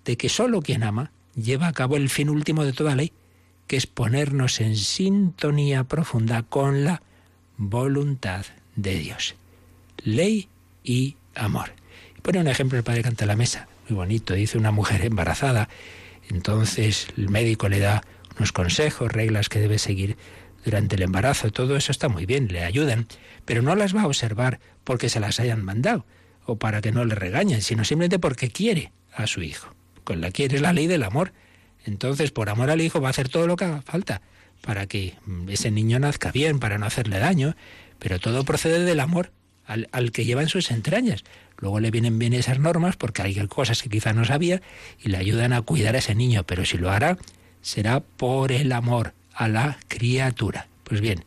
de 0.05 0.17
que 0.17 0.29
solo 0.29 0.63
quien 0.63 0.83
ama 0.83 1.13
lleva 1.35 1.69
a 1.69 1.73
cabo 1.73 1.97
el 1.97 2.09
fin 2.09 2.31
último 2.31 2.65
de 2.65 2.73
toda 2.73 2.97
ley, 2.97 3.13
que 3.67 3.77
es 3.77 3.87
ponernos 3.87 4.61
en 4.61 4.77
sintonía 4.77 5.85
profunda 5.85 6.43
con 6.43 6.85
la 6.85 7.03
voluntad 7.57 8.47
de 8.77 8.97
Dios. 8.97 9.35
Ley 10.03 10.49
y 10.85 11.17
amor. 11.35 11.73
Pone 12.23 12.41
un 12.41 12.49
ejemplo 12.49 12.79
el 12.79 12.85
padre 12.85 13.03
canta 13.03 13.27
la 13.27 13.37
mesa, 13.37 13.69
muy 13.89 13.97
bonito, 13.97 14.35
dice 14.35 14.59
una 14.59 14.71
mujer 14.73 15.05
embarazada, 15.05 15.69
entonces 16.29 17.09
el 17.17 17.29
médico 17.29 17.69
le 17.69 17.79
da 17.79 18.03
unos 18.37 18.53
consejos, 18.53 19.13
reglas 19.13 19.49
que 19.49 19.61
debe 19.61 19.79
seguir 19.79 20.17
durante 20.65 20.97
el 20.97 21.03
embarazo, 21.03 21.53
todo 21.53 21.77
eso 21.77 21.93
está 21.93 22.09
muy 22.09 22.27
bien, 22.27 22.49
le 22.49 22.65
ayudan, 22.65 23.07
pero 23.45 23.63
no 23.63 23.77
las 23.77 23.95
va 23.95 24.03
a 24.03 24.07
observar 24.07 24.59
porque 24.83 25.09
se 25.09 25.21
las 25.21 25.39
hayan 25.39 25.65
mandado 25.65 26.05
o 26.47 26.57
para 26.57 26.81
que 26.81 26.93
no 26.93 27.05
le 27.05 27.15
regañen, 27.15 27.63
sino 27.63 27.85
simplemente 27.85 28.19
porque 28.19 28.51
quiere 28.51 28.93
a 29.13 29.27
su 29.27 29.43
hijo. 29.43 29.69
Con 30.05 30.21
la 30.21 30.31
quiere 30.31 30.61
la 30.61 30.73
ley 30.73 30.87
del 30.87 31.03
amor. 31.03 31.33
Entonces, 31.87 32.31
por 32.31 32.51
amor 32.51 32.71
al 32.71 32.81
hijo 32.81 33.01
va 33.01 33.09
a 33.09 33.11
hacer 33.11 33.29
todo 33.29 33.47
lo 33.47 33.57
que 33.57 33.65
haga 33.65 33.83
falta 33.83 34.21
para 34.61 34.87
que 34.87 35.15
ese 35.49 35.71
niño 35.71 35.99
nazca 35.99 36.33
bien, 36.33 36.59
para 36.59 36.79
no 36.79 36.87
hacerle 36.87 37.19
daño, 37.19 37.57
pero 37.99 38.19
todo 38.19 38.45
procede 38.45 38.85
del 38.85 39.01
amor 39.01 39.31
al, 39.67 39.89
al, 39.93 40.13
que 40.13 40.25
lleva 40.25 40.43
en 40.43 40.49
sus 40.49 40.71
entrañas. 40.71 41.25
Luego 41.59 41.81
le 41.81 41.91
vienen 41.91 42.19
bien 42.19 42.33
esas 42.33 42.59
normas 42.59 42.97
porque 42.97 43.23
hay 43.23 43.35
cosas 43.47 43.83
que 43.83 43.89
quizá 43.89 44.13
no 44.13 44.25
sabía 44.25 44.61
y 45.03 45.09
le 45.09 45.17
ayudan 45.17 45.53
a 45.53 45.63
cuidar 45.63 45.95
a 45.95 45.99
ese 45.99 46.15
niño, 46.15 46.45
pero 46.45 46.65
si 46.65 46.79
lo 46.79 46.91
hará, 46.91 47.17
será 47.63 48.01
por 48.01 48.53
el 48.53 48.73
amor 48.73 49.15
a 49.35 49.49
la 49.49 49.79
criatura. 49.89 50.69
Pues 50.85 51.01
bien, 51.01 51.25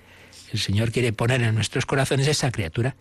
el 0.51 0.59
Señor 0.59 0.91
quiere 0.91 1.13
poner 1.13 1.41
en 1.41 1.55
nuestros 1.55 1.85
corazones 1.85 2.27
esa 2.27 2.51
criatura, 2.51 2.95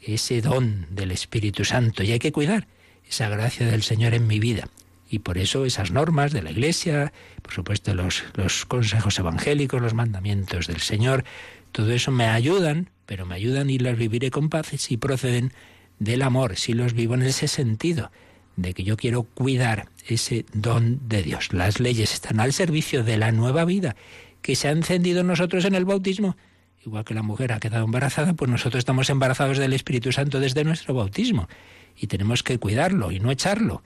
ese 0.00 0.40
don 0.40 0.86
del 0.90 1.10
Espíritu 1.10 1.64
Santo, 1.64 2.02
y 2.02 2.12
hay 2.12 2.18
que 2.18 2.32
cuidar 2.32 2.66
esa 3.08 3.28
gracia 3.28 3.66
del 3.66 3.82
Señor 3.82 4.14
en 4.14 4.26
mi 4.26 4.38
vida. 4.38 4.68
Y 5.12 5.18
por 5.18 5.36
eso 5.36 5.66
esas 5.66 5.90
normas 5.90 6.32
de 6.32 6.40
la 6.40 6.52
Iglesia, 6.52 7.12
por 7.42 7.52
supuesto 7.52 7.94
los, 7.94 8.24
los 8.32 8.64
consejos 8.64 9.18
evangélicos, 9.18 9.82
los 9.82 9.92
mandamientos 9.92 10.68
del 10.68 10.80
Señor, 10.80 11.24
todo 11.70 11.92
eso 11.92 12.10
me 12.10 12.24
ayudan, 12.24 12.88
pero 13.04 13.26
me 13.26 13.34
ayudan 13.34 13.68
y 13.68 13.78
los 13.78 13.98
viviré 13.98 14.30
con 14.30 14.48
paz 14.48 14.68
si 14.78 14.96
proceden 14.96 15.52
del 15.98 16.22
amor, 16.22 16.56
si 16.56 16.72
los 16.72 16.94
vivo 16.94 17.12
en 17.12 17.24
ese 17.24 17.46
sentido, 17.46 18.10
de 18.56 18.72
que 18.72 18.84
yo 18.84 18.96
quiero 18.96 19.24
cuidar 19.24 19.90
ese 20.08 20.46
don 20.54 21.06
de 21.10 21.22
Dios. 21.22 21.52
Las 21.52 21.78
leyes 21.78 22.14
están 22.14 22.40
al 22.40 22.54
servicio 22.54 23.04
de 23.04 23.18
la 23.18 23.32
nueva 23.32 23.66
vida 23.66 23.96
que 24.40 24.56
se 24.56 24.68
ha 24.68 24.70
encendido 24.70 25.20
en 25.20 25.26
nosotros 25.26 25.66
en 25.66 25.74
el 25.74 25.84
bautismo. 25.84 26.38
Igual 26.86 27.04
que 27.04 27.12
la 27.12 27.22
mujer 27.22 27.52
ha 27.52 27.60
quedado 27.60 27.84
embarazada, 27.84 28.32
pues 28.32 28.50
nosotros 28.50 28.78
estamos 28.78 29.10
embarazados 29.10 29.58
del 29.58 29.74
Espíritu 29.74 30.10
Santo 30.10 30.40
desde 30.40 30.64
nuestro 30.64 30.94
bautismo 30.94 31.50
y 31.98 32.06
tenemos 32.06 32.42
que 32.42 32.58
cuidarlo 32.58 33.12
y 33.12 33.20
no 33.20 33.30
echarlo 33.30 33.82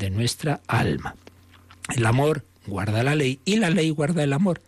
de 0.00 0.10
nuestra 0.10 0.60
alma. 0.66 1.14
El 1.94 2.04
amor 2.06 2.44
guarda 2.66 3.04
la 3.04 3.14
ley 3.14 3.38
y 3.44 3.56
la 3.56 3.70
ley 3.70 3.90
guarda 3.90 4.24
el 4.24 4.32
amor. 4.32 4.60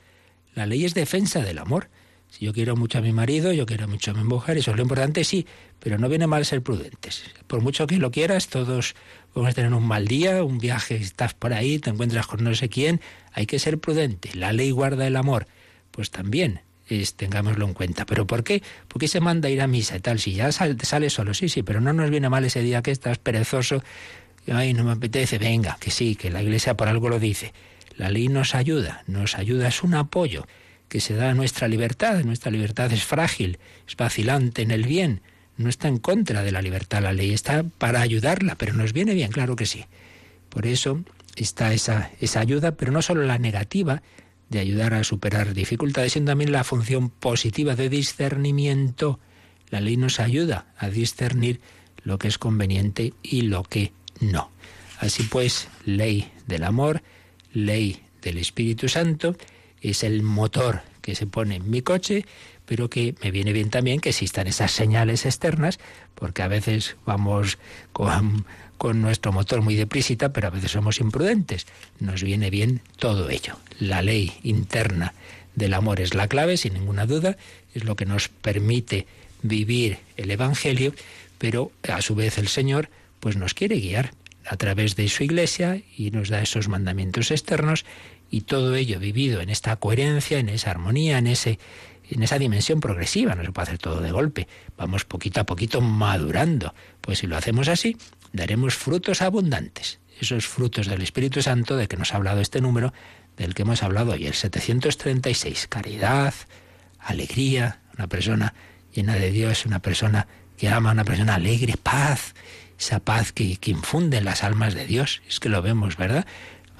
La 0.55 0.67
ley 0.67 0.85
es 0.85 0.95
defensa 0.95 1.41
del 1.41 1.59
amor. 1.59 1.89
Si 2.29 2.45
yo 2.45 2.53
quiero 2.53 2.77
mucho 2.77 2.99
a 2.99 3.01
mi 3.01 3.13
marido, 3.13 3.53
yo 3.53 3.67
quiero 3.67 3.89
mucho 3.89 4.13
a 4.13 4.15
mi 4.15 4.25
mujer, 4.25 4.57
eso 4.57 4.71
es 4.71 4.77
lo 4.77 4.83
importante, 4.83 5.25
sí, 5.25 5.47
pero 5.81 5.99
no 5.99 6.09
viene 6.09 6.27
mal 6.27 6.47
ser 6.47 6.63
prudentes. 6.63 7.25
Por 7.47 7.61
mucho 7.61 7.87
que 7.87 7.99
lo 7.99 8.11
quieras, 8.11 8.49
todos 8.49 8.95
podemos 9.35 9.55
tener 9.55 9.73
un 9.75 9.87
mal 9.87 10.07
día, 10.07 10.43
un 10.43 10.59
viaje, 10.59 10.97
estás 10.97 11.35
por 11.35 11.53
ahí, 11.53 11.79
te 11.79 11.91
encuentras 11.91 12.27
con 12.27 12.43
no 12.43 12.55
sé 12.55 12.69
quién, 12.69 13.01
hay 13.33 13.47
que 13.47 13.59
ser 13.59 13.79
prudente. 13.79 14.31
La 14.35 14.53
ley 14.53 14.71
guarda 14.71 15.07
el 15.07 15.17
amor. 15.17 15.47
Pues 15.91 16.11
también 16.11 16.63
es, 16.89 17.15
tengámoslo 17.15 17.67
en 17.67 17.75
cuenta. 17.75 18.07
¿Pero 18.07 18.27
por 18.27 18.45
qué? 18.45 18.63
Porque 18.89 19.09
se 19.09 19.21
manda 19.21 19.49
a 19.49 19.51
ir 19.51 19.61
a 19.61 19.67
misa 19.67 19.97
y 19.97 20.01
tal. 20.01 20.19
Si 20.19 20.33
ya 20.33 20.51
sale, 20.53 20.77
sale 20.83 21.11
solo, 21.11 21.35
sí, 21.35 21.51
sí, 21.51 21.63
pero 21.63 21.81
no 21.81 21.93
nos 21.93 22.11
viene 22.11 22.31
mal 22.31 22.45
ese 22.45 22.63
día 22.63 22.83
que 22.83 22.91
estás 22.91 23.19
perezoso. 23.19 23.83
Ay, 24.51 24.75
no 24.75 24.85
me 24.85 24.93
apetece. 24.93 25.39
Venga, 25.39 25.77
que 25.81 25.91
sí, 25.91 26.17
que 26.17 26.31
la 26.31 26.43
iglesia 26.43 26.77
por 26.77 26.89
algo 26.89 27.09
lo 27.09 27.19
dice. 27.19 27.53
La 27.97 28.11
ley 28.11 28.29
nos 28.29 28.55
ayuda, 28.55 29.05
nos 29.07 29.37
ayuda, 29.37 29.69
es 29.69 29.83
un 29.83 29.95
apoyo 29.95 30.47
que 30.89 31.01
se 31.01 31.15
da 31.15 31.31
a 31.31 31.35
nuestra 31.35 31.69
libertad. 31.69 32.23
Nuestra 32.25 32.51
libertad 32.51 32.93
es 32.93 33.05
frágil, 33.05 33.59
es 33.87 33.97
vacilante 33.97 34.63
en 34.63 34.71
el 34.71 34.85
bien. 34.85 35.21
No 35.57 35.69
está 35.69 35.89
en 35.89 35.99
contra 35.99 36.43
de 36.43 36.53
la 36.53 36.63
libertad 36.63 37.03
la 37.03 37.13
ley, 37.13 37.33
está 37.33 37.63
para 37.63 38.01
ayudarla, 38.01 38.57
pero 38.57 38.73
nos 38.73 38.93
viene 38.93 39.15
bien, 39.15 39.31
claro 39.31 39.55
que 39.55 39.67
sí. 39.67 39.85
Por 40.49 40.67
eso 40.67 41.05
está 41.37 41.73
esa, 41.73 42.11
esa 42.21 42.41
ayuda, 42.41 42.73
pero 42.73 42.93
no 42.93 43.03
solo 43.03 43.23
la 43.25 43.39
negativa 43.39 44.03
de 44.49 44.61
ayudar 44.61 44.95
a 44.95 45.05
superar 45.05 45.55
dificultades, 45.55 46.13
sino 46.13 46.27
también 46.27 46.53
la 46.53 46.65
función 46.65 47.11
positiva 47.11 47.75
de 47.75 47.89
discernimiento. 47.89 49.19
La 49.71 49.81
ley 49.81 49.97
nos 49.97 50.21
ayuda 50.21 50.67
a 50.77 50.91
discernir 50.91 51.61
lo 52.05 52.19
que 52.19 52.29
es 52.29 52.39
conveniente 52.39 53.15
y 53.23 53.43
lo 53.43 53.63
que 53.63 53.93
no. 54.23 54.51
Así 54.99 55.25
pues, 55.25 55.69
ley 55.85 56.31
del 56.47 56.65
amor, 56.65 57.03
ley 57.53 58.03
del 58.23 58.39
Espíritu 58.39 58.89
Santo, 58.89 59.37
es 59.81 60.05
el 60.05 60.23
motor 60.23 60.83
que 61.03 61.15
se 61.15 61.27
pone 61.27 61.57
en 61.57 61.69
mi 61.69 61.83
coche, 61.83 62.25
pero 62.65 62.89
que 62.89 63.15
me 63.23 63.33
viene 63.33 63.53
bien 63.53 63.69
también 63.69 64.01
que 64.01 64.11
existan 64.11 64.47
esas 64.47 64.71
señales 64.71 65.27
externas, 65.27 65.81
porque 66.15 66.43
a 66.43 66.49
veces 66.49 66.97
vamos 67.05 67.59
con 67.93 69.03
nuestro 69.03 69.33
motor 69.33 69.61
muy 69.61 69.75
deprísita, 69.75 70.33
pero 70.33 70.47
a 70.47 70.51
veces 70.51 70.71
somos 70.71 71.01
imprudentes. 71.01 71.67
Nos 71.99 72.23
viene 72.23 72.51
bien 72.51 72.81
todo 72.99 73.29
ello. 73.29 73.59
La 73.81 74.03
ley 74.03 74.33
interna 74.45 75.15
del 75.57 75.75
amor 75.75 76.01
es 76.01 76.15
la 76.15 76.29
clave, 76.29 76.57
sin 76.57 76.75
ninguna 76.75 77.07
duda, 77.07 77.37
es 77.75 77.85
lo 77.85 77.97
que 77.97 78.07
nos 78.07 78.29
permite 78.29 79.07
vivir 79.43 79.99
el 80.17 80.31
Evangelio, 80.31 80.95
pero 81.39 81.73
a 81.89 82.01
su 82.01 82.15
vez 82.15 82.39
el 82.39 82.47
Señor 82.47 82.89
pues 83.23 83.37
nos 83.37 83.55
quiere 83.55 83.79
guiar 83.79 84.11
a 84.45 84.57
través 84.57 84.97
de 84.97 85.09
su 85.09 85.23
iglesia 85.23 85.81
y 85.97 86.11
nos 86.11 86.29
da 86.29 86.43
esos 86.43 86.67
mandamientos 86.67 87.31
externos 87.31 87.85
y 88.29 88.41
todo 88.41 88.75
ello 88.75 88.99
vivido 88.99 89.41
en 89.41 89.49
esta 89.49 89.77
coherencia, 89.77 90.41
en 90.41 90.49
esa 90.49 90.73
armonía, 90.73 91.19
en 91.19 91.29
ese 91.29 91.61
en 92.11 92.25
esa 92.25 92.37
dimensión 92.37 92.81
progresiva, 92.81 93.37
no 93.37 93.45
se 93.45 93.53
puede 93.53 93.69
hacer 93.69 93.79
todo 93.79 94.01
de 94.01 94.11
golpe, 94.11 94.49
vamos 94.77 95.05
poquito 95.05 95.41
a 95.41 95.45
poquito 95.45 95.81
madurando. 95.81 96.75
Pues 97.01 97.21
si 97.21 97.29
lo 97.29 97.37
hacemos 97.37 97.69
así, 97.69 97.97
daremos 98.33 98.75
frutos 98.75 99.23
abundantes. 99.23 100.01
Esos 100.21 100.47
frutos 100.47 100.89
del 100.89 101.01
Espíritu 101.01 101.43
Santo 101.43 101.77
de 101.77 101.87
que 101.87 101.97
nos 101.97 102.13
ha 102.13 102.17
hablado 102.17 102.41
este 102.41 102.61
número, 102.61 102.93
del 103.37 103.55
que 103.55 103.63
hemos 103.63 103.85
hablado 103.85 104.13
hoy, 104.13 104.27
el 104.27 104.35
736. 104.35 105.69
Caridad, 105.69 106.35
alegría, 106.99 107.81
una 107.97 108.09
persona 108.09 108.53
llena 108.93 109.15
de 109.15 109.31
Dios, 109.31 109.65
una 109.65 109.79
persona 109.79 110.27
que 110.59 110.69
ama, 110.69 110.91
una 110.91 111.05
persona 111.05 111.37
alegre, 111.37 111.77
paz, 111.81 112.35
esa 112.83 112.99
paz 112.99 113.33
que, 113.33 113.57
que 113.57 113.71
infunde 113.71 114.19
en 114.19 114.25
las 114.25 114.43
almas 114.43 114.75
de 114.75 114.87
Dios. 114.87 115.23
Es 115.29 115.39
que 115.39 115.49
lo 115.49 115.63
vemos, 115.63 115.97
¿verdad? 115.97 116.27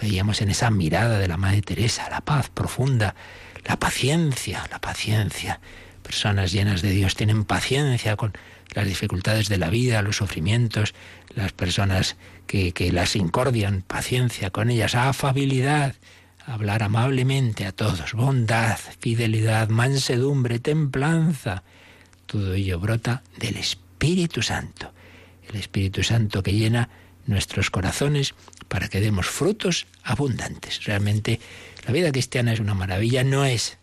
Veíamos 0.01 0.41
en 0.43 0.51
esa 0.51 0.71
mirada 0.71 1.21
de 1.21 1.29
la 1.29 1.37
Madre 1.37 1.63
Teresa, 1.63 2.11
la 2.11 2.21
paz 2.21 2.51
profunda, 2.51 3.15
la 3.65 3.79
paciencia, 3.79 4.67
la 4.71 4.81
paciencia. 4.81 5.61
Personas 6.03 6.51
llenas 6.51 6.83
de 6.83 6.91
Dios 6.91 7.15
tienen 7.15 7.45
paciencia 7.45 8.17
con 8.17 8.33
las 8.75 8.87
dificultades 8.87 9.49
de 9.49 9.59
la 9.59 9.71
vida, 9.71 10.03
los 10.03 10.17
sufrimientos, 10.17 10.93
las 11.37 11.53
personas 11.53 12.17
que, 12.49 12.73
que 12.73 12.91
las 12.91 13.15
incordian, 13.15 13.83
paciencia 13.83 14.51
con 14.51 14.71
ellas, 14.71 14.97
afabilidad, 14.97 15.95
hablar 16.45 16.83
amablemente 16.83 17.65
a 17.65 17.71
todos, 17.71 18.15
bondad, 18.15 18.77
fidelidad, 18.99 19.69
mansedumbre, 19.69 20.59
templanza. 20.59 21.63
Todo 22.27 22.55
ello 22.55 22.81
brota 22.81 23.23
del 23.39 23.57
Espíritu 23.57 24.43
Santo. 24.43 24.93
El 25.53 25.61
Espíritu 25.61 26.03
Santo 26.03 26.43
que 26.43 26.53
llena 26.53 26.89
nuestros 27.27 27.71
corazones 27.71 28.35
para 28.69 28.89
que 28.89 29.01
demos 29.01 29.27
frutos 29.27 29.87
abundantes. 30.03 30.85
Realmente 30.85 31.41
la 31.87 31.93
vida 31.93 32.11
cristiana 32.11 32.53
es 32.53 32.61
una 32.61 32.75
maravilla, 32.75 33.25
no 33.25 33.45
es 33.45 33.79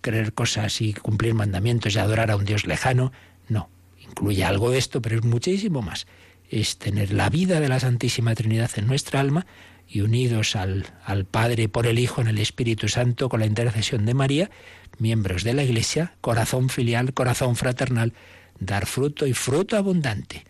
creer 0.00 0.32
cosas 0.32 0.80
y 0.80 0.92
cumplir 0.92 1.34
mandamientos 1.34 1.94
y 1.94 1.98
adorar 1.98 2.30
a 2.30 2.36
un 2.36 2.44
Dios 2.44 2.66
lejano, 2.66 3.12
no, 3.48 3.70
incluye 3.98 4.44
algo 4.44 4.70
de 4.70 4.78
esto, 4.78 5.00
pero 5.00 5.16
es 5.16 5.24
muchísimo 5.24 5.82
más. 5.82 6.06
Es 6.50 6.78
tener 6.78 7.12
la 7.12 7.30
vida 7.30 7.60
de 7.60 7.68
la 7.68 7.80
Santísima 7.80 8.34
Trinidad 8.34 8.70
en 8.76 8.86
nuestra 8.86 9.20
alma 9.20 9.46
y 9.88 10.02
unidos 10.02 10.56
al, 10.56 10.86
al 11.04 11.24
Padre 11.24 11.68
por 11.68 11.86
el 11.86 11.98
Hijo 11.98 12.20
en 12.20 12.28
el 12.28 12.38
Espíritu 12.38 12.88
Santo 12.88 13.28
con 13.28 13.40
la 13.40 13.46
intercesión 13.46 14.04
de 14.04 14.14
María, 14.14 14.50
miembros 14.98 15.44
de 15.44 15.54
la 15.54 15.64
Iglesia, 15.64 16.14
corazón 16.20 16.68
filial, 16.68 17.14
corazón 17.14 17.56
fraternal, 17.56 18.12
dar 18.58 18.86
fruto 18.86 19.26
y 19.26 19.32
fruto 19.32 19.76
abundante. 19.76 20.44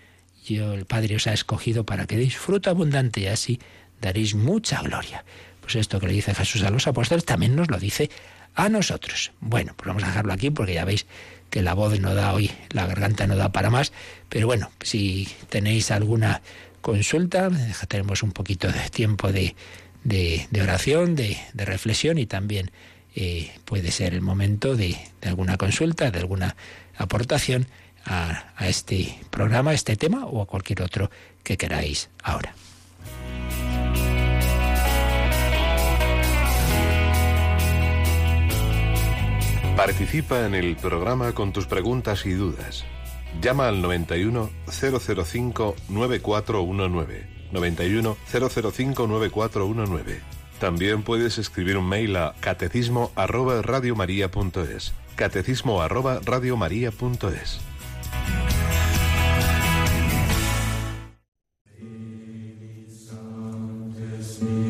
Yo, 0.47 0.75
el 0.75 0.87
Padre 0.87 1.17
os 1.17 1.27
ha 1.27 1.33
escogido 1.33 1.85
para 1.85 2.07
que 2.07 2.17
deis 2.17 2.37
fruto 2.37 2.71
abundante 2.71 3.21
y 3.21 3.27
así 3.27 3.61
daréis 4.01 4.35
mucha 4.35 4.83
gloria. 4.83 5.25
Pues 5.61 5.77
esto 5.77 6.01
que 6.01 6.09
le 6.09 6.15
dice 6.15 6.35
Jesús 6.35 6.63
a 6.63 6.71
los 6.71 6.87
apóstoles 6.87 7.25
también 7.25 7.55
nos 7.55 7.71
lo 7.71 7.79
dice 7.79 8.11
a 8.55 8.69
nosotros. 8.69 9.33
Bueno, 9.41 9.75
pues 9.77 9.87
vamos 9.87 10.03
a 10.03 10.09
dejarlo 10.09 10.33
aquí 10.33 10.51
porque 10.51 10.75
ya 10.75 10.85
veis 10.85 11.07
que 11.51 11.63
la 11.63 11.75
voz 11.75 11.99
no 12.01 12.15
da 12.15 12.33
hoy, 12.33 12.51
la 12.71 12.87
garganta 12.87 13.27
no 13.27 13.37
da 13.37 13.53
para 13.53 13.71
más, 13.71 13.93
pero 14.29 14.47
bueno, 14.47 14.71
si 14.83 15.29
tenéis 15.49 15.91
alguna 15.91 16.43
consulta, 16.81 17.51
tenemos 17.89 18.23
un 18.23 18.33
poquito 18.33 18.69
de 18.69 18.89
tiempo 18.91 19.33
de, 19.33 19.55
de, 20.05 20.63
oración, 20.63 21.15
de, 21.17 21.37
reflexión 21.55 22.19
y 22.19 22.27
también 22.27 22.71
eh, 23.15 23.51
puede 23.65 23.91
ser 23.91 24.15
el 24.15 24.23
momento 24.23 24.77
de, 24.77 24.97
alguna 25.23 25.57
consulta, 25.57 26.11
de 26.11 26.21
alguna 26.21 26.57
aportación 26.97 27.67
a, 28.05 28.45
este 28.61 29.19
programa, 29.31 29.71
a 29.73 29.75
este 29.75 29.97
tema 29.97 30.27
o 30.27 30.43
a 30.43 30.47
cualquier 30.47 30.83
otro 30.83 31.11
que 31.43 31.57
queráis 31.57 32.11
ahora. 32.23 32.55
Participa 39.77 40.45
en 40.45 40.55
el 40.55 40.77
programa 40.77 41.33
con 41.33 41.53
tus 41.53 41.67
preguntas 41.67 42.27
y 42.27 42.33
dudas. 42.33 42.85
Llama 43.41 43.69
al 43.69 43.81
91 43.81 44.51
005 44.67 45.77
9419. 45.89 47.27
91 47.53 48.17
005 48.31 49.07
9419. 49.07 50.21
También 50.59 51.03
puedes 51.03 51.39
escribir 51.39 51.79
un 51.79 51.89
mail 51.89 52.17
a 52.17 52.35
catecismo 52.41 53.11
arroba 53.17 53.63
radiomaria.es. 53.63 54.93
Catecismo 55.17 55.81
arroba 55.81 56.21
radiomaria.es. 56.23 57.70
Amen. 64.43 64.70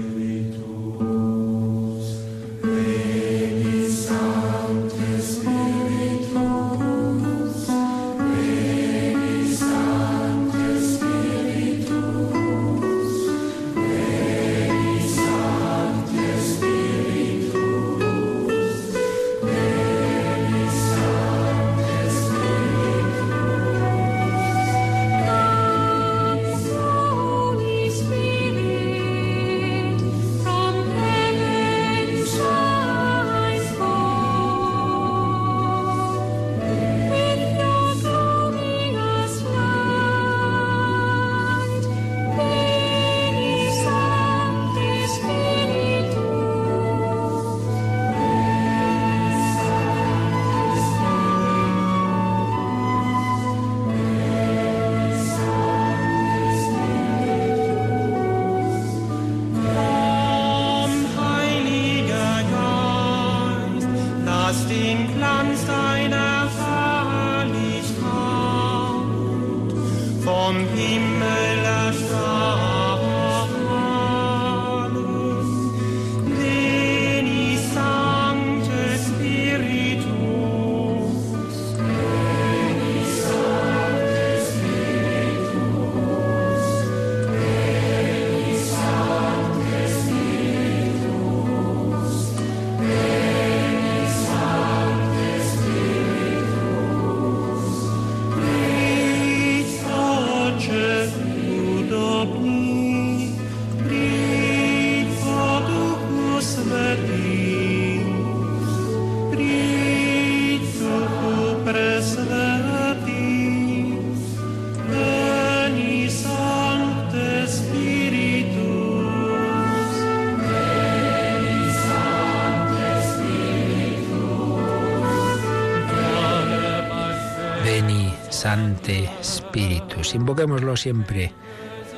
Spiritus. 130.11 130.14
Invoquémoslo 130.14 130.76
siempre. 130.76 131.32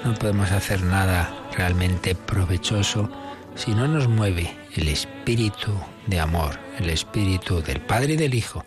No 0.05 0.15
podemos 0.15 0.51
hacer 0.51 0.83
nada 0.83 1.31
realmente 1.57 2.15
provechoso 2.15 3.09
si 3.55 3.73
no 3.73 3.87
nos 3.87 4.09
mueve 4.09 4.57
el 4.75 4.89
espíritu 4.89 5.73
de 6.07 6.21
amor, 6.21 6.59
el 6.79 6.91
espíritu 6.91 7.63
del 7.63 7.81
Padre 7.81 8.15
y 8.15 8.17
del 8.17 8.35
Hijo, 8.35 8.65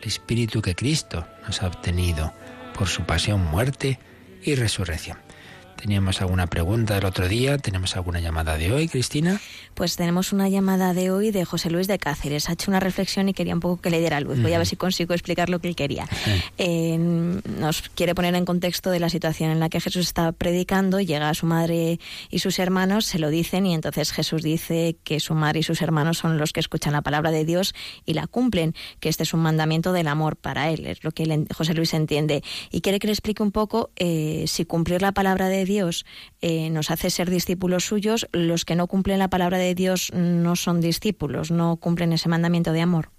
el 0.00 0.08
espíritu 0.08 0.62
que 0.62 0.74
Cristo 0.74 1.26
nos 1.46 1.62
ha 1.62 1.66
obtenido 1.66 2.32
por 2.74 2.88
su 2.88 3.02
pasión, 3.02 3.44
muerte 3.50 3.98
y 4.42 4.54
resurrección. 4.54 5.18
Teníamos 5.76 6.20
alguna 6.20 6.46
pregunta 6.46 6.94
del 6.94 7.04
otro 7.04 7.28
día, 7.28 7.58
tenemos 7.58 7.96
alguna 7.96 8.20
llamada 8.20 8.56
de 8.56 8.72
hoy, 8.72 8.88
Cristina. 8.88 9.40
Pues 9.74 9.96
tenemos 9.96 10.32
una 10.32 10.48
llamada 10.48 10.94
de 10.94 11.10
hoy 11.10 11.30
de 11.30 11.44
José 11.44 11.70
Luis 11.70 11.88
de 11.88 11.98
Cáceres. 11.98 12.48
Ha 12.48 12.52
hecho 12.52 12.70
una 12.70 12.78
reflexión 12.78 13.28
y 13.28 13.34
quería 13.34 13.54
un 13.54 13.60
poco 13.60 13.80
que 13.80 13.90
le 13.90 13.98
diera 13.98 14.20
luz. 14.20 14.40
Voy 14.40 14.52
a 14.52 14.58
ver 14.58 14.66
si 14.66 14.76
consigo 14.76 15.14
explicar 15.14 15.48
lo 15.48 15.58
que 15.58 15.68
él 15.68 15.76
quería. 15.76 16.06
Eh, 16.58 16.98
nos 16.98 17.88
quiere 17.88 18.14
poner 18.14 18.34
en 18.34 18.44
contexto 18.44 18.90
de 18.90 19.00
la 19.00 19.08
situación 19.08 19.50
en 19.50 19.58
la 19.58 19.68
que 19.68 19.80
Jesús 19.80 20.06
está 20.06 20.30
predicando, 20.32 21.00
llega 21.00 21.28
a 21.28 21.34
su 21.34 21.46
madre 21.46 21.98
y 22.30 22.38
sus 22.38 22.58
hermanos, 22.58 23.06
se 23.06 23.18
lo 23.18 23.30
dicen 23.30 23.66
y 23.66 23.74
entonces 23.74 24.12
Jesús 24.12 24.42
dice 24.42 24.96
que 25.02 25.18
su 25.18 25.34
madre 25.34 25.60
y 25.60 25.62
sus 25.62 25.82
hermanos 25.82 26.18
son 26.18 26.38
los 26.38 26.52
que 26.52 26.60
escuchan 26.60 26.92
la 26.92 27.02
palabra 27.02 27.30
de 27.30 27.44
Dios 27.44 27.74
y 28.04 28.14
la 28.14 28.26
cumplen, 28.26 28.74
que 29.00 29.08
este 29.08 29.22
es 29.22 29.34
un 29.34 29.40
mandamiento 29.40 29.92
del 29.92 30.08
amor 30.08 30.36
para 30.36 30.70
él, 30.70 30.86
es 30.86 31.02
lo 31.02 31.10
que 31.12 31.46
José 31.54 31.74
Luis 31.74 31.94
entiende. 31.94 32.42
Y 32.70 32.80
quiere 32.80 32.98
que 32.98 33.06
le 33.06 33.12
explique 33.12 33.42
un 33.42 33.52
poco 33.52 33.90
eh, 33.96 34.44
si 34.46 34.64
cumplir 34.64 35.02
la 35.02 35.12
palabra 35.12 35.48
de 35.48 35.61
Dios 35.64 36.04
eh, 36.40 36.70
nos 36.70 36.90
hace 36.90 37.10
ser 37.10 37.30
discípulos 37.30 37.84
suyos, 37.84 38.28
los 38.32 38.64
que 38.64 38.76
no 38.76 38.86
cumplen 38.86 39.18
la 39.18 39.28
palabra 39.28 39.58
de 39.58 39.74
Dios 39.74 40.12
no 40.12 40.56
son 40.56 40.80
discípulos, 40.80 41.50
no 41.50 41.76
cumplen 41.76 42.12
ese 42.12 42.28
mandamiento 42.28 42.72
de 42.72 42.80
amor. 42.80 43.10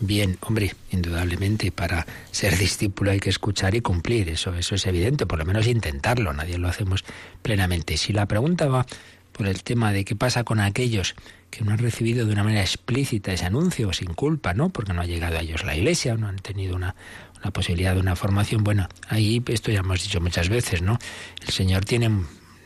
Bien, 0.00 0.36
hombre, 0.40 0.74
indudablemente 0.90 1.70
para 1.70 2.04
ser 2.30 2.58
discípulo 2.58 3.12
hay 3.12 3.20
que 3.20 3.30
escuchar 3.30 3.74
y 3.74 3.80
cumplir, 3.80 4.28
eso, 4.28 4.54
eso 4.54 4.74
es 4.74 4.86
evidente, 4.86 5.24
por 5.24 5.38
lo 5.38 5.44
menos 5.44 5.66
intentarlo, 5.66 6.32
nadie 6.32 6.58
lo 6.58 6.68
hacemos 6.68 7.04
plenamente. 7.42 7.96
Si 7.96 8.12
la 8.12 8.26
pregunta 8.26 8.66
va 8.66 8.86
por 9.32 9.46
el 9.46 9.62
tema 9.62 9.92
de 9.92 10.04
qué 10.04 10.16
pasa 10.16 10.44
con 10.44 10.60
aquellos 10.60 11.14
que 11.50 11.64
no 11.64 11.72
han 11.72 11.78
recibido 11.78 12.26
de 12.26 12.32
una 12.32 12.44
manera 12.44 12.62
explícita 12.62 13.32
ese 13.32 13.46
anuncio 13.46 13.92
sin 13.92 14.14
culpa, 14.14 14.54
¿no? 14.54 14.70
Porque 14.70 14.92
no 14.92 15.00
ha 15.00 15.06
llegado 15.06 15.38
a 15.38 15.40
ellos 15.40 15.64
la 15.64 15.76
iglesia, 15.76 16.16
no 16.16 16.28
han 16.28 16.36
tenido 16.36 16.74
una, 16.74 16.96
una 17.44 17.52
posibilidad 17.52 17.94
de 17.94 18.00
una 18.00 18.16
formación. 18.16 18.64
Bueno, 18.64 18.88
ahí 19.08 19.42
esto 19.48 19.70
ya 19.70 19.80
hemos 19.80 20.02
dicho 20.02 20.20
muchas 20.20 20.48
veces, 20.48 20.80
¿no? 20.82 20.98
El 21.46 21.52
Señor 21.52 21.84
tiene 21.84 22.10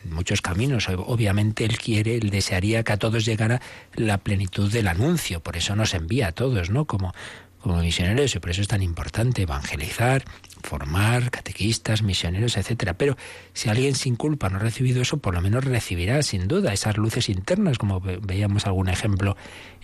muchos 0.05 0.41
caminos. 0.41 0.87
Obviamente 0.89 1.65
Él 1.65 1.77
quiere, 1.77 2.15
Él 2.15 2.29
desearía 2.29 2.83
que 2.83 2.93
a 2.93 2.97
todos 2.97 3.25
llegara 3.25 3.61
la 3.95 4.19
plenitud 4.19 4.71
del 4.71 4.87
anuncio. 4.87 5.41
Por 5.41 5.57
eso 5.57 5.75
nos 5.75 5.93
envía 5.93 6.27
a 6.27 6.31
todos, 6.31 6.69
¿no? 6.69 6.85
Como, 6.85 7.13
como 7.59 7.81
misioneros. 7.81 8.33
Y 8.35 8.39
por 8.39 8.51
eso 8.51 8.61
es 8.61 8.69
tan 8.69 8.81
importante 8.81 9.41
evangelizar, 9.41 10.23
formar 10.63 11.29
catequistas, 11.29 12.01
misioneros, 12.01 12.55
etcétera. 12.55 12.93
Pero 12.93 13.17
si 13.53 13.69
alguien 13.69 13.95
sin 13.95 14.15
culpa 14.15 14.49
no 14.49 14.57
ha 14.57 14.61
recibido 14.61 15.01
eso, 15.01 15.17
por 15.17 15.33
lo 15.33 15.41
menos 15.41 15.65
recibirá 15.65 16.21
sin 16.23 16.47
duda 16.47 16.71
esas 16.71 16.97
luces 16.97 17.27
internas, 17.27 17.77
como 17.77 17.99
veíamos 17.99 18.65
algún 18.65 18.87
ejemplo 18.87 19.35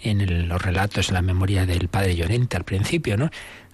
en 0.02 0.48
los 0.48 0.62
relatos, 0.62 1.10
en 1.10 1.16
la 1.16 1.22
memoria 1.22 1.66
del 1.66 1.90
padre 1.90 2.16
Llorente 2.16 2.56
al 2.56 2.64
principio, 2.64 3.18
¿no? 3.18 3.30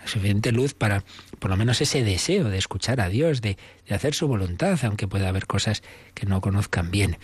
Suficiente 0.06 0.52
luz 0.52 0.74
para 0.74 1.04
por 1.40 1.50
lo 1.50 1.58
menos 1.58 1.82
ese 1.82 2.04
deseo 2.04 2.50
de 2.50 2.58
escuchar 2.58 3.02
a 3.02 3.10
Dios, 3.10 3.42
de, 3.42 3.58
de, 3.88 3.96
hacer 3.96 4.14
su 4.14 4.28
voluntad, 4.28 4.80
aunque 4.84 5.08
pueda 5.08 5.30
haber 5.30 5.48
cosas 5.48 5.82
que 6.14 6.26
no 6.26 6.40
conozcan 6.40 6.92
bien. 6.92 7.18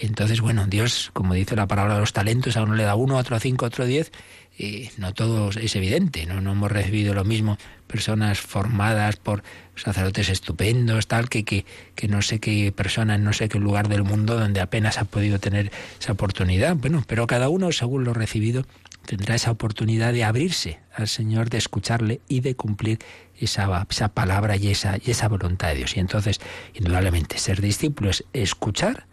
Entonces, 0.00 0.40
bueno, 0.40 0.66
Dios, 0.66 1.10
como 1.12 1.34
dice 1.34 1.56
la 1.56 1.66
palabra 1.66 1.94
de 1.94 2.00
los 2.00 2.12
talentos, 2.12 2.56
a 2.56 2.62
uno 2.62 2.74
le 2.74 2.84
da 2.84 2.94
uno, 2.94 3.16
otro 3.16 3.38
cinco, 3.40 3.66
otro 3.66 3.86
diez, 3.86 4.12
y 4.58 4.90
no 4.98 5.14
todo 5.14 5.50
es 5.50 5.76
evidente, 5.76 6.26
¿no? 6.26 6.40
no 6.40 6.52
hemos 6.52 6.70
recibido 6.70 7.14
lo 7.14 7.24
mismo 7.24 7.56
personas 7.86 8.40
formadas 8.40 9.16
por 9.16 9.42
sacerdotes 9.76 10.28
estupendos, 10.28 11.06
tal, 11.06 11.28
que, 11.28 11.44
que, 11.44 11.64
que 11.94 12.08
no 12.08 12.22
sé 12.22 12.38
qué 12.38 12.72
persona 12.72 13.14
en 13.14 13.24
no 13.24 13.32
sé 13.32 13.48
qué 13.48 13.58
lugar 13.58 13.88
del 13.88 14.02
mundo 14.02 14.38
donde 14.38 14.60
apenas 14.60 14.98
ha 14.98 15.04
podido 15.04 15.38
tener 15.38 15.70
esa 15.98 16.12
oportunidad. 16.12 16.76
Bueno, 16.76 17.02
pero 17.06 17.26
cada 17.26 17.48
uno, 17.48 17.72
según 17.72 18.04
lo 18.04 18.12
recibido, 18.12 18.66
tendrá 19.06 19.34
esa 19.34 19.50
oportunidad 19.50 20.12
de 20.12 20.24
abrirse 20.24 20.80
al 20.94 21.08
Señor, 21.08 21.50
de 21.50 21.58
escucharle 21.58 22.20
y 22.28 22.40
de 22.40 22.54
cumplir 22.54 22.98
esa, 23.38 23.86
esa 23.88 24.08
palabra 24.08 24.56
y 24.56 24.68
esa, 24.68 24.98
y 25.04 25.10
esa 25.10 25.28
voluntad 25.28 25.68
de 25.68 25.76
Dios. 25.76 25.96
Y 25.96 26.00
entonces, 26.00 26.40
indudablemente, 26.74 27.38
ser 27.38 27.60
discípulo 27.60 28.10
es 28.10 28.24
escuchar 28.32 29.06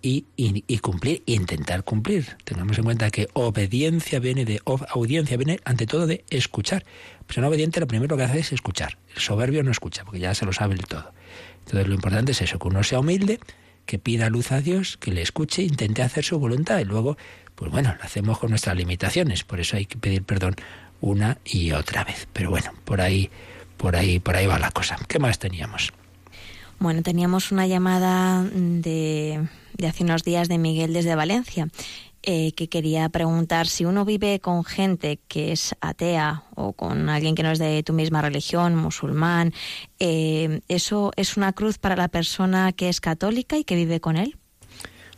y, 0.00 0.26
y, 0.36 0.78
cumplir, 0.78 1.22
intentar 1.26 1.82
cumplir. 1.82 2.36
Tengamos 2.44 2.78
en 2.78 2.84
cuenta 2.84 3.10
que 3.10 3.28
obediencia 3.32 4.20
viene 4.20 4.44
de 4.44 4.60
audiencia, 4.90 5.36
viene 5.36 5.58
ante 5.64 5.86
todo 5.86 6.06
de 6.06 6.24
escuchar. 6.30 6.84
Persona 7.26 7.48
obediente 7.48 7.80
lo 7.80 7.86
primero 7.86 8.16
que 8.16 8.22
hace 8.22 8.38
es 8.38 8.52
escuchar. 8.52 8.98
El 9.14 9.20
soberbio 9.20 9.62
no 9.62 9.70
escucha, 9.70 10.04
porque 10.04 10.20
ya 10.20 10.34
se 10.34 10.46
lo 10.46 10.52
sabe 10.52 10.74
el 10.74 10.86
todo. 10.86 11.12
Entonces 11.60 11.88
lo 11.88 11.94
importante 11.94 12.32
es 12.32 12.42
eso, 12.42 12.58
que 12.58 12.68
uno 12.68 12.82
sea 12.84 13.00
humilde, 13.00 13.40
que 13.88 13.98
pida 13.98 14.28
luz 14.28 14.52
a 14.52 14.60
Dios, 14.60 14.98
que 14.98 15.10
le 15.10 15.22
escuche, 15.22 15.62
intente 15.62 16.02
hacer 16.02 16.22
su 16.22 16.38
voluntad 16.38 16.78
y 16.78 16.84
luego, 16.84 17.16
pues 17.54 17.72
bueno, 17.72 17.94
lo 17.96 18.04
hacemos 18.04 18.38
con 18.38 18.50
nuestras 18.50 18.76
limitaciones. 18.76 19.44
Por 19.44 19.60
eso 19.60 19.78
hay 19.78 19.86
que 19.86 19.96
pedir 19.96 20.22
perdón 20.24 20.56
una 21.00 21.38
y 21.42 21.72
otra 21.72 22.04
vez. 22.04 22.28
Pero 22.34 22.50
bueno, 22.50 22.70
por 22.84 23.00
ahí, 23.00 23.30
por 23.78 23.96
ahí, 23.96 24.18
por 24.18 24.36
ahí 24.36 24.46
va 24.46 24.58
la 24.58 24.70
cosa. 24.72 24.98
¿Qué 25.08 25.18
más 25.18 25.38
teníamos? 25.38 25.94
Bueno, 26.78 27.02
teníamos 27.02 27.50
una 27.50 27.66
llamada 27.66 28.44
de 28.44 29.48
de 29.78 29.86
hace 29.86 30.04
unos 30.04 30.24
días 30.24 30.48
de 30.48 30.58
Miguel 30.58 30.92
desde 30.92 31.14
Valencia, 31.14 31.68
eh, 32.22 32.52
que 32.52 32.68
quería 32.68 33.08
preguntar 33.08 33.66
si 33.66 33.84
uno 33.84 34.04
vive 34.04 34.40
con 34.40 34.64
gente 34.64 35.18
que 35.28 35.52
es 35.52 35.74
atea 35.80 36.42
o 36.54 36.72
con 36.72 37.08
alguien 37.08 37.34
que 37.34 37.42
no 37.42 37.50
es 37.50 37.58
de 37.58 37.82
tu 37.82 37.92
misma 37.92 38.22
religión, 38.22 38.74
musulmán, 38.74 39.52
eh, 39.98 40.60
¿eso 40.68 41.12
es 41.16 41.36
una 41.36 41.52
cruz 41.52 41.78
para 41.78 41.96
la 41.96 42.08
persona 42.08 42.72
que 42.72 42.88
es 42.88 43.00
católica 43.00 43.56
y 43.56 43.64
que 43.64 43.76
vive 43.76 44.00
con 44.00 44.16
él? 44.16 44.36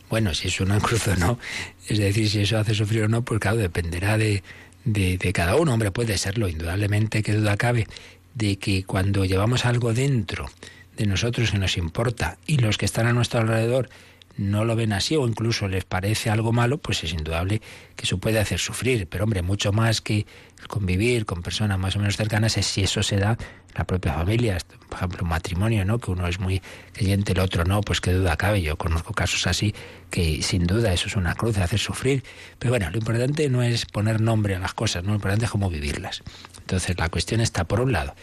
Bueno, 0.09 0.33
si 0.33 0.47
es 0.49 0.59
una 0.61 0.79
cruz 0.81 1.07
o 1.07 1.15
no, 1.15 1.39
es 1.87 1.97
decir, 1.97 2.29
si 2.29 2.41
eso 2.41 2.57
hace 2.57 2.75
sufrir 2.75 3.03
o 3.03 3.07
no, 3.07 3.23
pues 3.23 3.39
claro, 3.39 3.57
dependerá 3.57 4.17
de, 4.17 4.43
de, 4.85 5.17
de 5.17 5.33
cada 5.33 5.55
uno. 5.55 5.73
Hombre, 5.73 5.91
puede 5.91 6.17
serlo, 6.17 6.47
indudablemente, 6.47 7.23
que 7.23 7.33
duda 7.33 7.57
cabe 7.57 7.87
de 8.35 8.57
que 8.57 8.83
cuando 8.83 9.25
llevamos 9.25 9.65
algo 9.65 9.93
dentro 9.93 10.49
de 10.97 11.05
nosotros 11.05 11.51
que 11.51 11.57
nos 11.57 11.77
importa 11.77 12.37
y 12.45 12.57
los 12.57 12.77
que 12.77 12.85
están 12.85 13.07
a 13.07 13.13
nuestro 13.13 13.39
alrededor 13.39 13.89
no 14.37 14.65
lo 14.65 14.75
ven 14.75 14.93
así 14.93 15.15
o 15.15 15.27
incluso 15.27 15.67
les 15.67 15.85
parece 15.85 16.29
algo 16.29 16.51
malo, 16.51 16.77
pues 16.77 17.03
es 17.03 17.13
indudable 17.13 17.61
que 17.95 18.05
eso 18.05 18.17
puede 18.17 18.39
hacer 18.39 18.59
sufrir. 18.59 19.07
Pero 19.07 19.23
hombre, 19.23 19.41
mucho 19.41 19.71
más 19.71 20.01
que 20.01 20.25
convivir 20.67 21.25
con 21.25 21.41
personas 21.41 21.77
más 21.79 21.95
o 21.95 21.99
menos 21.99 22.17
cercanas 22.17 22.57
es 22.57 22.65
si 22.65 22.81
eso 22.81 23.03
se 23.03 23.17
da 23.17 23.31
en 23.31 23.75
la 23.75 23.85
propia 23.85 24.13
familia. 24.13 24.57
Por 24.89 24.97
ejemplo, 24.97 25.19
un 25.23 25.29
matrimonio, 25.29 25.85
¿no? 25.85 25.99
Que 25.99 26.11
uno 26.11 26.27
es 26.27 26.39
muy 26.39 26.61
creyente, 26.93 27.33
el 27.33 27.39
otro 27.39 27.63
no, 27.63 27.81
pues 27.81 28.01
qué 28.01 28.13
duda 28.13 28.35
cabe. 28.37 28.61
Yo 28.61 28.77
conozco 28.77 29.13
casos 29.13 29.47
así 29.47 29.73
que 30.09 30.41
sin 30.41 30.65
duda 30.65 30.93
eso 30.93 31.07
es 31.07 31.15
una 31.15 31.35
cruz, 31.35 31.57
hacer 31.57 31.79
sufrir. 31.79 32.23
Pero 32.59 32.71
bueno, 32.71 32.89
lo 32.89 32.97
importante 32.97 33.49
no 33.49 33.63
es 33.63 33.85
poner 33.85 34.21
nombre 34.21 34.55
a 34.55 34.59
las 34.59 34.73
cosas, 34.73 35.03
¿no? 35.03 35.09
lo 35.09 35.15
importante 35.15 35.45
es 35.45 35.51
cómo 35.51 35.69
vivirlas. 35.69 36.23
Entonces 36.59 36.97
la 36.97 37.09
cuestión 37.09 37.41
está 37.41 37.63
por 37.65 37.81
un 37.81 37.91
lado 37.91 38.15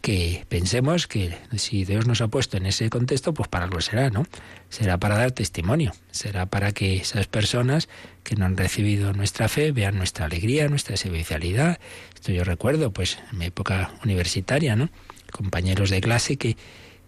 que 0.00 0.44
pensemos 0.48 1.08
que 1.08 1.36
si 1.56 1.84
Dios 1.84 2.06
nos 2.06 2.20
ha 2.20 2.28
puesto 2.28 2.56
en 2.56 2.66
ese 2.66 2.88
contexto, 2.90 3.34
pues 3.34 3.48
para 3.48 3.64
algo 3.64 3.80
será, 3.80 4.08
¿no? 4.10 4.24
Será 4.68 4.98
para 4.98 5.16
dar 5.16 5.32
testimonio, 5.32 5.92
será 6.12 6.46
para 6.46 6.70
que 6.70 6.96
esas 6.98 7.26
personas 7.26 7.88
que 8.26 8.34
no 8.34 8.44
han 8.44 8.56
recibido 8.56 9.12
nuestra 9.12 9.48
fe 9.48 9.70
vean 9.70 9.96
nuestra 9.96 10.26
alegría, 10.26 10.68
nuestra 10.68 10.96
servicialidad. 10.96 11.78
Esto 12.12 12.32
yo 12.32 12.42
recuerdo, 12.42 12.90
pues, 12.90 13.18
en 13.30 13.38
mi 13.38 13.44
época 13.46 13.92
universitaria, 14.04 14.74
¿no? 14.74 14.90
Compañeros 15.30 15.90
de 15.90 16.00
clase 16.00 16.36
que, 16.36 16.56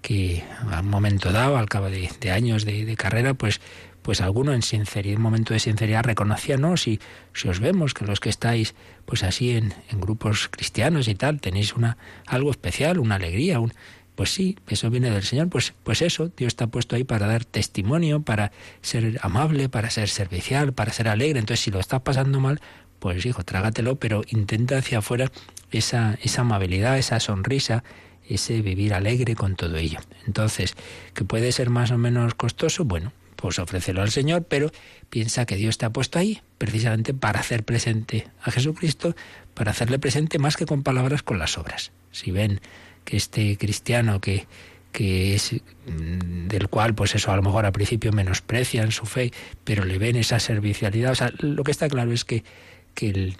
que 0.00 0.44
a 0.70 0.78
un 0.80 0.88
momento 0.88 1.32
dado, 1.32 1.56
al 1.56 1.68
cabo 1.68 1.90
de, 1.90 2.30
años 2.30 2.64
de, 2.64 2.84
de 2.84 2.96
carrera, 2.96 3.34
pues 3.34 3.60
pues 4.00 4.22
alguno 4.22 4.54
en 4.54 4.62
sinceridad, 4.62 5.16
en 5.16 5.20
momento 5.20 5.52
de 5.52 5.60
sinceridad 5.60 6.02
reconocía, 6.02 6.56
no, 6.56 6.78
si, 6.78 6.98
si 7.34 7.46
os 7.48 7.60
vemos 7.60 7.92
que 7.92 8.06
los 8.06 8.20
que 8.20 8.30
estáis 8.30 8.74
pues 9.04 9.22
así 9.22 9.50
en, 9.50 9.74
en, 9.90 10.00
grupos 10.00 10.48
cristianos 10.48 11.08
y 11.08 11.14
tal, 11.14 11.42
tenéis 11.42 11.74
una 11.74 11.98
algo 12.24 12.50
especial, 12.50 13.00
una 13.00 13.16
alegría, 13.16 13.60
un 13.60 13.74
pues 14.18 14.34
sí, 14.34 14.58
eso 14.66 14.90
viene 14.90 15.12
del 15.12 15.22
Señor, 15.22 15.48
pues, 15.48 15.74
pues 15.84 16.02
eso, 16.02 16.32
Dios 16.36 16.48
está 16.48 16.66
puesto 16.66 16.96
ahí 16.96 17.04
para 17.04 17.28
dar 17.28 17.44
testimonio, 17.44 18.20
para 18.20 18.50
ser 18.82 19.20
amable, 19.22 19.68
para 19.68 19.90
ser 19.90 20.08
servicial, 20.08 20.72
para 20.72 20.92
ser 20.92 21.06
alegre. 21.06 21.38
Entonces, 21.38 21.62
si 21.62 21.70
lo 21.70 21.78
estás 21.78 22.00
pasando 22.00 22.40
mal, 22.40 22.60
pues 22.98 23.24
hijo, 23.24 23.44
trágatelo, 23.44 23.94
pero 23.94 24.24
intenta 24.26 24.78
hacia 24.78 24.98
afuera 24.98 25.30
esa, 25.70 26.18
esa 26.20 26.40
amabilidad, 26.40 26.98
esa 26.98 27.20
sonrisa, 27.20 27.84
ese 28.28 28.60
vivir 28.60 28.92
alegre 28.92 29.36
con 29.36 29.54
todo 29.54 29.76
ello. 29.76 30.00
Entonces, 30.26 30.74
que 31.14 31.22
puede 31.22 31.52
ser 31.52 31.70
más 31.70 31.92
o 31.92 31.96
menos 31.96 32.34
costoso, 32.34 32.84
bueno, 32.84 33.12
pues 33.36 33.60
ofrécelo 33.60 34.02
al 34.02 34.10
Señor, 34.10 34.46
pero 34.48 34.72
piensa 35.10 35.46
que 35.46 35.54
Dios 35.54 35.78
te 35.78 35.86
ha 35.86 35.90
puesto 35.90 36.18
ahí 36.18 36.42
precisamente 36.58 37.14
para 37.14 37.38
hacer 37.38 37.62
presente 37.62 38.26
a 38.42 38.50
Jesucristo, 38.50 39.14
para 39.54 39.70
hacerle 39.70 40.00
presente 40.00 40.40
más 40.40 40.56
que 40.56 40.66
con 40.66 40.82
palabras, 40.82 41.22
con 41.22 41.38
las 41.38 41.56
obras. 41.56 41.92
Si 42.10 42.32
ven 42.32 42.60
que 43.09 43.16
este 43.16 43.56
cristiano 43.56 44.20
que, 44.20 44.46
que 44.92 45.34
es 45.34 45.54
mm, 45.54 46.48
del 46.48 46.68
cual 46.68 46.94
pues 46.94 47.14
eso 47.14 47.32
a 47.32 47.36
lo 47.36 47.42
mejor 47.42 47.64
al 47.64 47.72
principio 47.72 48.12
menosprecian 48.12 48.92
su 48.92 49.06
fe, 49.06 49.32
pero 49.64 49.86
le 49.86 49.98
ven 49.98 50.16
esa 50.16 50.38
servicialidad, 50.38 51.12
o 51.12 51.14
sea, 51.14 51.32
lo 51.38 51.64
que 51.64 51.70
está 51.70 51.88
claro 51.88 52.12
es 52.12 52.26
que, 52.26 52.44
que 52.92 53.09
el, 53.09 53.36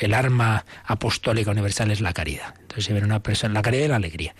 el, 0.00 0.14
arma 0.14 0.64
apostólica 0.84 1.52
universal 1.52 1.92
es 1.92 2.00
la 2.00 2.12
caridad. 2.12 2.54
Entonces, 2.60 2.86
si 2.86 2.92
ven 2.92 3.04
una 3.04 3.22
persona, 3.22 3.54
la 3.54 3.62
caridad 3.62 3.84
y 3.84 3.88
la 3.88 3.96
alegría. 3.96 4.34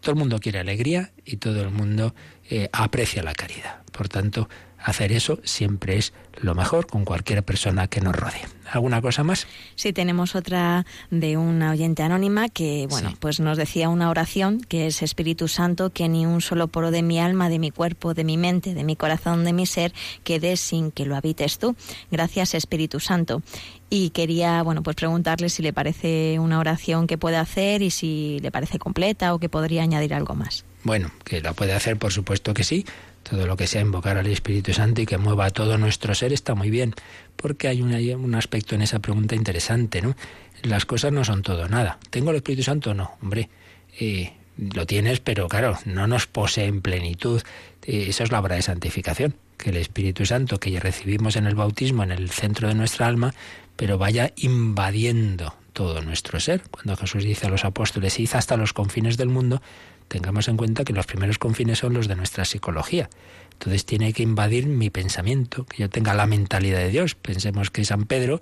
Todo 0.00 0.12
el 0.12 0.18
mundo 0.18 0.40
quiere 0.40 0.58
alegría 0.58 1.12
y 1.24 1.36
todo 1.36 1.62
el 1.62 1.70
mundo 1.70 2.12
eh, 2.50 2.68
aprecia 2.72 3.22
la 3.22 3.34
caridad. 3.34 3.82
Por 3.92 4.08
tanto, 4.08 4.48
hacer 4.82 5.12
eso 5.12 5.38
siempre 5.44 5.98
es 5.98 6.12
lo 6.40 6.54
mejor 6.54 6.86
con 6.86 7.04
cualquier 7.04 7.42
persona 7.42 7.88
que 7.88 8.00
nos 8.00 8.16
rodee. 8.16 8.46
¿Alguna 8.72 9.02
cosa 9.02 9.24
más? 9.24 9.46
Sí, 9.74 9.92
tenemos 9.92 10.36
otra 10.36 10.86
de 11.10 11.36
una 11.36 11.72
oyente 11.72 12.04
anónima 12.04 12.48
que, 12.48 12.86
bueno, 12.88 13.12
pues 13.18 13.40
nos 13.40 13.58
decía 13.58 13.88
una 13.88 14.10
oración 14.10 14.60
que 14.60 14.86
es 14.86 15.02
Espíritu 15.02 15.48
Santo, 15.48 15.90
que 15.90 16.08
ni 16.08 16.24
un 16.24 16.40
solo 16.40 16.68
poro 16.68 16.92
de 16.92 17.02
mi 17.02 17.18
alma, 17.18 17.48
de 17.48 17.58
mi 17.58 17.72
cuerpo, 17.72 18.14
de 18.14 18.22
mi 18.22 18.36
mente, 18.36 18.74
de 18.74 18.84
mi 18.84 18.94
corazón, 18.94 19.44
de 19.44 19.52
mi 19.52 19.66
ser, 19.66 19.92
quede 20.22 20.56
sin 20.56 20.92
que 20.92 21.04
lo 21.04 21.16
habites 21.16 21.58
tú. 21.58 21.74
Gracias, 22.12 22.54
Espíritu 22.54 23.00
Santo. 23.00 23.42
Y 23.90 24.10
quería, 24.10 24.62
bueno, 24.62 24.84
pues 24.84 24.94
preguntarle 24.94 25.48
si 25.48 25.62
le 25.62 25.72
parece 25.72 26.38
una 26.38 26.60
oración 26.60 27.08
que 27.08 27.18
puede 27.18 27.38
hacer 27.38 27.82
y 27.82 27.90
si 27.90 28.38
le 28.40 28.52
parece 28.52 28.78
completa 28.78 29.34
o 29.34 29.40
que 29.40 29.48
podría 29.48 29.82
añadir 29.82 30.14
algo 30.14 30.36
más. 30.36 30.64
Bueno, 30.82 31.10
que 31.24 31.40
la 31.40 31.52
puede 31.52 31.72
hacer, 31.72 31.96
por 31.96 32.12
supuesto 32.12 32.54
que 32.54 32.64
sí. 32.64 32.86
Todo 33.22 33.46
lo 33.46 33.56
que 33.56 33.66
sea 33.66 33.82
invocar 33.82 34.16
al 34.16 34.26
Espíritu 34.26 34.72
Santo 34.72 35.02
y 35.02 35.06
que 35.06 35.18
mueva 35.18 35.50
todo 35.50 35.76
nuestro 35.76 36.14
ser 36.14 36.32
está 36.32 36.54
muy 36.54 36.70
bien, 36.70 36.94
porque 37.36 37.68
hay 37.68 37.82
un, 37.82 38.34
aspecto 38.34 38.74
en 38.74 38.82
esa 38.82 38.98
pregunta 39.00 39.34
interesante, 39.34 40.00
¿no? 40.00 40.16
Las 40.62 40.86
cosas 40.86 41.12
no 41.12 41.24
son 41.24 41.42
todo 41.42 41.68
nada. 41.68 41.98
¿Tengo 42.08 42.30
el 42.30 42.36
Espíritu 42.36 42.62
Santo? 42.62 42.94
No, 42.94 43.12
hombre. 43.22 43.50
Eh, 43.98 44.32
lo 44.56 44.86
tienes, 44.86 45.20
pero 45.20 45.48
claro, 45.48 45.78
no 45.84 46.06
nos 46.06 46.26
posee 46.26 46.66
en 46.66 46.80
plenitud. 46.80 47.42
Eh, 47.86 48.06
eso 48.08 48.24
es 48.24 48.32
la 48.32 48.40
obra 48.40 48.56
de 48.56 48.62
santificación, 48.62 49.34
que 49.56 49.70
el 49.70 49.76
Espíritu 49.76 50.24
Santo 50.26 50.58
que 50.58 50.70
ya 50.70 50.80
recibimos 50.80 51.36
en 51.36 51.46
el 51.46 51.54
bautismo, 51.54 52.02
en 52.02 52.12
el 52.12 52.30
centro 52.30 52.68
de 52.68 52.74
nuestra 52.74 53.06
alma, 53.06 53.34
pero 53.76 53.98
vaya 53.98 54.32
invadiendo 54.36 55.54
todo 55.72 56.02
nuestro 56.02 56.40
ser. 56.40 56.62
Cuando 56.70 56.96
Jesús 56.96 57.24
dice 57.24 57.46
a 57.46 57.50
los 57.50 57.64
apóstoles, 57.64 58.18
id 58.18 58.30
hasta 58.34 58.56
los 58.56 58.72
confines 58.72 59.16
del 59.16 59.28
mundo, 59.28 59.62
tengamos 60.10 60.48
en 60.48 60.56
cuenta 60.56 60.84
que 60.84 60.92
los 60.92 61.06
primeros 61.06 61.38
confines 61.38 61.78
son 61.78 61.94
los 61.94 62.08
de 62.08 62.16
nuestra 62.16 62.44
psicología. 62.44 63.08
Entonces 63.52 63.86
tiene 63.86 64.12
que 64.12 64.24
invadir 64.24 64.66
mi 64.66 64.90
pensamiento, 64.90 65.64
que 65.66 65.78
yo 65.78 65.88
tenga 65.88 66.14
la 66.14 66.26
mentalidad 66.26 66.80
de 66.80 66.90
Dios. 66.90 67.14
Pensemos 67.14 67.70
que 67.70 67.84
San 67.84 68.06
Pedro, 68.06 68.40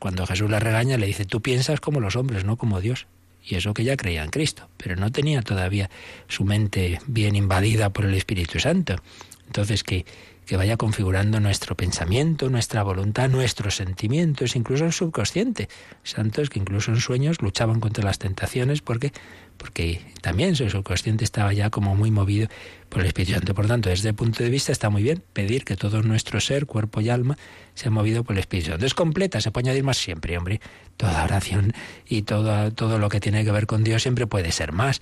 cuando 0.00 0.26
Jesús 0.26 0.50
le 0.50 0.58
regaña, 0.58 0.98
le 0.98 1.06
dice, 1.06 1.24
tú 1.24 1.40
piensas 1.40 1.80
como 1.80 2.00
los 2.00 2.16
hombres, 2.16 2.44
no 2.44 2.56
como 2.56 2.80
Dios. 2.80 3.06
Y 3.44 3.54
eso 3.54 3.74
que 3.74 3.84
ya 3.84 3.96
creía 3.96 4.24
en 4.24 4.30
Cristo, 4.30 4.68
pero 4.76 4.96
no 4.96 5.12
tenía 5.12 5.42
todavía 5.42 5.88
su 6.26 6.44
mente 6.44 6.98
bien 7.06 7.36
invadida 7.36 7.90
por 7.90 8.04
el 8.04 8.14
Espíritu 8.14 8.58
Santo. 8.58 8.96
Entonces 9.46 9.84
que, 9.84 10.04
que 10.46 10.56
vaya 10.56 10.76
configurando 10.76 11.38
nuestro 11.38 11.76
pensamiento, 11.76 12.50
nuestra 12.50 12.82
voluntad, 12.82 13.28
nuestros 13.28 13.76
sentimientos, 13.76 14.56
incluso 14.56 14.84
el 14.86 14.92
subconsciente. 14.92 15.68
Santos 16.02 16.50
que 16.50 16.58
incluso 16.58 16.90
en 16.90 17.00
sueños 17.00 17.40
luchaban 17.40 17.78
contra 17.78 18.02
las 18.02 18.18
tentaciones 18.18 18.82
porque 18.82 19.12
porque 19.58 20.00
también 20.22 20.56
su 20.56 20.70
subconsciente 20.70 21.24
estaba 21.24 21.52
ya 21.52 21.68
como 21.68 21.94
muy 21.94 22.10
movido 22.10 22.48
por 22.88 23.02
el 23.02 23.08
Espíritu 23.08 23.34
Santo. 23.34 23.54
Por 23.54 23.66
tanto, 23.66 23.90
desde 23.90 24.08
ese 24.08 24.14
punto 24.14 24.42
de 24.42 24.48
vista 24.48 24.72
está 24.72 24.88
muy 24.88 25.02
bien 25.02 25.22
pedir 25.32 25.64
que 25.64 25.76
todo 25.76 26.02
nuestro 26.02 26.40
ser, 26.40 26.64
cuerpo 26.64 27.00
y 27.00 27.10
alma, 27.10 27.36
sea 27.74 27.90
movido 27.90 28.24
por 28.24 28.36
el 28.36 28.40
Espíritu 28.40 28.70
Santo. 28.70 28.86
Es 28.86 28.94
completa, 28.94 29.40
se 29.40 29.50
puede 29.50 29.68
añadir 29.68 29.84
más 29.84 29.98
siempre, 29.98 30.38
hombre. 30.38 30.60
Toda 30.96 31.24
oración 31.24 31.72
y 32.08 32.22
todo, 32.22 32.72
todo 32.72 32.98
lo 32.98 33.08
que 33.08 33.20
tiene 33.20 33.44
que 33.44 33.52
ver 33.52 33.66
con 33.66 33.84
Dios 33.84 34.02
siempre 34.02 34.26
puede 34.26 34.52
ser 34.52 34.72
más. 34.72 35.00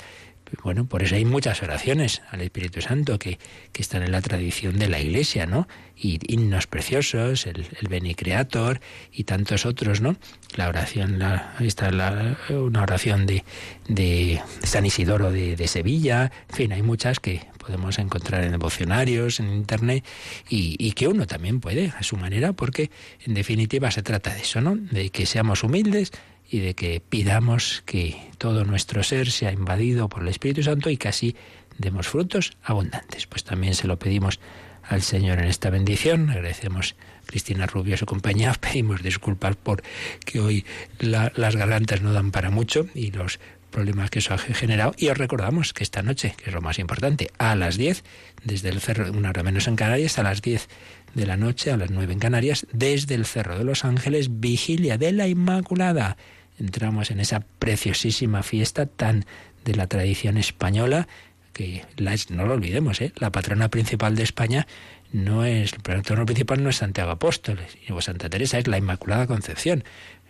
Bueno, 0.62 0.86
por 0.86 1.03
eso 1.03 1.16
hay 1.16 1.24
muchas 1.24 1.62
oraciones 1.62 2.22
al 2.30 2.40
Espíritu 2.40 2.80
Santo 2.80 3.18
que, 3.18 3.38
que 3.72 3.82
están 3.82 4.03
en 4.03 4.12
la 4.12 4.20
tradición 4.20 4.78
de 4.78 4.88
la 4.88 5.01
Iglesia, 5.01 5.47
¿no? 5.47 5.66
Y 5.97 6.18
himnos 6.32 6.66
preciosos, 6.66 7.47
el, 7.47 7.66
el 7.80 7.88
Beni 7.88 8.14
Creator 8.14 8.80
y 9.12 9.24
tantos 9.24 9.66
otros, 9.66 10.01
¿no? 10.01 10.16
La 10.55 10.68
oración, 10.68 11.18
la, 11.18 11.55
está 11.61 11.90
la, 11.90 12.38
una 12.51 12.82
oración 12.82 13.26
de, 13.26 13.44
de 13.88 14.40
San 14.62 14.86
Isidoro 14.86 15.32
de, 15.32 15.57
de, 15.57 15.68
Sevilla, 15.68 16.30
en 16.51 16.57
fin, 16.57 16.72
hay 16.72 16.82
muchas 16.82 17.18
que 17.18 17.42
podemos 17.59 17.99
encontrar 17.99 18.44
en 18.44 18.53
devocionarios, 18.53 19.40
en 19.40 19.53
Internet, 19.53 20.05
y, 20.49 20.76
y 20.78 20.92
que 20.92 21.09
uno 21.09 21.26
también 21.26 21.61
puede 21.61 21.92
a 21.99 22.03
su 22.03 22.16
manera, 22.16 22.53
porque 22.53 22.90
en 23.24 23.34
definitiva 23.34 23.90
se 23.90 24.03
trata 24.03 24.32
de 24.32 24.42
eso, 24.42 24.61
¿no? 24.61 24.76
De 24.76 25.11
que 25.11 25.26
seamos 25.26 25.64
humildes, 25.64 26.12
y 26.49 26.61
de 26.61 26.74
que 26.74 27.01
pidamos 27.01 27.82
que 27.86 28.16
todo 28.38 28.64
nuestro 28.64 29.03
ser 29.03 29.30
sea 29.30 29.53
invadido 29.53 30.09
por 30.09 30.22
el 30.22 30.28
Espíritu 30.28 30.62
Santo 30.62 30.90
y 30.90 30.97
que 30.97 31.09
así 31.09 31.36
demos 31.78 32.09
frutos 32.09 32.57
abundantes. 32.62 33.26
Pues 33.26 33.44
también 33.44 33.74
se 33.74 33.86
lo 33.86 33.99
pedimos 33.99 34.40
al 34.82 35.03
Señor 35.03 35.38
en 35.38 35.47
esta 35.47 35.70
bendición. 35.70 36.30
Agradecemos 36.30 36.94
a 37.22 37.26
Cristina 37.26 37.66
Rubio 37.66 37.97
su 37.97 38.07
compañía. 38.07 38.55
Pedimos 38.61 39.03
disculpas 39.03 39.57
por 39.57 39.82
que 40.24 40.40
hoy 40.40 40.64
la, 40.99 41.32
las 41.36 41.57
gargantas 41.57 42.03
no 42.03 42.12
dan 42.12 42.30
para 42.30 42.51
mucho 42.51 42.86
y 42.94 43.11
los 43.11 43.40
problemas 43.70 44.11
que 44.11 44.20
eso 44.20 44.32
ha 44.32 44.38
generado. 44.38 44.94
Y 44.97 45.09
os 45.09 45.18
recordamos 45.18 45.72
que 45.72 45.82
esta 45.82 46.03
noche, 46.03 46.34
que 46.36 46.51
es 46.51 46.55
lo 46.55 46.62
más 46.62 46.78
importante, 46.78 47.30
a 47.38 47.55
las 47.57 47.76
10, 47.76 48.05
desde 48.44 48.70
el 48.70 48.80
cerro, 48.80 49.11
una 49.12 49.30
hora 49.30 49.42
menos 49.42 49.66
en 49.66 49.76
Canarias, 49.76 50.18
a 50.18 50.22
las 50.22 50.40
10 50.40 50.68
de 51.14 51.26
la 51.26 51.36
noche, 51.36 51.72
a 51.72 51.76
las 51.76 51.90
9 51.90 52.12
en 52.12 52.18
Canarias, 52.18 52.66
desde 52.72 53.14
el 53.14 53.26
Cerro 53.26 53.59
de 53.59 53.64
los 53.64 53.84
Ángeles, 53.84 54.40
vigilia 54.40 54.97
de 54.99 55.12
la 55.12 55.28
Inmaculada 55.28 56.16
entramos 56.59 57.11
en 57.11 57.20
esa 57.20 57.40
preciosísima 57.59 58.42
fiesta 58.42 58.86
tan 58.86 59.24
de 59.64 59.74
la 59.74 59.86
tradición 59.86 60.36
española, 60.36 61.09
que 61.52 61.84
la, 61.96 62.14
no 62.30 62.46
lo 62.46 62.54
olvidemos, 62.54 63.00
¿eh? 63.00 63.12
la 63.16 63.32
patrona 63.32 63.68
principal 63.68 64.14
de 64.14 64.22
España 64.22 64.66
no 65.12 65.44
es, 65.44 65.72
el 65.72 65.80
patrono 65.80 66.26
principal 66.26 66.62
no 66.62 66.70
es 66.70 66.76
Santiago 66.76 67.11
Apóstol, 67.11 67.61
o 67.90 68.00
Santa 68.00 68.28
Teresa, 68.28 68.59
es 68.59 68.66
la 68.66 68.78
Inmaculada 68.78 69.26
Concepción. 69.26 69.84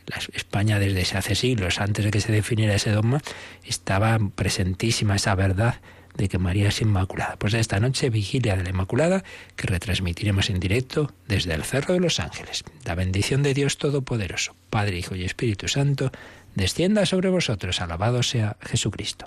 La 0.06 0.18
España 0.34 0.78
desde 0.78 1.18
hace 1.18 1.34
siglos, 1.34 1.80
antes 1.80 2.04
de 2.04 2.10
que 2.12 2.20
se 2.20 2.30
definiera 2.30 2.74
ese 2.74 2.92
dogma, 2.92 3.20
estaba 3.64 4.18
presentísima 4.36 5.16
esa 5.16 5.34
verdad 5.34 5.80
de 6.16 6.28
que 6.28 6.38
María 6.38 6.68
es 6.68 6.80
Inmaculada. 6.80 7.36
Pues 7.36 7.54
esta 7.54 7.80
noche, 7.80 8.10
vigilia 8.10 8.56
de 8.56 8.64
la 8.64 8.70
Inmaculada, 8.70 9.24
que 9.56 9.66
retransmitiremos 9.66 10.50
en 10.50 10.60
directo 10.60 11.12
desde 11.28 11.54
el 11.54 11.64
Cerro 11.64 11.94
de 11.94 12.00
los 12.00 12.20
Ángeles. 12.20 12.64
La 12.84 12.94
bendición 12.94 13.42
de 13.42 13.54
Dios 13.54 13.78
Todopoderoso, 13.78 14.54
Padre, 14.70 14.98
Hijo 14.98 15.14
y 15.14 15.24
Espíritu 15.24 15.68
Santo, 15.68 16.10
descienda 16.54 17.06
sobre 17.06 17.28
vosotros. 17.28 17.80
Alabado 17.80 18.22
sea 18.22 18.56
Jesucristo. 18.60 19.26